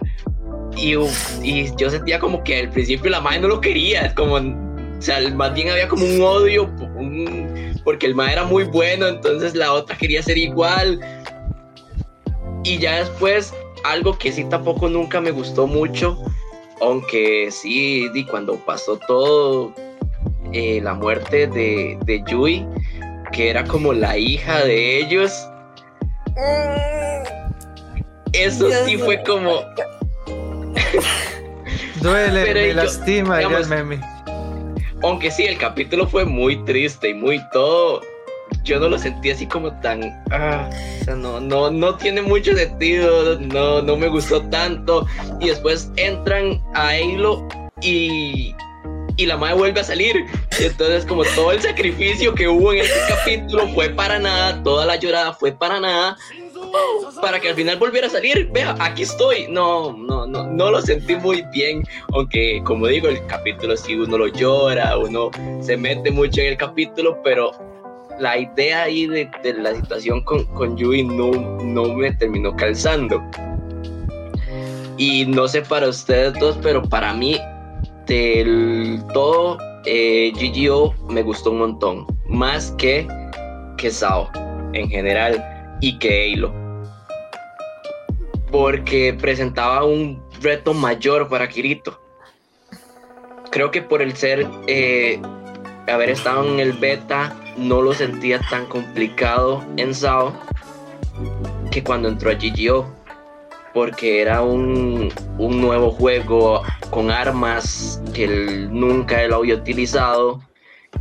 y, 0.77 0.95
y 1.43 1.77
yo 1.77 1.91
sentía 1.91 2.19
como 2.19 2.45
que 2.45 2.61
al 2.61 2.71
principio 2.71 3.11
la 3.11 3.21
madre 3.21 3.41
no 3.41 3.49
lo 3.49 3.61
quería, 3.61 4.15
como, 4.15 4.35
o 4.37 5.03
sea, 5.03 5.21
más 5.31 5.55
bien 5.55 5.71
había 5.71 5.89
como 5.89 6.05
un 6.05 6.21
odio, 6.21 6.71
porque 7.85 8.07
el 8.07 8.15
madre 8.15 8.33
era 8.33 8.45
muy 8.45 8.65
bueno, 8.65 9.07
entonces 9.07 9.55
la 9.55 9.73
otra 9.73 9.97
quería 9.97 10.23
ser 10.23 10.39
igual. 10.39 11.01
Y 12.65 12.79
ya 12.79 12.99
después, 12.99 13.55
algo 13.85 14.19
que 14.19 14.33
sí 14.33 14.45
tampoco 14.45 14.89
nunca 14.89 15.21
me 15.21 15.31
gustó 15.31 15.67
mucho, 15.67 16.19
aunque 16.81 17.51
sí, 17.51 18.09
di, 18.11 18.25
cuando 18.25 18.57
pasó 18.57 18.99
todo, 19.07 19.73
eh, 20.53 20.81
la 20.83 20.95
muerte 20.95 21.47
de, 21.47 21.99
de 22.05 22.25
Yui, 22.29 22.67
que 23.33 23.51
era 23.51 23.65
como 23.65 23.93
la 23.93 24.19
hija 24.19 24.65
de 24.65 24.99
ellos. 24.99 25.33
Eso 28.33 28.69
sí 28.85 28.99
fue 28.99 29.23
como, 29.23 29.61
Duele, 32.01 32.55
me 32.55 32.75
lastima 32.75 33.41
el 33.41 33.67
meme. 33.69 34.01
Aunque 35.03 35.31
sí, 35.31 35.45
el 35.45 35.59
capítulo 35.59 36.07
fue 36.07 36.25
muy 36.25 36.57
triste 36.65 37.11
y 37.11 37.15
muy 37.15 37.41
todo. 37.53 38.01
Yo 38.65 38.79
no 38.79 38.89
lo 38.89 38.99
sentí 38.99 39.31
así 39.31 39.47
como 39.47 39.73
tan. 39.81 40.03
Ah, 40.31 40.69
o 41.01 41.05
sea, 41.05 41.15
no, 41.15 41.41
no, 41.41 41.71
no 41.71 41.95
tiene 41.97 42.23
mucho 42.23 42.55
sentido. 42.55 43.39
No, 43.41 43.83
no 43.83 43.97
me 43.97 44.09
gustó 44.09 44.43
tanto. 44.49 45.07
Y 45.41 45.49
después 45.49 45.91
entran 45.97 46.63
a 46.75 46.89
Halo 46.89 47.47
y. 47.81 48.55
Y 49.17 49.27
la 49.27 49.37
madre 49.37 49.57
vuelve 49.57 49.81
a 49.81 49.85
salir. 49.85 50.25
Y 50.61 50.65
entonces, 50.65 51.07
como 51.07 51.25
todo 51.25 51.53
el 51.53 51.63
sacrificio 51.63 52.35
que 52.35 52.49
hubo 52.49 52.73
en 52.73 52.81
este 52.81 52.99
capítulo 53.09 53.69
fue 53.69 53.89
para 53.91 54.19
nada, 54.19 54.63
toda 54.63 54.85
la 54.85 54.97
llorada 54.97 55.33
fue 55.33 55.53
para 55.53 55.81
nada 55.81 56.17
para 57.21 57.41
que 57.41 57.49
al 57.49 57.55
final 57.55 57.79
volviera 57.79 58.07
a 58.07 58.11
salir. 58.11 58.49
Vea, 58.53 58.77
aquí 58.79 59.03
estoy. 59.03 59.47
No, 59.49 59.93
no, 59.93 60.27
no, 60.27 60.47
no 60.47 60.71
lo 60.71 60.81
sentí 60.83 61.17
muy 61.17 61.43
bien. 61.53 61.83
Aunque, 62.13 62.63
como 62.65 62.87
digo, 62.87 63.09
el 63.09 63.25
capítulo 63.27 63.77
sí 63.77 63.95
uno 63.95 64.19
lo 64.19 64.29
llora, 64.29 64.97
uno 64.99 65.31
se 65.61 65.77
mete 65.77 66.11
mucho 66.11 66.41
en 66.41 66.49
el 66.49 66.57
capítulo, 66.57 67.21
pero 67.23 67.53
la 68.19 68.39
idea 68.39 68.85
ahí 68.85 69.07
de, 69.07 69.29
la 69.59 69.75
situación 69.75 70.23
con, 70.23 70.45
con 70.47 70.77
Yui 70.77 71.05
no, 71.05 71.31
no 71.63 71.95
me 71.95 72.13
terminó 72.13 72.55
calzando. 72.57 73.23
Y 74.99 75.27
no 75.27 75.47
sé 75.47 75.63
para 75.63 75.89
ustedes 75.89 76.33
dos, 76.39 76.59
pero 76.63 76.83
para 76.83 77.13
mí, 77.13 77.39
del 78.07 79.03
todo, 79.13 79.59
eh, 79.85 80.33
GGO 80.35 80.95
me 81.09 81.23
gustó 81.23 81.51
un 81.51 81.59
montón. 81.59 82.07
Más 82.29 82.73
que, 82.73 83.07
que 83.77 83.91
Sao 83.91 84.31
en 84.73 84.89
general 84.89 85.79
y 85.81 85.99
que 85.99 86.35
Halo. 86.35 86.53
Porque 88.51 89.15
presentaba 89.15 89.85
un 89.85 90.23
reto 90.41 90.75
mayor 90.75 91.29
para 91.29 91.49
Kirito. 91.49 92.01
Creo 93.51 93.71
que 93.71 93.83
por 93.83 94.03
el 94.03 94.15
ser, 94.17 94.47
eh, 94.67 95.21
haber 95.87 96.11
estado 96.11 96.47
en 96.47 96.61
el 96.61 96.73
beta, 96.73 97.35
no 97.57 97.81
lo 97.81 97.95
sentía 97.95 98.41
tan 98.51 98.67
complicado 98.67 99.65
en 99.77 99.95
SAO 99.95 100.33
que 101.71 101.83
cuando 101.83 102.09
entró 102.09 102.31
a 102.31 102.35
GGO. 102.35 102.96
Porque 103.77 104.23
era 104.23 104.41
un, 104.41 105.13
un 105.37 105.61
nuevo 105.61 105.91
juego 105.91 106.63
con 106.89 107.11
armas 107.11 108.01
que 108.15 108.25
él 108.25 108.69
nunca 108.73 109.23
él 109.23 109.35
había 109.35 109.55
utilizado 109.55 110.41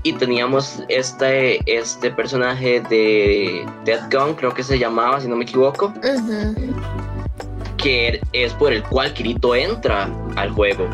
y 0.03 0.11
teníamos 0.11 0.83
este, 0.89 1.61
este 1.73 2.11
personaje 2.11 2.81
de 2.81 3.65
Dead 3.85 4.01
Gun, 4.11 4.33
creo 4.35 4.53
que 4.53 4.61
se 4.61 4.77
llamaba, 4.77 5.21
si 5.21 5.29
no 5.29 5.37
me 5.37 5.45
equivoco, 5.45 5.93
que 7.77 8.19
es 8.33 8.51
por 8.55 8.73
el 8.73 8.83
cual 8.83 9.13
Kirito 9.13 9.55
entra 9.55 10.09
al 10.35 10.49
juego, 10.49 10.85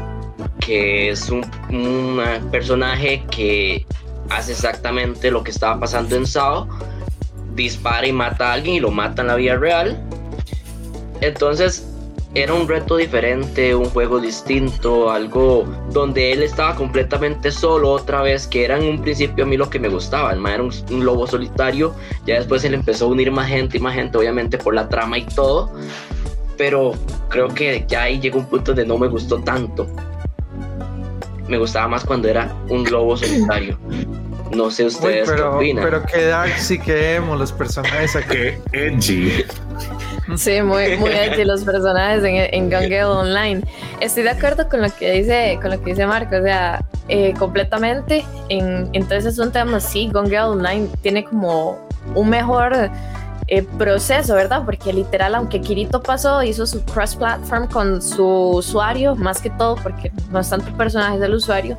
que 0.60 1.10
es 1.10 1.32
un, 1.32 1.44
un 1.72 2.22
personaje 2.52 3.26
que 3.32 3.88
hace 4.30 4.52
exactamente 4.52 5.32
lo 5.32 5.44
que 5.44 5.50
estaba 5.50 5.80
pasando 5.80 6.16
en 6.16 6.28
Sao, 6.28 6.68
dispara 7.56 8.06
y 8.06 8.14
mata 8.14 8.52
a 8.52 8.54
alguien 8.54 8.76
y 8.76 8.80
lo 8.80 8.92
mata 8.92 9.24
en 9.24 9.30
la 9.30 9.36
vida 9.36 9.56
real. 9.56 10.00
Entonces 11.22 11.88
era 12.34 12.54
un 12.54 12.68
reto 12.68 12.96
diferente, 12.96 13.76
un 13.76 13.86
juego 13.86 14.20
distinto, 14.20 15.12
algo 15.12 15.66
donde 15.92 16.32
él 16.32 16.44
estaba 16.44 16.76
completamente 16.76 17.52
solo 17.52 17.92
otra 17.92 18.22
vez, 18.22 18.48
que 18.48 18.64
era 18.64 18.78
en 18.78 18.86
un 18.86 19.02
principio 19.02 19.44
a 19.44 19.48
mí 19.48 19.58
lo 19.58 19.70
que 19.70 19.80
me 19.80 19.90
gustaba, 19.90 20.32
el 20.32 20.46
era 20.46 20.64
un, 20.64 21.06
lobo 21.06 21.28
solitario, 21.28 21.94
ya 22.26 22.36
después 22.36 22.64
él 22.64 22.74
empezó 22.74 23.06
a 23.06 23.08
unir 23.10 23.32
más 23.32 23.50
gente 23.50 23.78
y 23.78 23.80
más 23.82 23.96
gente, 23.96 24.18
obviamente 24.18 24.58
por 24.58 24.74
la 24.74 24.88
trama 24.88 25.18
y 25.18 25.26
todo, 25.26 25.72
pero 26.58 26.94
creo 27.28 27.50
que 27.50 27.84
ya 27.88 28.04
ahí 28.04 28.20
llegó 28.20 28.40
un 28.40 28.46
punto 28.46 28.74
de 28.74 28.86
no 28.86 28.98
me 28.98 29.08
gustó 29.08 29.40
tanto. 29.40 29.88
Me 31.48 31.58
gustaba 31.58 31.90
más 31.90 32.06
cuando 32.06 32.30
era 32.30 32.56
un 32.70 32.90
lobo 32.90 33.18
solitario. 33.18 33.78
No 34.56 34.72
sé 34.72 34.86
ustedes 34.86 35.30
pero, 35.30 35.52
qué 35.52 35.56
opinan. 35.58 35.84
Pero 35.84 36.04
qué 36.06 36.26
dark 36.26 36.54
sí 36.58 36.80
que 36.80 37.22
los 37.38 37.52
personajes 37.52 38.16
aquí. 38.16 38.36
Qué 38.72 38.88
edgy. 38.88 39.46
Sí, 40.36 40.62
muy, 40.62 40.98
muy 40.98 41.10
edgy 41.12 41.44
los 41.44 41.64
personajes 41.64 42.24
en, 42.24 42.36
en 42.36 42.70
Gun 42.70 43.18
Online. 43.18 43.62
Estoy 44.00 44.24
de 44.24 44.32
acuerdo 44.32 44.68
con 44.70 44.82
lo 44.82 44.90
que 44.90 45.12
dice, 45.12 45.60
con 45.62 45.72
lo 45.72 45.82
que 45.82 45.92
dice 45.92 46.06
Marco, 46.06 46.38
o 46.38 46.42
sea, 46.42 46.84
eh, 47.08 47.34
completamente. 47.38 48.26
En, 48.50 48.90
entonces 48.94 49.34
es 49.34 49.40
un 49.40 49.52
tema, 49.52 49.80
sí, 49.80 50.10
Gun 50.12 50.34
Online 50.34 50.88
tiene 51.02 51.26
como 51.26 51.78
un 52.16 52.30
mejor 52.30 52.92
eh, 53.48 53.64
proceso, 53.78 54.36
¿verdad? 54.36 54.64
Porque 54.64 54.94
literal, 54.94 55.36
aunque 55.36 55.60
Kirito 55.60 56.02
pasó, 56.02 56.42
hizo 56.42 56.66
su 56.66 56.84
cross-platform 56.86 57.68
con 57.68 58.02
su 58.02 58.26
usuario, 58.26 59.16
más 59.16 59.42
que 59.42 59.50
todo, 59.50 59.76
porque 59.76 60.12
no 60.32 60.40
es 60.40 60.50
tanto 60.50 60.72
personaje 60.78 61.20
del 61.20 61.34
usuario, 61.34 61.78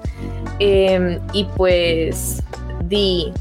eh, 0.59 1.19
y 1.33 1.45
pues 1.57 2.43
di, 2.93 3.33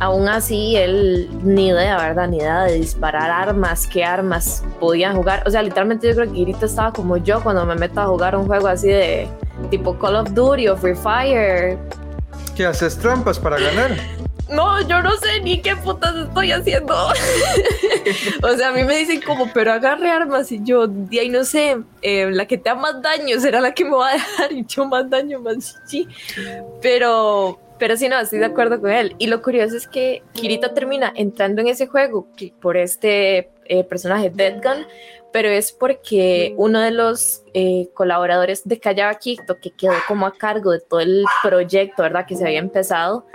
aún 0.00 0.28
así 0.28 0.74
él 0.76 1.30
ni 1.44 1.68
idea, 1.68 1.96
¿verdad? 1.96 2.28
Ni 2.28 2.38
idea 2.38 2.64
de 2.64 2.74
disparar 2.74 3.30
armas, 3.30 3.86
qué 3.86 4.04
armas 4.04 4.64
podían 4.80 5.14
jugar. 5.16 5.44
O 5.46 5.50
sea, 5.50 5.62
literalmente 5.62 6.08
yo 6.08 6.14
creo 6.16 6.26
que 6.26 6.34
Kirito 6.34 6.66
estaba 6.66 6.92
como 6.92 7.16
yo 7.16 7.40
cuando 7.42 7.64
me 7.64 7.76
meto 7.76 8.00
a 8.00 8.06
jugar 8.06 8.34
un 8.34 8.46
juego 8.46 8.66
así 8.66 8.88
de 8.88 9.28
tipo 9.70 9.96
Call 9.96 10.16
of 10.16 10.32
Duty 10.32 10.68
o 10.68 10.76
Free 10.76 10.96
Fire. 10.96 11.78
¿Qué 12.56 12.66
haces 12.66 12.98
trampas 12.98 13.38
para 13.38 13.58
ganar? 13.60 13.92
No, 14.48 14.80
yo 14.86 15.02
no 15.02 15.10
sé 15.16 15.40
ni 15.40 15.60
qué 15.60 15.74
putas 15.74 16.14
estoy 16.14 16.52
haciendo. 16.52 16.94
o 18.42 18.56
sea, 18.56 18.68
a 18.68 18.72
mí 18.72 18.84
me 18.84 18.98
dicen 18.98 19.20
como, 19.20 19.52
pero 19.52 19.72
agarre 19.72 20.08
armas 20.08 20.52
y 20.52 20.60
yo, 20.62 20.86
de 20.86 21.18
ahí 21.18 21.28
no 21.28 21.44
sé, 21.44 21.78
eh, 22.00 22.30
la 22.30 22.46
que 22.46 22.56
te 22.56 22.68
da 22.68 22.76
más 22.76 23.02
daño 23.02 23.40
será 23.40 23.60
la 23.60 23.74
que 23.74 23.84
me 23.84 23.96
va 23.96 24.10
a 24.10 24.12
dejar 24.12 24.52
y 24.52 24.64
yo 24.64 24.84
más 24.84 25.10
daño, 25.10 25.40
más 25.40 25.80
sí. 25.86 26.06
Pero, 26.80 27.58
pero 27.78 27.96
sí, 27.96 28.08
no, 28.08 28.18
estoy 28.18 28.38
de 28.38 28.46
acuerdo 28.46 28.80
con 28.80 28.90
él. 28.90 29.14
Y 29.18 29.26
lo 29.26 29.42
curioso 29.42 29.76
es 29.76 29.86
que 29.86 30.22
Kirito 30.32 30.72
termina 30.72 31.12
entrando 31.14 31.60
en 31.60 31.68
ese 31.68 31.86
juego 31.86 32.26
por 32.60 32.76
este 32.76 33.50
eh, 33.66 33.84
personaje 33.84 34.30
Dead 34.30 34.62
Gun, 34.62 34.86
pero 35.32 35.48
es 35.48 35.72
porque 35.72 36.54
uno 36.56 36.80
de 36.80 36.90
los 36.90 37.42
eh, 37.52 37.88
colaboradores 37.94 38.66
de 38.66 38.78
Callaba 38.78 39.14
Quito, 39.16 39.58
que 39.60 39.70
quedó 39.70 39.94
como 40.08 40.26
a 40.26 40.32
cargo 40.32 40.70
de 40.72 40.80
todo 40.80 41.00
el 41.00 41.24
proyecto, 41.42 42.02
¿verdad? 42.02 42.26
Que 42.26 42.36
se 42.36 42.44
había 42.46 42.58
empezado 42.58 43.26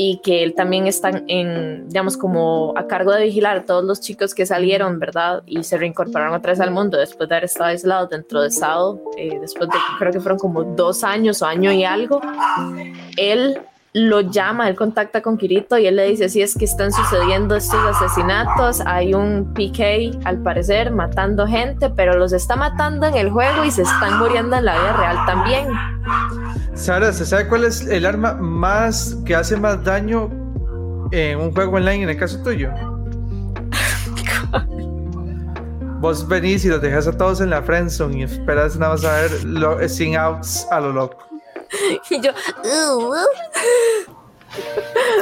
y 0.00 0.18
que 0.18 0.44
él 0.44 0.54
también 0.54 0.86
está 0.86 1.10
en, 1.26 1.88
digamos, 1.88 2.16
como 2.16 2.72
a 2.76 2.86
cargo 2.86 3.12
de 3.12 3.24
vigilar 3.24 3.56
a 3.56 3.66
todos 3.66 3.82
los 3.82 4.00
chicos 4.00 4.32
que 4.32 4.46
salieron, 4.46 5.00
¿verdad? 5.00 5.42
Y 5.44 5.64
se 5.64 5.76
reincorporaron 5.76 6.34
otra 6.36 6.52
vez 6.52 6.60
al 6.60 6.70
mundo 6.70 6.96
después 6.96 7.28
de 7.28 7.34
haber 7.34 7.46
estado 7.46 7.70
aislados 7.70 8.08
dentro 8.08 8.40
de 8.40 8.46
Estado, 8.46 9.02
eh, 9.16 9.36
después 9.40 9.68
de, 9.68 9.74
creo 9.98 10.12
que 10.12 10.20
fueron 10.20 10.38
como 10.38 10.62
dos 10.62 11.02
años 11.02 11.42
o 11.42 11.46
año 11.46 11.72
y 11.72 11.82
algo. 11.82 12.20
Él 13.16 13.60
lo 13.98 14.20
llama, 14.20 14.68
él 14.68 14.76
contacta 14.76 15.22
con 15.22 15.36
Kirito 15.36 15.76
y 15.76 15.86
él 15.86 15.96
le 15.96 16.04
dice, 16.04 16.28
si 16.28 16.40
es 16.40 16.56
que 16.56 16.64
están 16.64 16.92
sucediendo 16.92 17.56
estos 17.56 17.80
asesinatos, 17.84 18.80
hay 18.86 19.12
un 19.14 19.52
PK 19.54 20.20
al 20.24 20.42
parecer 20.42 20.92
matando 20.92 21.46
gente, 21.46 21.90
pero 21.90 22.16
los 22.16 22.32
está 22.32 22.54
matando 22.54 23.06
en 23.06 23.14
el 23.16 23.30
juego 23.30 23.64
y 23.64 23.70
se 23.70 23.82
están 23.82 24.18
muriendo 24.18 24.56
en 24.56 24.64
la 24.64 24.78
vida 24.78 24.96
real 24.96 25.18
también. 25.26 25.68
Sara, 26.74 27.12
¿se 27.12 27.26
sabe 27.26 27.48
cuál 27.48 27.64
es 27.64 27.86
el 27.86 28.06
arma 28.06 28.34
más 28.34 29.16
que 29.26 29.34
hace 29.34 29.56
más 29.56 29.82
daño 29.82 30.30
en 31.10 31.40
un 31.40 31.52
juego 31.52 31.76
online 31.76 32.04
en 32.04 32.10
el 32.10 32.16
caso 32.16 32.40
tuyo? 32.42 32.70
Vos 36.00 36.28
venís 36.28 36.64
y 36.64 36.68
los 36.68 36.80
dejas 36.80 37.08
a 37.08 37.16
todos 37.16 37.40
en 37.40 37.50
la 37.50 37.60
friendzone 37.60 38.20
y 38.20 38.22
esperas 38.22 38.76
nada 38.76 38.92
más 38.92 39.04
a 39.04 39.22
ver 39.22 39.44
lo, 39.44 39.88
sin 39.88 40.16
outs 40.16 40.68
a 40.70 40.78
lo 40.78 40.92
loco. 40.92 41.26
y 42.10 42.20
yo, 42.20 42.30
uh, 42.64 43.08
uh. 43.08 43.47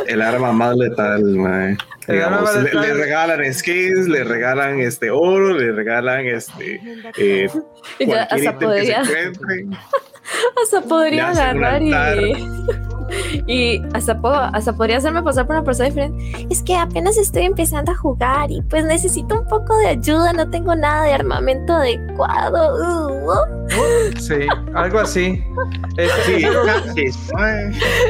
El 0.07 0.22
arma 0.22 0.53
más 0.53 0.76
letal, 0.76 1.22
mae. 1.24 1.76
Digamos, 2.07 2.55
le, 2.55 2.72
le, 2.72 2.95
regalan 2.95 3.53
skins, 3.53 4.07
le 4.09 4.22
regalan 4.22 4.78
este 4.78 5.11
oro, 5.11 5.53
le 5.53 5.72
regalan 5.72 6.24
este 6.26 6.80
eh, 7.18 7.51
hasta 8.30 8.59
podría, 8.59 9.03
hasta 10.62 10.80
podría 10.82 11.30
agarrar 11.30 11.82
y 11.82 11.93
y 13.47 13.82
hasta, 13.95 14.20
puedo, 14.20 14.34
hasta 14.34 14.72
podría 14.72 14.99
hacerme 14.99 15.22
pasar 15.22 15.47
por 15.47 15.57
una 15.57 15.64
persona 15.64 15.89
diferente. 15.89 16.47
Es 16.51 16.62
que 16.62 16.76
apenas 16.76 17.16
estoy 17.16 17.45
empezando 17.45 17.93
a 17.93 17.97
jugar 17.97 18.51
y 18.51 18.62
pues 18.62 18.84
necesito 18.84 19.41
un 19.41 19.47
poco 19.47 19.76
de 19.78 19.89
ayuda, 19.89 20.32
no 20.32 20.49
tengo 20.51 20.74
nada 20.74 21.05
de 21.05 21.12
armamento 21.14 21.74
adecuado. 21.74 22.76
Uh, 22.76 23.30
uh. 23.32 24.20
Sí, 24.20 24.47
algo 24.74 25.01
así. 25.01 25.43
sí, 26.24 26.43
catfish. 26.66 27.16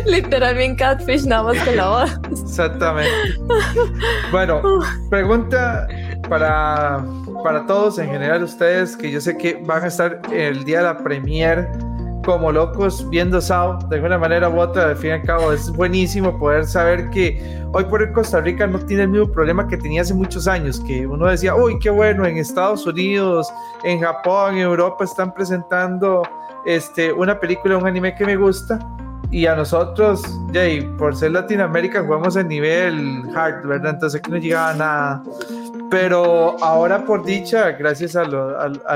Literalmente 0.07 0.77
catfish, 0.77 1.27
nada 1.27 1.45
más 1.45 1.64
con 1.64 1.77
la 1.77 1.89
voz. 1.89 2.20
Exactamente. 2.43 3.11
Bueno, 4.31 4.62
pregunta 5.11 5.87
para, 6.29 7.05
para 7.43 7.66
todos 7.66 7.99
en 7.99 8.09
general, 8.09 8.43
ustedes 8.43 8.97
que 8.97 9.11
yo 9.11 9.20
sé 9.20 9.37
que 9.37 9.61
van 9.64 9.85
a 9.85 9.87
estar 9.87 10.20
el 10.33 10.64
día 10.64 10.79
de 10.79 10.85
la 10.85 10.99
premier 10.99 11.68
como 12.27 12.51
locos 12.51 13.09
viendo 13.09 13.41
Sao 13.41 13.79
de 13.89 13.97
alguna 13.97 14.18
manera 14.18 14.49
u 14.49 14.59
otra, 14.59 14.89
al 14.91 14.97
fin 14.97 15.11
y 15.11 15.12
al 15.12 15.22
cabo 15.22 15.53
es 15.53 15.70
buenísimo 15.70 16.37
poder 16.37 16.66
saber 16.66 17.09
que 17.11 17.41
hoy 17.72 17.85
por 17.85 18.03
hoy 18.03 18.12
Costa 18.12 18.41
Rica 18.41 18.66
no 18.66 18.81
tiene 18.81 19.05
el 19.05 19.11
mismo 19.11 19.31
problema 19.31 19.68
que 19.68 19.77
tenía 19.77 20.03
hace 20.03 20.12
muchos 20.12 20.49
años, 20.49 20.81
que 20.81 21.07
uno 21.07 21.27
decía, 21.27 21.55
uy, 21.55 21.79
qué 21.79 21.89
bueno, 21.89 22.27
en 22.27 22.37
Estados 22.37 22.85
Unidos, 22.85 23.49
en 23.85 24.01
Japón, 24.01 24.57
en 24.57 24.62
Europa 24.62 25.05
están 25.05 25.33
presentando 25.33 26.22
este, 26.66 27.12
una 27.12 27.39
película, 27.39 27.79
un 27.79 27.87
anime 27.87 28.12
que 28.16 28.27
me 28.27 28.35
gusta, 28.35 28.81
y 29.31 29.47
a 29.47 29.55
nosotros, 29.55 30.22
Jay, 30.53 30.83
por 30.99 31.14
ser 31.14 31.31
Latinoamérica, 31.31 32.03
jugamos 32.03 32.35
el 32.35 32.49
nivel 32.49 33.22
hard, 33.37 33.66
¿verdad? 33.66 33.95
Entonces 33.95 34.20
aquí 34.20 34.31
no 34.33 34.39
llegaba 34.39 34.74
nada. 34.74 35.22
Pero 35.91 36.57
ahora 36.62 37.05
por 37.05 37.24
dicha, 37.24 37.72
gracias 37.72 38.16
a, 38.16 38.24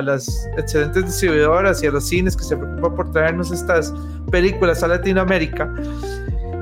las 0.02 0.48
excelentes 0.56 1.04
distribuidoras 1.06 1.82
y 1.82 1.86
a 1.86 1.90
los 1.90 2.08
cines 2.08 2.36
que 2.36 2.44
se 2.44 2.56
preocupan 2.56 2.94
por 2.96 3.12
traernos 3.12 3.50
estas 3.52 3.92
películas 4.30 4.82
a 4.82 4.88
Latinoamérica, 4.88 5.72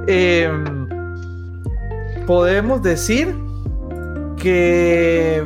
em, 0.06 0.86
podemos 2.26 2.82
decir 2.82 3.34
que 4.36 5.42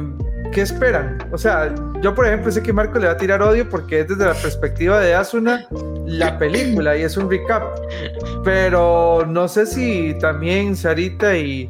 ¿qué 0.52 0.60
esperan? 0.60 1.18
O 1.32 1.38
sea, 1.38 1.74
yo 2.02 2.14
por 2.14 2.26
ejemplo 2.26 2.52
sé 2.52 2.62
que 2.62 2.72
Marco 2.72 2.98
le 2.98 3.06
va 3.06 3.12
a 3.12 3.16
tirar 3.16 3.42
odio 3.42 3.68
porque 3.68 4.00
es 4.00 4.08
desde 4.08 4.26
la 4.26 4.34
perspectiva 4.34 5.00
de 5.00 5.14
Asuna 5.14 5.66
la 6.06 6.38
película 6.38 6.96
y 6.96 7.02
es 7.02 7.16
un 7.16 7.28
recap. 7.28 7.62
Pero 8.44 9.24
no 9.26 9.48
sé 9.48 9.66
si 9.66 10.14
también 10.20 10.76
Sarita 10.76 11.36
y 11.36 11.68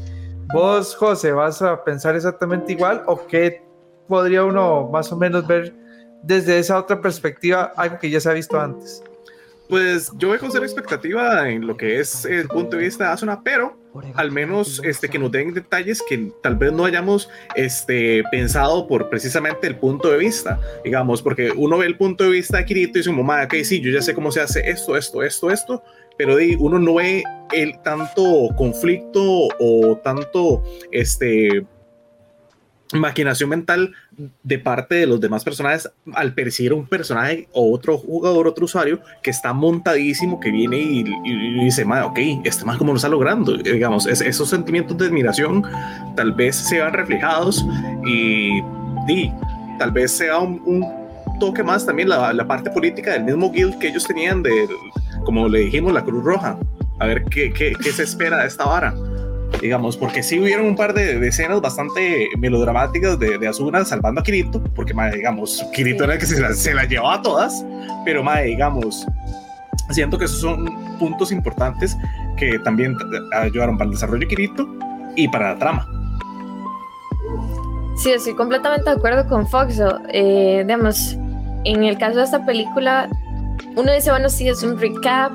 ¿Vos, 0.53 0.95
José, 0.95 1.33
vas 1.33 1.63
a 1.63 1.83
pensar 1.83 2.15
exactamente 2.15 2.73
igual 2.73 3.03
o 3.07 3.27
qué 3.27 3.63
podría 4.07 4.45
uno 4.45 4.89
más 4.93 5.11
o 5.11 5.17
menos 5.17 5.47
ver 5.47 5.75
desde 6.23 6.59
esa 6.59 6.79
otra 6.79 7.01
perspectiva, 7.01 7.73
algo 7.75 7.99
que 7.99 8.11
ya 8.11 8.21
se 8.21 8.29
ha 8.29 8.35
visto 8.35 8.61
antes? 8.61 9.03
Pues 9.71 10.13
yo 10.19 10.29
voy 10.29 10.37
con 10.37 10.51
expectativa 10.63 11.49
en 11.49 11.67
lo 11.67 11.75
que 11.75 11.99
es 11.99 12.27
el 12.27 12.47
punto 12.49 12.77
de 12.77 12.83
vista 12.83 13.05
de 13.05 13.11
Asuna, 13.13 13.41
pero 13.43 13.79
al 14.15 14.31
menos 14.31 14.83
este, 14.85 15.09
que 15.09 15.19
nos 15.19 15.33
den 15.33 15.55
detalles 15.55 16.03
que 16.07 16.31
tal 16.43 16.57
vez 16.57 16.73
no 16.73 16.85
hayamos 16.85 17.31
este, 17.55 18.23
pensado 18.31 18.87
por 18.87 19.09
precisamente 19.09 19.67
el 19.67 19.77
punto 19.77 20.11
de 20.11 20.19
vista, 20.19 20.61
digamos, 20.85 21.23
porque 21.23 21.51
uno 21.57 21.79
ve 21.79 21.87
el 21.87 21.97
punto 21.97 22.25
de 22.25 22.31
vista 22.31 22.59
de 22.59 22.67
Kirito 22.67 22.99
y 22.99 23.01
dice, 23.01 23.13
mamá, 23.13 23.45
ok, 23.45 23.55
sí, 23.65 23.81
yo 23.81 23.91
ya 23.91 24.03
sé 24.03 24.13
cómo 24.13 24.31
se 24.31 24.43
hace 24.43 24.69
esto, 24.69 24.95
esto, 24.97 25.23
esto, 25.23 25.51
esto, 25.51 25.83
pero 26.17 26.37
uno 26.59 26.79
no 26.79 26.95
ve 26.95 27.23
el 27.53 27.79
tanto 27.83 28.49
conflicto 28.57 29.49
o 29.59 29.99
tanto 30.03 30.63
este 30.91 31.67
maquinación 32.99 33.51
mental 33.51 33.95
de 34.43 34.59
parte 34.59 34.97
de 34.97 35.07
los 35.07 35.21
demás 35.21 35.45
personajes 35.45 35.91
al 36.13 36.35
percibir 36.35 36.73
un 36.73 36.87
personaje 36.87 37.49
o 37.53 37.73
otro 37.73 37.97
jugador, 37.97 38.47
otro 38.47 38.67
usuario 38.67 39.01
que 39.23 39.31
está 39.31 39.53
montadísimo, 39.53 40.39
que 40.41 40.51
viene 40.51 40.79
y, 40.79 41.05
dice, 41.65 41.85
ok, 41.85 42.19
este 42.45 42.65
más 42.65 42.77
como 42.77 42.93
lo 42.93 42.97
está 42.97 43.09
logrando, 43.09 43.57
digamos, 43.57 44.07
esos 44.07 44.49
sentimientos 44.49 44.97
de 44.99 45.07
admiración 45.07 45.65
tal 46.17 46.33
vez 46.33 46.57
se 46.57 46.77
vean 46.77 46.93
reflejados 46.93 47.65
y, 48.07 48.61
tal 49.79 49.91
vez 49.91 50.13
sea 50.13 50.39
un, 50.39 50.85
toque 51.41 51.63
más 51.63 51.85
también 51.85 52.09
la, 52.09 52.33
la, 52.33 52.47
parte 52.47 52.71
política 52.71 53.13
del 53.13 53.25
mismo 53.25 53.51
guild 53.51 53.77
que 53.79 53.89
ellos 53.89 54.05
tenían 54.05 54.43
de, 54.45 54.69
como 55.25 55.49
le 55.49 55.61
dijimos, 55.61 55.93
la 55.93 56.05
Cruz 56.05 56.25
Roja, 56.25 56.59
a 56.99 57.07
ver 57.07 57.25
qué, 57.25 57.53
qué, 57.53 57.73
qué 57.83 57.93
se 57.93 58.03
espera 58.03 58.39
de 58.39 58.47
esta 58.47 58.64
vara 58.64 58.95
digamos, 59.61 59.97
porque 59.97 60.23
sí 60.23 60.41
hubieron 60.41 60.66
un 60.66 60.77
par 60.77 60.95
de, 60.95 61.27
escenas 61.27 61.61
bastante 61.61 62.29
melodramáticas 62.39 63.18
de, 63.18 63.39
de 63.39 63.49
Asuna 63.49 63.85
salvando 63.85 64.20
a 64.20 64.25
Kirito, 64.25 64.62
porque, 64.75 64.95
madre, 64.95 65.18
digamos, 65.18 65.64
Kirito 65.73 66.05
era 66.05 66.14
el 66.14 66.18
que 66.18 66.27
se 66.27 66.41
la, 66.41 66.53
se 66.55 66.75
la 66.75 66.85
llevaba 66.85 67.14
a 67.14 67.23
todas, 67.23 67.64
pero, 68.05 68.23
madre, 68.23 68.47
digamos, 68.47 69.07
siento 69.91 70.18
que 70.18 70.25
esos 70.25 70.41
son 70.41 70.99
puntos 70.99 71.33
importantes 71.33 71.97
que 72.37 72.59
también 72.61 72.97
ayudaron 73.33 73.77
para 73.77 73.87
el 73.87 73.95
desarrollo 73.95 74.20
de 74.20 74.29
Kirito 74.29 74.66
y 75.16 75.29
para 75.29 75.53
la 75.53 75.59
trama. 75.59 75.87
Sí, 77.97 78.11
estoy 78.11 78.35
completamente 78.35 78.89
de 78.91 78.97
acuerdo 78.97 79.29
con 79.29 79.47
Foxo. 79.47 80.01
Eh, 80.12 80.64
digamos, 80.66 81.16
en 81.64 81.85
el 81.85 81.99
caso 81.99 82.18
de 82.18 82.25
esta 82.25 82.45
película, 82.45 83.09
uno 83.77 83.93
dice, 83.93 84.11
bueno, 84.11 84.29
sí, 84.29 84.49
es 84.49 84.63
un 84.63 84.79
recap, 84.79 85.33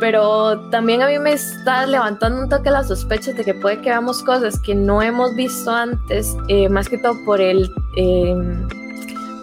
pero 0.00 0.60
también 0.70 1.02
a 1.02 1.06
mí 1.06 1.18
me 1.18 1.32
está 1.32 1.86
levantando 1.86 2.42
un 2.42 2.48
toque 2.48 2.70
las 2.70 2.88
sospechas 2.88 3.36
de 3.36 3.44
que 3.44 3.54
puede 3.54 3.80
que 3.80 3.90
veamos 3.90 4.22
cosas 4.22 4.58
que 4.60 4.74
no 4.74 5.02
hemos 5.02 5.34
visto 5.34 5.70
antes, 5.70 6.36
eh, 6.48 6.68
más 6.68 6.88
que 6.88 6.98
todo 6.98 7.14
por 7.24 7.40
el, 7.40 7.70
em, 7.96 8.68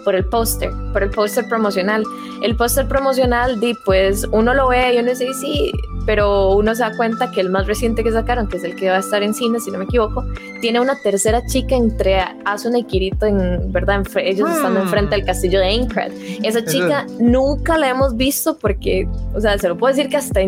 por 0.04 0.14
el 0.14 0.24
póster, 0.26 0.72
por 0.92 1.02
el 1.02 1.10
póster 1.10 1.48
promocional. 1.48 2.04
El 2.42 2.56
póster 2.56 2.86
promocional, 2.86 3.58
di, 3.58 3.74
pues 3.84 4.26
uno 4.30 4.54
lo 4.54 4.68
ve 4.68 4.94
y 4.94 4.98
uno 4.98 5.10
dice, 5.10 5.32
sí, 5.34 5.72
pero 6.06 6.50
uno 6.54 6.74
se 6.74 6.82
da 6.82 6.96
cuenta 6.96 7.30
que 7.30 7.40
el 7.40 7.50
más 7.50 7.66
reciente 7.66 8.04
que 8.04 8.12
sacaron, 8.12 8.48
que 8.48 8.56
es 8.56 8.64
el 8.64 8.74
que 8.76 8.88
va 8.90 8.96
a 8.96 9.00
estar 9.00 9.22
en 9.22 9.34
cine, 9.34 9.60
si 9.60 9.70
no 9.70 9.78
me 9.78 9.84
equivoco, 9.84 10.24
tiene 10.60 10.80
una 10.80 10.94
tercera 11.02 11.44
chica 11.46 11.74
entre 11.74 12.20
Asuna 12.44 12.78
y 12.78 12.84
Kirito, 12.84 13.26
en 13.26 13.72
verdad, 13.72 14.04
ellos 14.16 14.50
están 14.50 14.76
enfrente 14.76 15.16
del 15.16 15.24
castillo 15.24 15.58
de 15.58 15.66
Aincrad. 15.66 16.10
Esa 16.42 16.64
chica 16.64 17.06
nunca 17.18 17.76
la 17.78 17.90
hemos 17.90 18.16
visto 18.16 18.56
porque, 18.58 19.08
o 19.34 19.40
sea, 19.40 19.58
se 19.58 19.68
lo 19.68 19.76
puedo 19.76 19.94
decir 19.94 20.10
que 20.10 20.16
hasta 20.16 20.40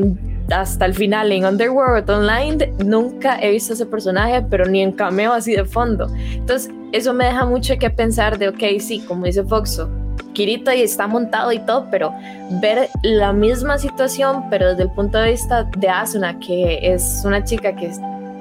hasta 0.50 0.84
el 0.84 0.94
final 0.94 1.32
en 1.32 1.44
Underworld 1.44 2.08
Online 2.08 2.72
nunca 2.84 3.36
he 3.40 3.50
visto 3.50 3.72
ese 3.72 3.84
personaje, 3.84 4.42
pero 4.48 4.64
ni 4.66 4.80
en 4.80 4.92
cameo 4.92 5.32
así 5.32 5.56
de 5.56 5.64
fondo. 5.64 6.08
Entonces, 6.14 6.70
eso 6.92 7.12
me 7.12 7.24
deja 7.24 7.44
mucho 7.44 7.74
que 7.78 7.90
pensar 7.90 8.38
de, 8.38 8.48
ok, 8.48 8.62
sí, 8.78 9.00
como 9.00 9.26
dice 9.26 9.42
Foxo, 9.42 9.90
Kirito 10.36 10.70
y 10.70 10.82
está 10.82 11.06
montado 11.06 11.50
y 11.50 11.58
todo, 11.60 11.86
pero 11.90 12.12
ver 12.60 12.90
la 13.00 13.32
misma 13.32 13.78
situación, 13.78 14.50
pero 14.50 14.68
desde 14.68 14.82
el 14.82 14.90
punto 14.90 15.16
de 15.16 15.30
vista 15.30 15.64
de 15.78 15.88
Asuna, 15.88 16.38
que 16.38 16.78
es 16.82 17.22
una 17.24 17.42
chica 17.42 17.74
que 17.74 17.90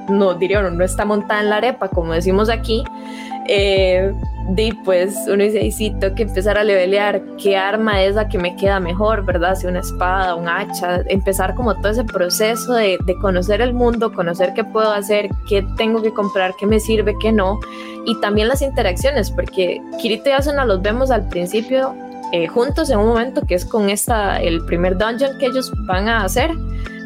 no 0.09 0.33
diría 0.33 0.61
no, 0.61 0.71
no 0.71 0.83
está 0.83 1.05
montada 1.05 1.39
en 1.39 1.49
la 1.49 1.55
arepa, 1.55 1.87
como 1.87 2.11
decimos 2.11 2.49
aquí, 2.49 2.83
eh, 3.47 4.13
y 4.57 4.71
pues 4.83 5.15
uno 5.27 5.43
dice, 5.43 5.71
sí, 5.71 5.93
tengo 5.99 6.15
que 6.15 6.23
empezar 6.23 6.57
a 6.57 6.63
levelear. 6.63 7.21
Qué 7.41 7.57
arma 7.57 8.03
es 8.03 8.15
la 8.15 8.27
que 8.27 8.37
me 8.37 8.55
queda 8.55 8.79
mejor, 8.79 9.25
¿verdad? 9.25 9.55
Si 9.55 9.65
una 9.65 9.79
espada, 9.79 10.35
un 10.35 10.47
hacha, 10.47 11.01
empezar 11.07 11.55
como 11.55 11.75
todo 11.75 11.91
ese 11.91 12.03
proceso 12.03 12.73
de, 12.73 12.97
de, 13.05 13.15
conocer 13.15 13.61
el 13.61 13.73
mundo, 13.73 14.13
conocer 14.13 14.53
qué 14.53 14.63
puedo 14.63 14.91
hacer, 14.91 15.29
qué 15.49 15.65
tengo 15.77 16.01
que 16.01 16.13
comprar, 16.13 16.53
qué 16.59 16.67
me 16.67 16.79
sirve, 16.79 17.15
qué 17.19 17.31
no, 17.31 17.59
y 18.05 18.19
también 18.21 18.47
las 18.47 18.61
interacciones, 18.61 19.31
porque 19.31 19.81
Kirito 19.99 20.29
y 20.29 20.33
Asuna 20.33 20.63
los 20.65 20.81
vemos 20.81 21.09
al 21.09 21.27
principio 21.27 21.95
eh, 22.31 22.47
juntos 22.47 22.89
en 22.89 22.99
un 22.99 23.07
momento 23.07 23.41
que 23.45 23.55
es 23.55 23.65
con 23.65 23.89
esta, 23.89 24.41
el 24.41 24.63
primer 24.65 24.97
dungeon 24.97 25.37
que 25.39 25.47
ellos 25.47 25.71
van 25.85 26.07
a 26.07 26.23
hacer, 26.23 26.51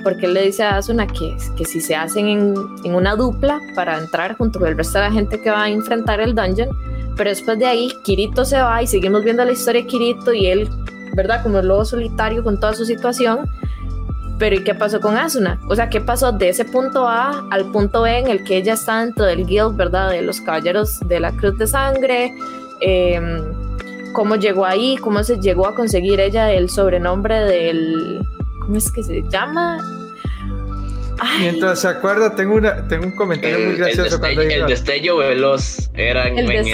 porque 0.03 0.25
él 0.25 0.33
le 0.33 0.43
dice 0.43 0.63
a 0.63 0.77
Asuna 0.77 1.07
que, 1.07 1.35
que 1.57 1.65
si 1.65 1.81
se 1.81 1.95
hacen 1.95 2.27
en, 2.27 2.53
en 2.83 2.95
una 2.95 3.15
dupla 3.15 3.59
para 3.75 3.97
entrar 3.97 4.37
junto 4.37 4.59
con 4.59 4.67
el 4.67 4.77
resto 4.77 4.99
de 4.99 5.05
la 5.05 5.11
gente 5.11 5.41
que 5.41 5.49
va 5.49 5.63
a 5.63 5.69
enfrentar 5.69 6.19
el 6.21 6.35
dungeon, 6.35 6.69
pero 7.19 7.31
después 7.31 7.59
de 7.59 7.65
ahí 7.65 7.91
Kirito 8.03 8.45
se 8.45 8.61
va 8.61 8.81
y 8.81 8.87
seguimos 8.87 9.23
viendo 9.23 9.43
la 9.43 9.51
historia 9.51 9.81
de 9.81 9.87
Kirito 9.87 10.33
y 10.33 10.47
él, 10.47 10.69
¿verdad? 11.15 11.43
Como 11.43 11.59
el 11.59 11.67
lobo 11.67 11.83
solitario 11.83 12.43
con 12.43 12.59
toda 12.59 12.73
su 12.73 12.85
situación. 12.85 13.49
Pero 14.37 14.55
¿y 14.55 14.63
qué 14.63 14.73
pasó 14.73 15.01
con 15.01 15.17
Asuna? 15.17 15.59
O 15.67 15.75
sea, 15.75 15.89
¿qué 15.89 15.99
pasó 15.99 16.31
de 16.31 16.47
ese 16.47 16.63
punto 16.63 17.05
A 17.05 17.45
al 17.51 17.71
punto 17.71 18.03
B 18.03 18.19
en 18.19 18.29
el 18.29 18.45
que 18.45 18.55
ella 18.55 18.75
está 18.75 19.03
dentro 19.03 19.25
del 19.25 19.45
guild, 19.45 19.75
¿verdad? 19.75 20.11
De 20.11 20.21
los 20.21 20.39
caballeros 20.39 21.01
de 21.01 21.19
la 21.19 21.33
Cruz 21.33 21.57
de 21.57 21.67
Sangre. 21.67 22.33
Em, 22.79 23.43
¿Cómo 24.13 24.37
llegó 24.37 24.65
ahí? 24.65 24.95
¿Cómo 24.95 25.21
se 25.23 25.39
llegó 25.39 25.67
a 25.67 25.75
conseguir 25.75 26.21
ella 26.21 26.51
el 26.53 26.69
sobrenombre 26.69 27.39
del... 27.41 28.25
¿Cómo 28.69 28.77
es 28.77 28.91
que 28.91 29.01
se 29.01 29.23
llama? 29.31 29.79
Mientras 31.39 31.79
se 31.79 31.87
acuerda, 31.87 32.35
tengo, 32.35 32.53
una, 32.53 32.87
tengo 32.87 33.07
un 33.07 33.15
comentario 33.15 33.65
muy 33.65 33.75
gracioso. 33.77 34.23
El 34.23 34.67
destello, 34.67 35.17
veloz 35.17 35.89
era 35.95 36.27
en, 36.27 36.37
el 36.37 36.51
El 36.51 36.65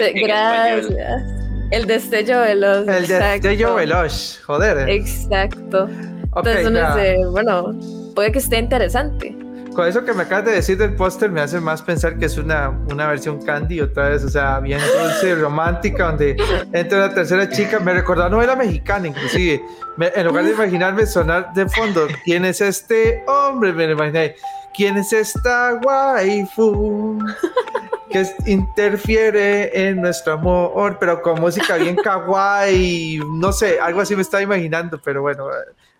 destello 1.87 2.41
veloz. 2.41 2.85
El 2.89 3.07
destello 3.07 3.75
veloz, 3.75 4.41
joder. 4.45 4.89
Exacto. 4.89 5.87
Entonces 6.35 6.67
uno 6.67 6.85
dice, 6.85 7.17
bueno, 7.31 7.79
puede 8.13 8.33
que 8.33 8.39
esté 8.39 8.57
interesante. 8.57 9.33
Con 9.75 9.87
eso 9.87 10.05
que 10.05 10.13
me 10.13 10.23
acabas 10.23 10.45
de 10.45 10.51
decir 10.53 10.77
del 10.77 10.95
póster 10.95 11.29
me 11.29 11.41
hace 11.41 11.59
más 11.59 11.81
pensar 11.81 12.17
que 12.17 12.25
es 12.25 12.37
una, 12.37 12.69
una 12.69 13.07
versión 13.07 13.41
candy 13.41 13.81
otra 13.81 14.09
vez, 14.09 14.23
o 14.23 14.29
sea, 14.29 14.61
bien 14.61 14.79
dulce, 14.79 15.35
romántica, 15.35 16.05
donde 16.05 16.37
entra 16.71 16.99
la 16.99 17.13
tercera 17.13 17.49
chica, 17.49 17.79
me 17.81 17.93
recordó 17.93 18.29
novela 18.29 18.55
mexicana 18.55 19.07
inclusive, 19.07 19.61
en 19.99 20.25
lugar 20.25 20.45
de 20.45 20.51
imaginarme 20.51 21.05
sonar 21.05 21.53
de 21.53 21.67
fondo, 21.67 22.07
¿quién 22.23 22.45
es 22.45 22.61
este 22.61 23.21
hombre? 23.27 23.73
Me 23.73 23.87
lo 23.87 23.93
imaginé, 23.93 24.35
¿quién 24.73 24.95
es 24.95 25.11
esta 25.11 25.77
waifu? 25.83 27.19
que 28.09 28.25
interfiere 28.45 29.89
en 29.89 29.99
nuestro 29.99 30.33
amor, 30.33 30.95
pero 31.01 31.21
con 31.21 31.41
música 31.41 31.75
bien 31.75 31.97
kawaii, 31.97 33.19
no 33.29 33.51
sé, 33.51 33.77
algo 33.79 33.99
así 33.99 34.15
me 34.15 34.21
estaba 34.21 34.41
imaginando, 34.41 35.01
pero 35.03 35.21
bueno, 35.21 35.49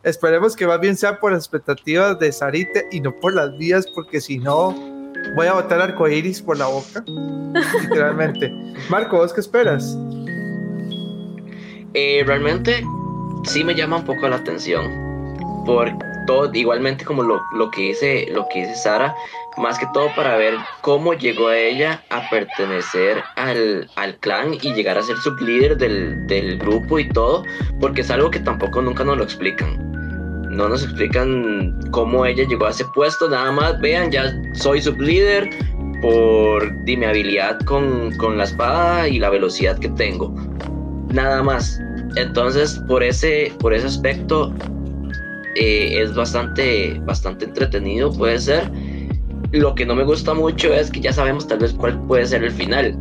esperemos 0.05 0.55
que 0.55 0.67
más 0.67 0.79
bien 0.79 0.95
sea 0.95 1.19
por 1.19 1.33
las 1.33 1.43
expectativas 1.43 2.17
de 2.19 2.31
Sarite 2.31 2.87
y 2.91 3.01
no 3.01 3.13
por 3.13 3.33
las 3.33 3.57
vías, 3.57 3.87
porque 3.87 4.21
si 4.21 4.37
no, 4.37 4.73
voy 5.35 5.47
a 5.47 5.53
botar 5.53 5.81
arcoiris 5.81 6.41
por 6.41 6.57
la 6.57 6.67
boca, 6.67 7.03
literalmente. 7.81 8.51
Marco, 8.89 9.17
¿vos 9.17 9.33
qué 9.33 9.41
esperas? 9.41 9.97
Eh, 11.93 12.23
realmente 12.25 12.85
sí 13.45 13.63
me 13.63 13.73
llama 13.73 13.97
un 13.97 14.05
poco 14.05 14.27
la 14.27 14.37
atención, 14.37 14.85
por 15.65 15.91
todo, 16.27 16.53
igualmente 16.53 17.03
como 17.03 17.23
lo, 17.23 17.41
lo, 17.53 17.71
que 17.71 17.81
dice, 17.81 18.27
lo 18.31 18.47
que 18.49 18.59
dice 18.61 18.75
Sara, 18.75 19.15
más 19.57 19.79
que 19.79 19.87
todo 19.93 20.07
para 20.15 20.35
ver 20.37 20.55
cómo 20.81 21.13
llegó 21.13 21.47
a 21.47 21.57
ella 21.57 22.03
a 22.09 22.29
pertenecer 22.29 23.23
al, 23.35 23.89
al 23.95 24.17
clan 24.17 24.53
y 24.53 24.73
llegar 24.73 24.97
a 24.97 25.01
ser 25.01 25.17
sublíder 25.17 25.77
del, 25.77 26.27
del 26.27 26.57
grupo 26.57 26.99
y 26.99 27.09
todo, 27.09 27.43
porque 27.79 28.01
es 28.01 28.11
algo 28.11 28.31
que 28.31 28.39
tampoco 28.39 28.81
nunca 28.81 29.03
nos 29.03 29.17
lo 29.17 29.23
explican 29.23 29.85
no 30.55 30.69
nos 30.69 30.83
explican 30.83 31.77
cómo 31.91 32.25
ella 32.25 32.45
llegó 32.47 32.65
a 32.65 32.69
ese 32.69 32.85
puesto, 32.93 33.29
nada 33.29 33.51
más 33.51 33.79
vean, 33.81 34.11
ya 34.11 34.33
soy 34.53 34.81
sublíder 34.81 35.49
por 36.01 36.71
mi 36.83 37.03
habilidad 37.03 37.59
con, 37.61 38.15
con, 38.17 38.37
la 38.37 38.45
espada 38.45 39.07
y 39.07 39.19
la 39.19 39.29
velocidad 39.29 39.77
que 39.77 39.89
tengo. 39.89 40.33
Nada 41.13 41.43
más. 41.43 41.79
Entonces, 42.15 42.81
por 42.87 43.03
ese, 43.03 43.51
por 43.59 43.73
ese 43.73 43.87
aspecto, 43.87 44.53
eh, 45.55 46.01
es 46.01 46.13
bastante, 46.15 46.99
bastante 47.05 47.45
entretenido, 47.45 48.11
puede 48.11 48.39
ser. 48.39 48.69
Lo 49.51 49.75
que 49.75 49.85
no 49.85 49.95
me 49.95 50.03
gusta 50.03 50.33
mucho 50.33 50.73
es 50.73 50.91
que 50.91 50.99
ya 50.99 51.13
sabemos 51.13 51.47
tal 51.47 51.59
vez 51.59 51.73
cuál 51.73 51.99
puede 52.07 52.25
ser 52.25 52.43
el 52.43 52.51
final. 52.51 52.97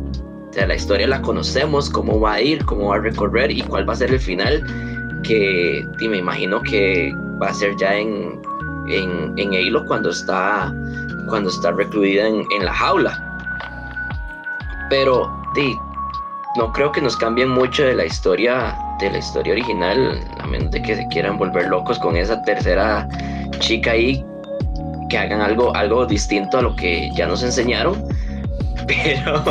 O 0.49 0.53
sea, 0.53 0.67
la 0.67 0.75
historia 0.75 1.07
la 1.07 1.21
conocemos, 1.21 1.89
cómo 1.89 2.19
va 2.19 2.33
a 2.33 2.41
ir, 2.41 2.63
cómo 2.65 2.89
va 2.89 2.95
a 2.95 2.99
recorrer 2.99 3.51
y 3.51 3.61
cuál 3.61 3.87
va 3.87 3.93
a 3.93 3.97
ser 3.97 4.11
el 4.11 4.19
final. 4.19 4.63
Que 5.23 5.83
me 6.01 6.17
imagino 6.17 6.61
que 6.61 7.13
va 7.41 7.47
a 7.47 7.53
ser 7.53 7.75
ya 7.77 7.95
en, 7.95 8.39
en, 8.87 9.33
en 9.37 9.85
cuando 9.87 10.11
está, 10.11 10.73
cuando 11.27 11.49
está 11.49 11.71
recluida 11.71 12.27
en, 12.27 12.45
en 12.57 12.65
la 12.65 12.73
jaula. 12.73 13.21
Pero 14.89 15.29
no 16.57 16.71
creo 16.73 16.91
que 16.91 17.01
nos 17.01 17.15
cambien 17.17 17.49
mucho 17.49 17.83
de 17.83 17.95
la 17.95 18.05
historia 18.05 18.75
de 18.99 19.11
la 19.11 19.17
historia 19.17 19.53
original, 19.53 20.19
a 20.39 20.47
menos 20.47 20.71
de 20.71 20.81
que 20.81 20.95
se 20.95 21.07
quieran 21.07 21.37
volver 21.37 21.67
locos 21.67 21.99
con 21.99 22.15
esa 22.15 22.41
tercera 22.43 23.07
chica 23.59 23.91
ahí, 23.91 24.23
hagan 25.17 25.41
algo, 25.41 25.75
algo 25.75 26.05
distinto 26.05 26.57
a 26.57 26.61
lo 26.61 26.75
que 26.75 27.09
ya 27.15 27.27
nos 27.27 27.43
enseñaron. 27.43 28.03
Pero, 28.87 29.43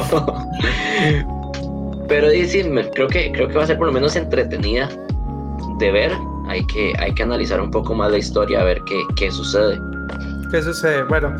pero 2.07 2.31
sí, 2.31 2.63
creo 2.95 3.09
que, 3.09 3.33
creo 3.33 3.49
que 3.49 3.55
va 3.55 3.65
a 3.65 3.67
ser 3.67 3.79
por 3.79 3.89
lo 3.89 3.93
menos 3.93 4.15
entretenida 4.15 4.89
de 5.81 5.91
ver 5.91 6.13
hay 6.49 6.65
que, 6.67 6.93
hay 6.99 7.13
que 7.15 7.23
analizar 7.23 7.61
un 7.61 7.71
poco 7.71 7.95
más 7.95 8.11
la 8.11 8.19
historia, 8.19 8.61
a 8.61 8.65
ver 8.65 8.81
qué, 8.87 9.03
qué 9.17 9.31
sucede. 9.31 9.81
¿Qué 10.51 10.63
sucede? 10.63 11.03
Bueno, 11.05 11.35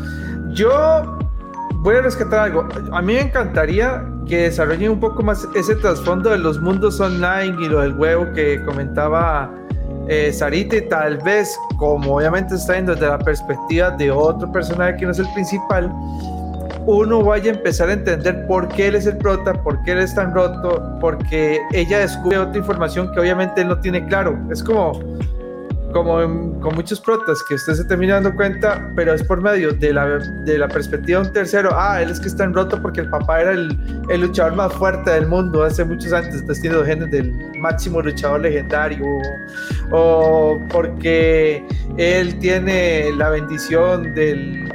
yo 0.49 1.17
voy 1.75 1.95
a 1.95 2.01
rescatar 2.01 2.39
algo. 2.39 2.67
A 2.91 3.01
mí 3.01 3.13
me 3.13 3.21
encantaría 3.21 4.03
que 4.27 4.43
desarrollen 4.43 4.91
un 4.91 4.99
poco 4.99 5.23
más 5.23 5.47
ese 5.55 5.75
trasfondo 5.75 6.31
de 6.31 6.39
los 6.39 6.59
mundos 6.59 6.99
online 6.99 7.55
y 7.61 7.69
lo 7.69 7.81
del 7.81 7.93
huevo 7.93 8.31
que 8.33 8.61
comentaba 8.65 9.51
eh, 10.07 10.31
Sarita 10.31 10.75
y 10.75 10.87
tal 10.89 11.17
vez, 11.19 11.57
como 11.77 12.17
obviamente 12.17 12.55
está 12.55 12.73
viendo 12.73 12.93
desde 12.93 13.07
la 13.07 13.19
perspectiva 13.19 13.91
de 13.91 14.11
otro 14.11 14.51
personaje 14.51 14.97
que 14.97 15.05
no 15.05 15.11
es 15.11 15.19
el 15.19 15.31
principal, 15.33 15.91
uno 16.87 17.23
vaya 17.23 17.51
a 17.51 17.55
empezar 17.55 17.89
a 17.89 17.93
entender 17.93 18.45
por 18.47 18.67
qué 18.69 18.87
él 18.87 18.95
es 18.95 19.07
el 19.07 19.17
prota, 19.17 19.53
por 19.53 19.81
qué 19.83 19.93
él 19.93 19.99
es 19.99 20.13
tan 20.13 20.33
roto, 20.33 20.97
porque 21.01 21.59
ella 21.73 21.99
descubre 21.99 22.37
otra 22.37 22.57
información 22.57 23.11
que 23.11 23.19
obviamente 23.19 23.61
él 23.61 23.69
no 23.69 23.79
tiene 23.79 24.05
claro. 24.05 24.37
Es 24.51 24.63
como 24.63 24.99
como 25.95 26.59
con 26.59 26.75
muchos 26.75 26.99
protas 26.99 27.41
que 27.47 27.55
usted 27.55 27.73
se 27.73 27.85
termina 27.85 28.15
dando 28.15 28.35
cuenta, 28.35 28.91
pero 28.97 29.13
es 29.13 29.23
por 29.23 29.41
medio 29.41 29.71
de 29.71 29.93
la, 29.93 30.05
de 30.43 30.57
la 30.57 30.67
perspectiva 30.67 31.21
de 31.21 31.27
un 31.27 31.33
tercero. 31.33 31.69
Ah, 31.71 32.01
él 32.01 32.09
es 32.09 32.19
que 32.19 32.27
está 32.27 32.43
en 32.43 32.53
roto 32.53 32.81
porque 32.81 32.99
el 32.99 33.09
papá 33.09 33.39
era 33.39 33.53
el, 33.53 33.79
el 34.09 34.19
luchador 34.19 34.55
más 34.55 34.73
fuerte 34.73 35.09
del 35.11 35.25
mundo 35.25 35.63
hace 35.63 35.85
muchos 35.85 36.11
años, 36.11 36.35
está 36.35 36.51
tiene 36.51 36.83
genes 36.83 37.11
del 37.11 37.33
máximo 37.59 38.01
luchador 38.01 38.41
legendario, 38.41 39.05
o 39.91 40.59
porque 40.69 41.65
él 41.95 42.39
tiene 42.39 43.13
la 43.13 43.29
bendición 43.29 44.13
del, 44.15 44.69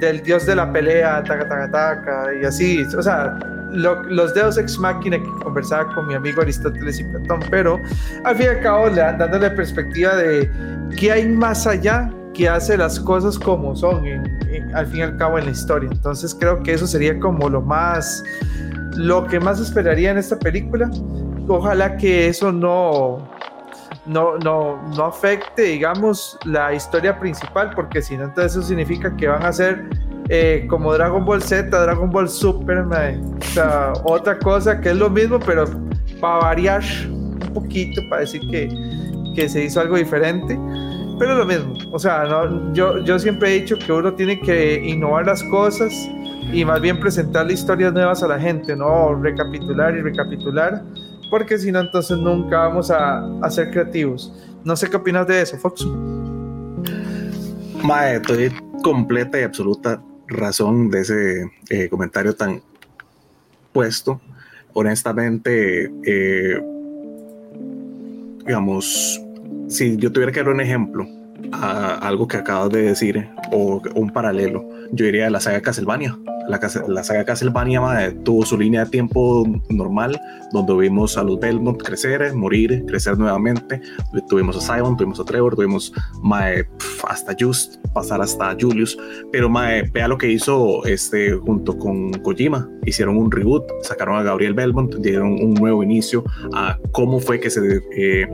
del 0.00 0.20
dios 0.24 0.46
de 0.46 0.56
la 0.56 0.72
pelea, 0.72 1.22
taca, 1.22 1.48
taca, 1.48 1.70
taca, 1.70 2.34
y 2.42 2.44
así. 2.44 2.82
O 2.98 3.02
sea, 3.02 3.38
los 3.76 4.34
dedos 4.34 4.58
ex 4.58 4.78
máquina 4.78 5.18
que 5.18 5.30
conversaba 5.42 5.92
con 5.94 6.06
mi 6.08 6.14
amigo 6.14 6.42
Aristóteles 6.42 7.00
y 7.00 7.04
Platón, 7.04 7.40
pero 7.50 7.80
al 8.24 8.36
fin 8.36 8.46
y 8.46 8.48
al 8.48 8.60
cabo 8.60 8.88
le, 8.88 8.96
dándole 8.96 9.50
perspectiva 9.50 10.16
de 10.16 10.50
qué 10.98 11.12
hay 11.12 11.28
más 11.28 11.66
allá 11.66 12.10
que 12.34 12.48
hace 12.48 12.76
las 12.76 13.00
cosas 13.00 13.38
como 13.38 13.74
son, 13.74 14.04
al 14.74 14.86
fin 14.86 14.98
y 14.98 15.02
al 15.02 15.16
cabo 15.16 15.38
en 15.38 15.46
la 15.46 15.50
historia. 15.50 15.88
Entonces 15.90 16.36
creo 16.38 16.62
que 16.62 16.72
eso 16.72 16.86
sería 16.86 17.18
como 17.18 17.48
lo 17.48 17.62
más, 17.62 18.22
lo 18.94 19.26
que 19.26 19.40
más 19.40 19.58
esperaría 19.60 20.10
en 20.10 20.18
esta 20.18 20.38
película. 20.38 20.90
Ojalá 21.48 21.96
que 21.96 22.28
eso 22.28 22.52
no, 22.52 23.26
no, 24.04 24.36
no, 24.38 24.82
no 24.96 25.04
afecte, 25.04 25.62
digamos, 25.62 26.38
la 26.44 26.74
historia 26.74 27.18
principal, 27.18 27.70
porque 27.74 28.02
si 28.02 28.16
no, 28.16 28.24
entonces 28.24 28.52
eso 28.52 28.62
significa 28.62 29.14
que 29.16 29.28
van 29.28 29.44
a 29.44 29.52
ser 29.52 29.88
eh, 30.28 30.66
como 30.68 30.92
Dragon 30.92 31.24
Ball 31.24 31.40
Z, 31.40 31.68
Dragon 31.68 32.10
Ball 32.10 32.28
Super, 32.28 32.78
o 32.78 33.44
sea, 33.52 33.92
otra 34.04 34.38
cosa 34.38 34.80
que 34.80 34.90
es 34.90 34.96
lo 34.96 35.08
mismo, 35.08 35.38
pero 35.38 35.64
para 36.20 36.38
variar 36.38 36.82
un 37.08 37.50
poquito, 37.54 38.02
para 38.10 38.22
decir 38.22 38.40
que, 38.50 38.68
que 39.34 39.48
se 39.48 39.64
hizo 39.64 39.80
algo 39.80 39.96
diferente, 39.96 40.58
pero 41.18 41.36
lo 41.36 41.46
mismo, 41.46 41.74
o 41.92 41.98
sea, 41.98 42.24
no, 42.24 42.72
yo, 42.72 42.98
yo 43.04 43.18
siempre 43.18 43.50
he 43.50 43.60
dicho 43.60 43.76
que 43.78 43.92
uno 43.92 44.14
tiene 44.14 44.40
que 44.40 44.82
innovar 44.84 45.26
las 45.26 45.42
cosas 45.44 45.92
y 46.52 46.64
más 46.64 46.80
bien 46.80 46.98
presentarle 46.98 47.54
historias 47.54 47.92
nuevas 47.92 48.22
a 48.22 48.28
la 48.28 48.38
gente, 48.38 48.74
no 48.74 49.14
recapitular 49.14 49.96
y 49.96 50.02
recapitular, 50.02 50.82
porque 51.30 51.56
si 51.58 51.70
no, 51.70 51.80
entonces 51.80 52.18
nunca 52.18 52.58
vamos 52.68 52.90
a, 52.90 53.24
a 53.42 53.50
ser 53.50 53.70
creativos. 53.70 54.32
No 54.64 54.74
sé 54.76 54.90
qué 54.90 54.96
opinas 54.96 55.26
de 55.26 55.42
eso, 55.42 55.56
Fox. 55.58 55.86
Mae, 57.82 58.16
estoy 58.16 58.52
completa 58.82 59.40
y 59.40 59.42
absoluta 59.44 60.00
razón 60.28 60.90
de 60.90 61.00
ese 61.00 61.50
eh, 61.70 61.88
comentario 61.88 62.34
tan 62.34 62.62
puesto. 63.72 64.20
Honestamente, 64.72 65.90
eh, 66.04 66.60
digamos, 68.46 69.20
si 69.68 69.96
yo 69.96 70.12
tuviera 70.12 70.32
que 70.32 70.40
dar 70.40 70.50
un 70.50 70.60
ejemplo 70.60 71.06
a 71.52 71.94
algo 72.06 72.28
que 72.28 72.36
acabas 72.36 72.70
de 72.70 72.82
decir 72.82 73.28
o 73.52 73.80
un 73.94 74.10
paralelo, 74.10 74.64
yo 74.92 75.06
diría 75.06 75.30
la 75.30 75.40
saga 75.40 75.60
Castlevania 75.60 76.16
la, 76.48 76.60
la 76.88 77.04
saga 77.04 77.24
Castlevania 77.24 78.14
tuvo 78.24 78.44
su 78.44 78.58
línea 78.58 78.84
de 78.84 78.90
tiempo 78.90 79.46
normal, 79.70 80.20
donde 80.52 80.74
vimos 80.76 81.16
a 81.16 81.22
los 81.22 81.38
Belmont 81.40 81.82
crecer, 81.82 82.32
morir, 82.34 82.84
crecer 82.86 83.18
nuevamente. 83.18 83.80
Tuvimos 84.28 84.56
a 84.56 84.76
Simon, 84.76 84.96
tuvimos 84.96 85.20
a 85.20 85.24
Trevor, 85.24 85.56
tuvimos 85.56 85.92
mae, 86.22 86.66
hasta 87.08 87.34
Just, 87.38 87.76
pasar 87.92 88.20
hasta 88.20 88.56
Julius. 88.58 88.96
Pero 89.32 89.48
mae, 89.48 89.82
vea 89.92 90.08
lo 90.08 90.18
que 90.18 90.30
hizo 90.30 90.84
este, 90.86 91.32
junto 91.32 91.78
con 91.78 92.12
Kojima. 92.22 92.68
Hicieron 92.84 93.16
un 93.16 93.30
reboot, 93.30 93.64
sacaron 93.82 94.16
a 94.18 94.22
Gabriel 94.22 94.54
Belmont, 94.54 94.94
dieron 94.96 95.32
un 95.32 95.54
nuevo 95.54 95.82
inicio 95.82 96.24
a 96.54 96.78
cómo 96.92 97.20
fue 97.20 97.40
que 97.40 97.50
se 97.50 97.82
eh, 97.96 98.26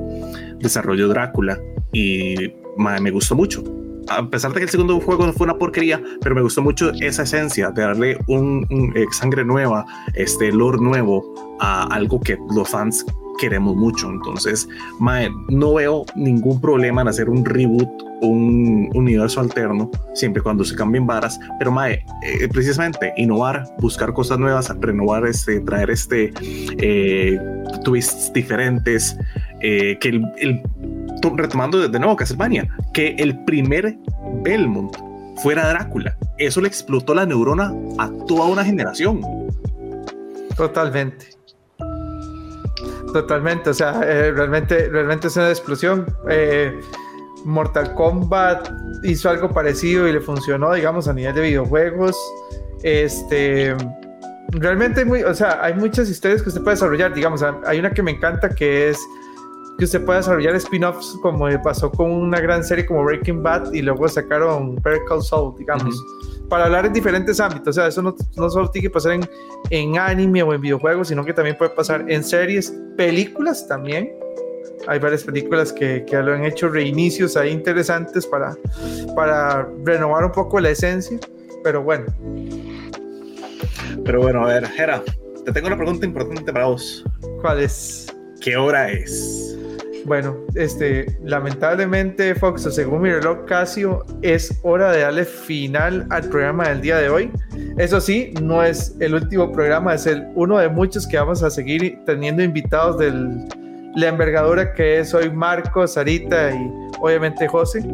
desarrolló 0.58 1.08
Drácula. 1.08 1.60
Y 1.92 2.52
mae, 2.76 3.00
me 3.00 3.10
gustó 3.10 3.34
mucho 3.34 3.62
a 4.09 4.26
pesar 4.28 4.53
de 4.53 4.59
que 4.59 4.64
el 4.64 4.70
segundo 4.70 5.00
juego 5.00 5.32
fue 5.32 5.44
una 5.44 5.57
porquería, 5.57 6.03
pero 6.20 6.34
me 6.34 6.42
gustó 6.42 6.62
mucho 6.62 6.92
esa 7.00 7.22
esencia 7.22 7.70
de 7.70 7.82
darle 7.82 8.18
un, 8.26 8.66
eh, 8.94 9.07
sangre 9.12 9.44
nueva, 9.44 9.84
este 10.14 10.53
lore 10.53 10.78
nuevo 10.80 11.57
a 11.61 11.84
algo 11.84 12.20
que 12.20 12.38
los 12.55 12.68
fans 12.68 13.05
queremos 13.38 13.76
mucho. 13.76 14.11
Entonces, 14.11 14.68
mae, 14.98 15.28
no 15.48 15.74
veo 15.74 16.05
ningún 16.14 16.61
problema 16.61 17.03
en 17.03 17.09
hacer 17.09 17.28
un 17.28 17.44
reboot, 17.44 17.88
un 18.20 18.88
universo 18.94 19.40
alterno, 19.40 19.90
siempre 20.14 20.42
cuando 20.42 20.64
se 20.64 20.76
cambien 20.76 21.07
varas. 21.07 21.38
Pero, 21.59 21.72
mae, 21.72 22.05
eh, 22.22 22.48
precisamente 22.48 23.12
innovar, 23.16 23.64
buscar 23.80 24.12
cosas 24.12 24.38
nuevas, 24.38 24.72
renovar, 24.80 25.26
este, 25.26 25.61
traer 25.61 25.90
este 25.90 26.32
eh, 26.78 27.38
twists 27.84 28.32
diferentes, 28.32 29.16
que 29.61 29.98
el, 30.03 30.24
el 30.38 30.61
retomando 31.36 31.88
de 31.88 31.98
nuevo 31.98 32.16
Castlevania, 32.16 32.68
que 32.92 33.14
el 33.18 33.44
primer 33.44 33.96
Belmont 34.42 34.96
fuera 35.42 35.68
Drácula. 35.68 36.16
Eso 36.38 36.60
le 36.60 36.68
explotó 36.68 37.14
la 37.14 37.26
neurona 37.26 37.72
a 37.98 38.10
toda 38.26 38.46
una 38.46 38.64
generación. 38.64 39.20
Totalmente. 40.56 41.28
Totalmente, 43.12 43.70
o 43.70 43.74
sea, 43.74 44.00
eh, 44.04 44.32
realmente, 44.32 44.88
realmente 44.88 45.28
es 45.28 45.36
una 45.36 45.50
explosión. 45.50 46.06
Eh, 46.30 46.80
Mortal 47.44 47.94
Kombat 47.94 48.70
hizo 49.02 49.28
algo 49.28 49.50
parecido 49.50 50.08
y 50.08 50.12
le 50.12 50.20
funcionó, 50.20 50.72
digamos, 50.72 51.08
a 51.08 51.12
nivel 51.12 51.34
de 51.34 51.42
videojuegos. 51.42 52.16
Este, 52.82 53.76
realmente, 54.52 55.04
muy, 55.04 55.22
o 55.22 55.34
sea, 55.34 55.62
hay 55.62 55.74
muchas 55.74 56.08
historias 56.08 56.42
que 56.42 56.48
usted 56.48 56.62
puede 56.62 56.76
desarrollar. 56.76 57.12
Digamos, 57.12 57.44
hay 57.66 57.78
una 57.78 57.90
que 57.90 58.02
me 58.02 58.12
encanta 58.12 58.48
que 58.48 58.90
es 58.90 58.98
que 59.78 59.84
usted 59.84 60.04
puede 60.04 60.18
desarrollar 60.18 60.54
spin-offs 60.56 61.16
como 61.22 61.48
pasó 61.62 61.90
con 61.90 62.10
una 62.10 62.40
gran 62.40 62.62
serie 62.62 62.86
como 62.86 63.04
Breaking 63.04 63.42
Bad 63.42 63.72
y 63.72 63.82
luego 63.82 64.08
sacaron 64.08 64.76
Better 64.76 65.00
Call 65.08 65.22
Saul, 65.22 65.54
digamos, 65.58 65.94
para 66.48 66.66
hablar 66.66 66.86
en 66.86 66.92
diferentes 66.92 67.40
ámbitos. 67.40 67.68
O 67.68 67.72
sea, 67.72 67.86
eso 67.88 68.02
no, 68.02 68.14
no 68.36 68.50
solo 68.50 68.70
tiene 68.70 68.88
que 68.88 68.90
pasar 68.90 69.12
en, 69.12 69.28
en 69.70 69.98
anime 69.98 70.42
o 70.42 70.52
en 70.52 70.60
videojuegos, 70.60 71.08
sino 71.08 71.24
que 71.24 71.32
también 71.32 71.56
puede 71.56 71.70
pasar 71.70 72.04
en 72.08 72.22
series, 72.22 72.72
películas 72.96 73.66
también. 73.66 74.12
Hay 74.86 74.98
varias 74.98 75.24
películas 75.24 75.72
que, 75.72 76.04
que 76.04 76.16
lo 76.16 76.34
han 76.34 76.44
hecho 76.44 76.68
reinicios 76.68 77.36
ahí 77.36 77.50
interesantes 77.50 78.26
para, 78.26 78.56
para 79.14 79.68
renovar 79.84 80.24
un 80.24 80.32
poco 80.32 80.60
la 80.60 80.70
esencia, 80.70 81.18
pero 81.62 81.82
bueno. 81.82 82.06
Pero 84.04 84.20
bueno, 84.20 84.44
a 84.44 84.48
ver, 84.48 84.66
Jera, 84.68 85.02
te 85.44 85.52
tengo 85.52 85.68
una 85.68 85.76
pregunta 85.76 86.04
importante 86.04 86.52
para 86.52 86.66
vos. 86.66 87.04
¿Cuál 87.40 87.60
es? 87.60 88.14
¿Qué 88.40 88.56
hora 88.56 88.90
es? 88.90 89.51
Bueno, 90.05 90.36
este, 90.55 91.07
lamentablemente, 91.24 92.34
Fox, 92.34 92.62
según 92.74 93.03
mi 93.03 93.11
reloj 93.11 93.44
Casio, 93.46 94.05
es 94.22 94.59
hora 94.62 94.90
de 94.90 95.00
darle 95.00 95.24
final 95.24 96.07
al 96.11 96.24
programa 96.24 96.68
del 96.68 96.80
día 96.80 96.98
de 96.98 97.09
hoy. 97.09 97.30
Eso 97.78 98.00
sí, 98.00 98.34
no 98.42 98.64
es 98.64 98.96
el 99.00 99.14
último 99.14 99.53
programa, 99.53 99.94
es 99.94 100.07
el 100.07 100.26
uno 100.34 100.59
de 100.59 100.68
muchos 100.68 101.07
que 101.07 101.16
vamos 101.16 101.42
a 101.42 101.50
seguir 101.50 101.98
teniendo 102.05 102.42
invitados 102.42 102.98
de 102.98 103.12
la 103.94 104.09
envergadura 104.09 104.72
que 104.72 105.00
es 105.00 105.14
hoy 105.14 105.30
Marco, 105.30 105.86
Sarita 105.86 106.50
y 106.50 106.70
obviamente 107.00 107.46
José. 107.46 107.84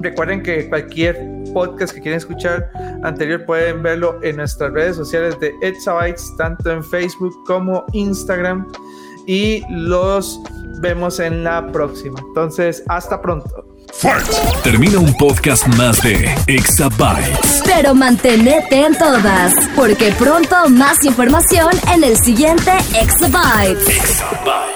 Recuerden 0.00 0.42
que 0.42 0.68
cualquier 0.68 1.16
podcast 1.52 1.94
que 1.94 2.00
quieran 2.00 2.18
escuchar 2.18 2.70
anterior 3.04 3.44
pueden 3.44 3.82
verlo 3.82 4.18
en 4.22 4.36
nuestras 4.36 4.72
redes 4.72 4.96
sociales 4.96 5.38
de 5.40 5.52
Exabytes, 5.62 6.34
tanto 6.36 6.70
en 6.70 6.82
Facebook 6.82 7.32
como 7.46 7.84
Instagram. 7.92 8.66
Y 9.26 9.62
los 9.70 10.38
vemos 10.80 11.20
en 11.20 11.44
la 11.44 11.70
próxima. 11.72 12.18
Entonces, 12.20 12.82
hasta 12.88 13.20
pronto. 13.20 13.74
Termina 14.62 14.98
un 14.98 15.14
podcast 15.14 15.66
más 15.76 16.02
de 16.02 16.34
Exabytes. 16.46 17.62
Pero 17.64 17.94
mantenete 17.94 18.84
en 18.84 18.96
todas, 18.96 19.54
porque 19.76 20.12
pronto 20.18 20.68
más 20.68 21.04
información 21.04 21.70
en 21.94 22.04
el 22.04 22.16
siguiente 22.16 22.72
Exabytes. 23.00 23.88
Exabytes. 23.88 24.73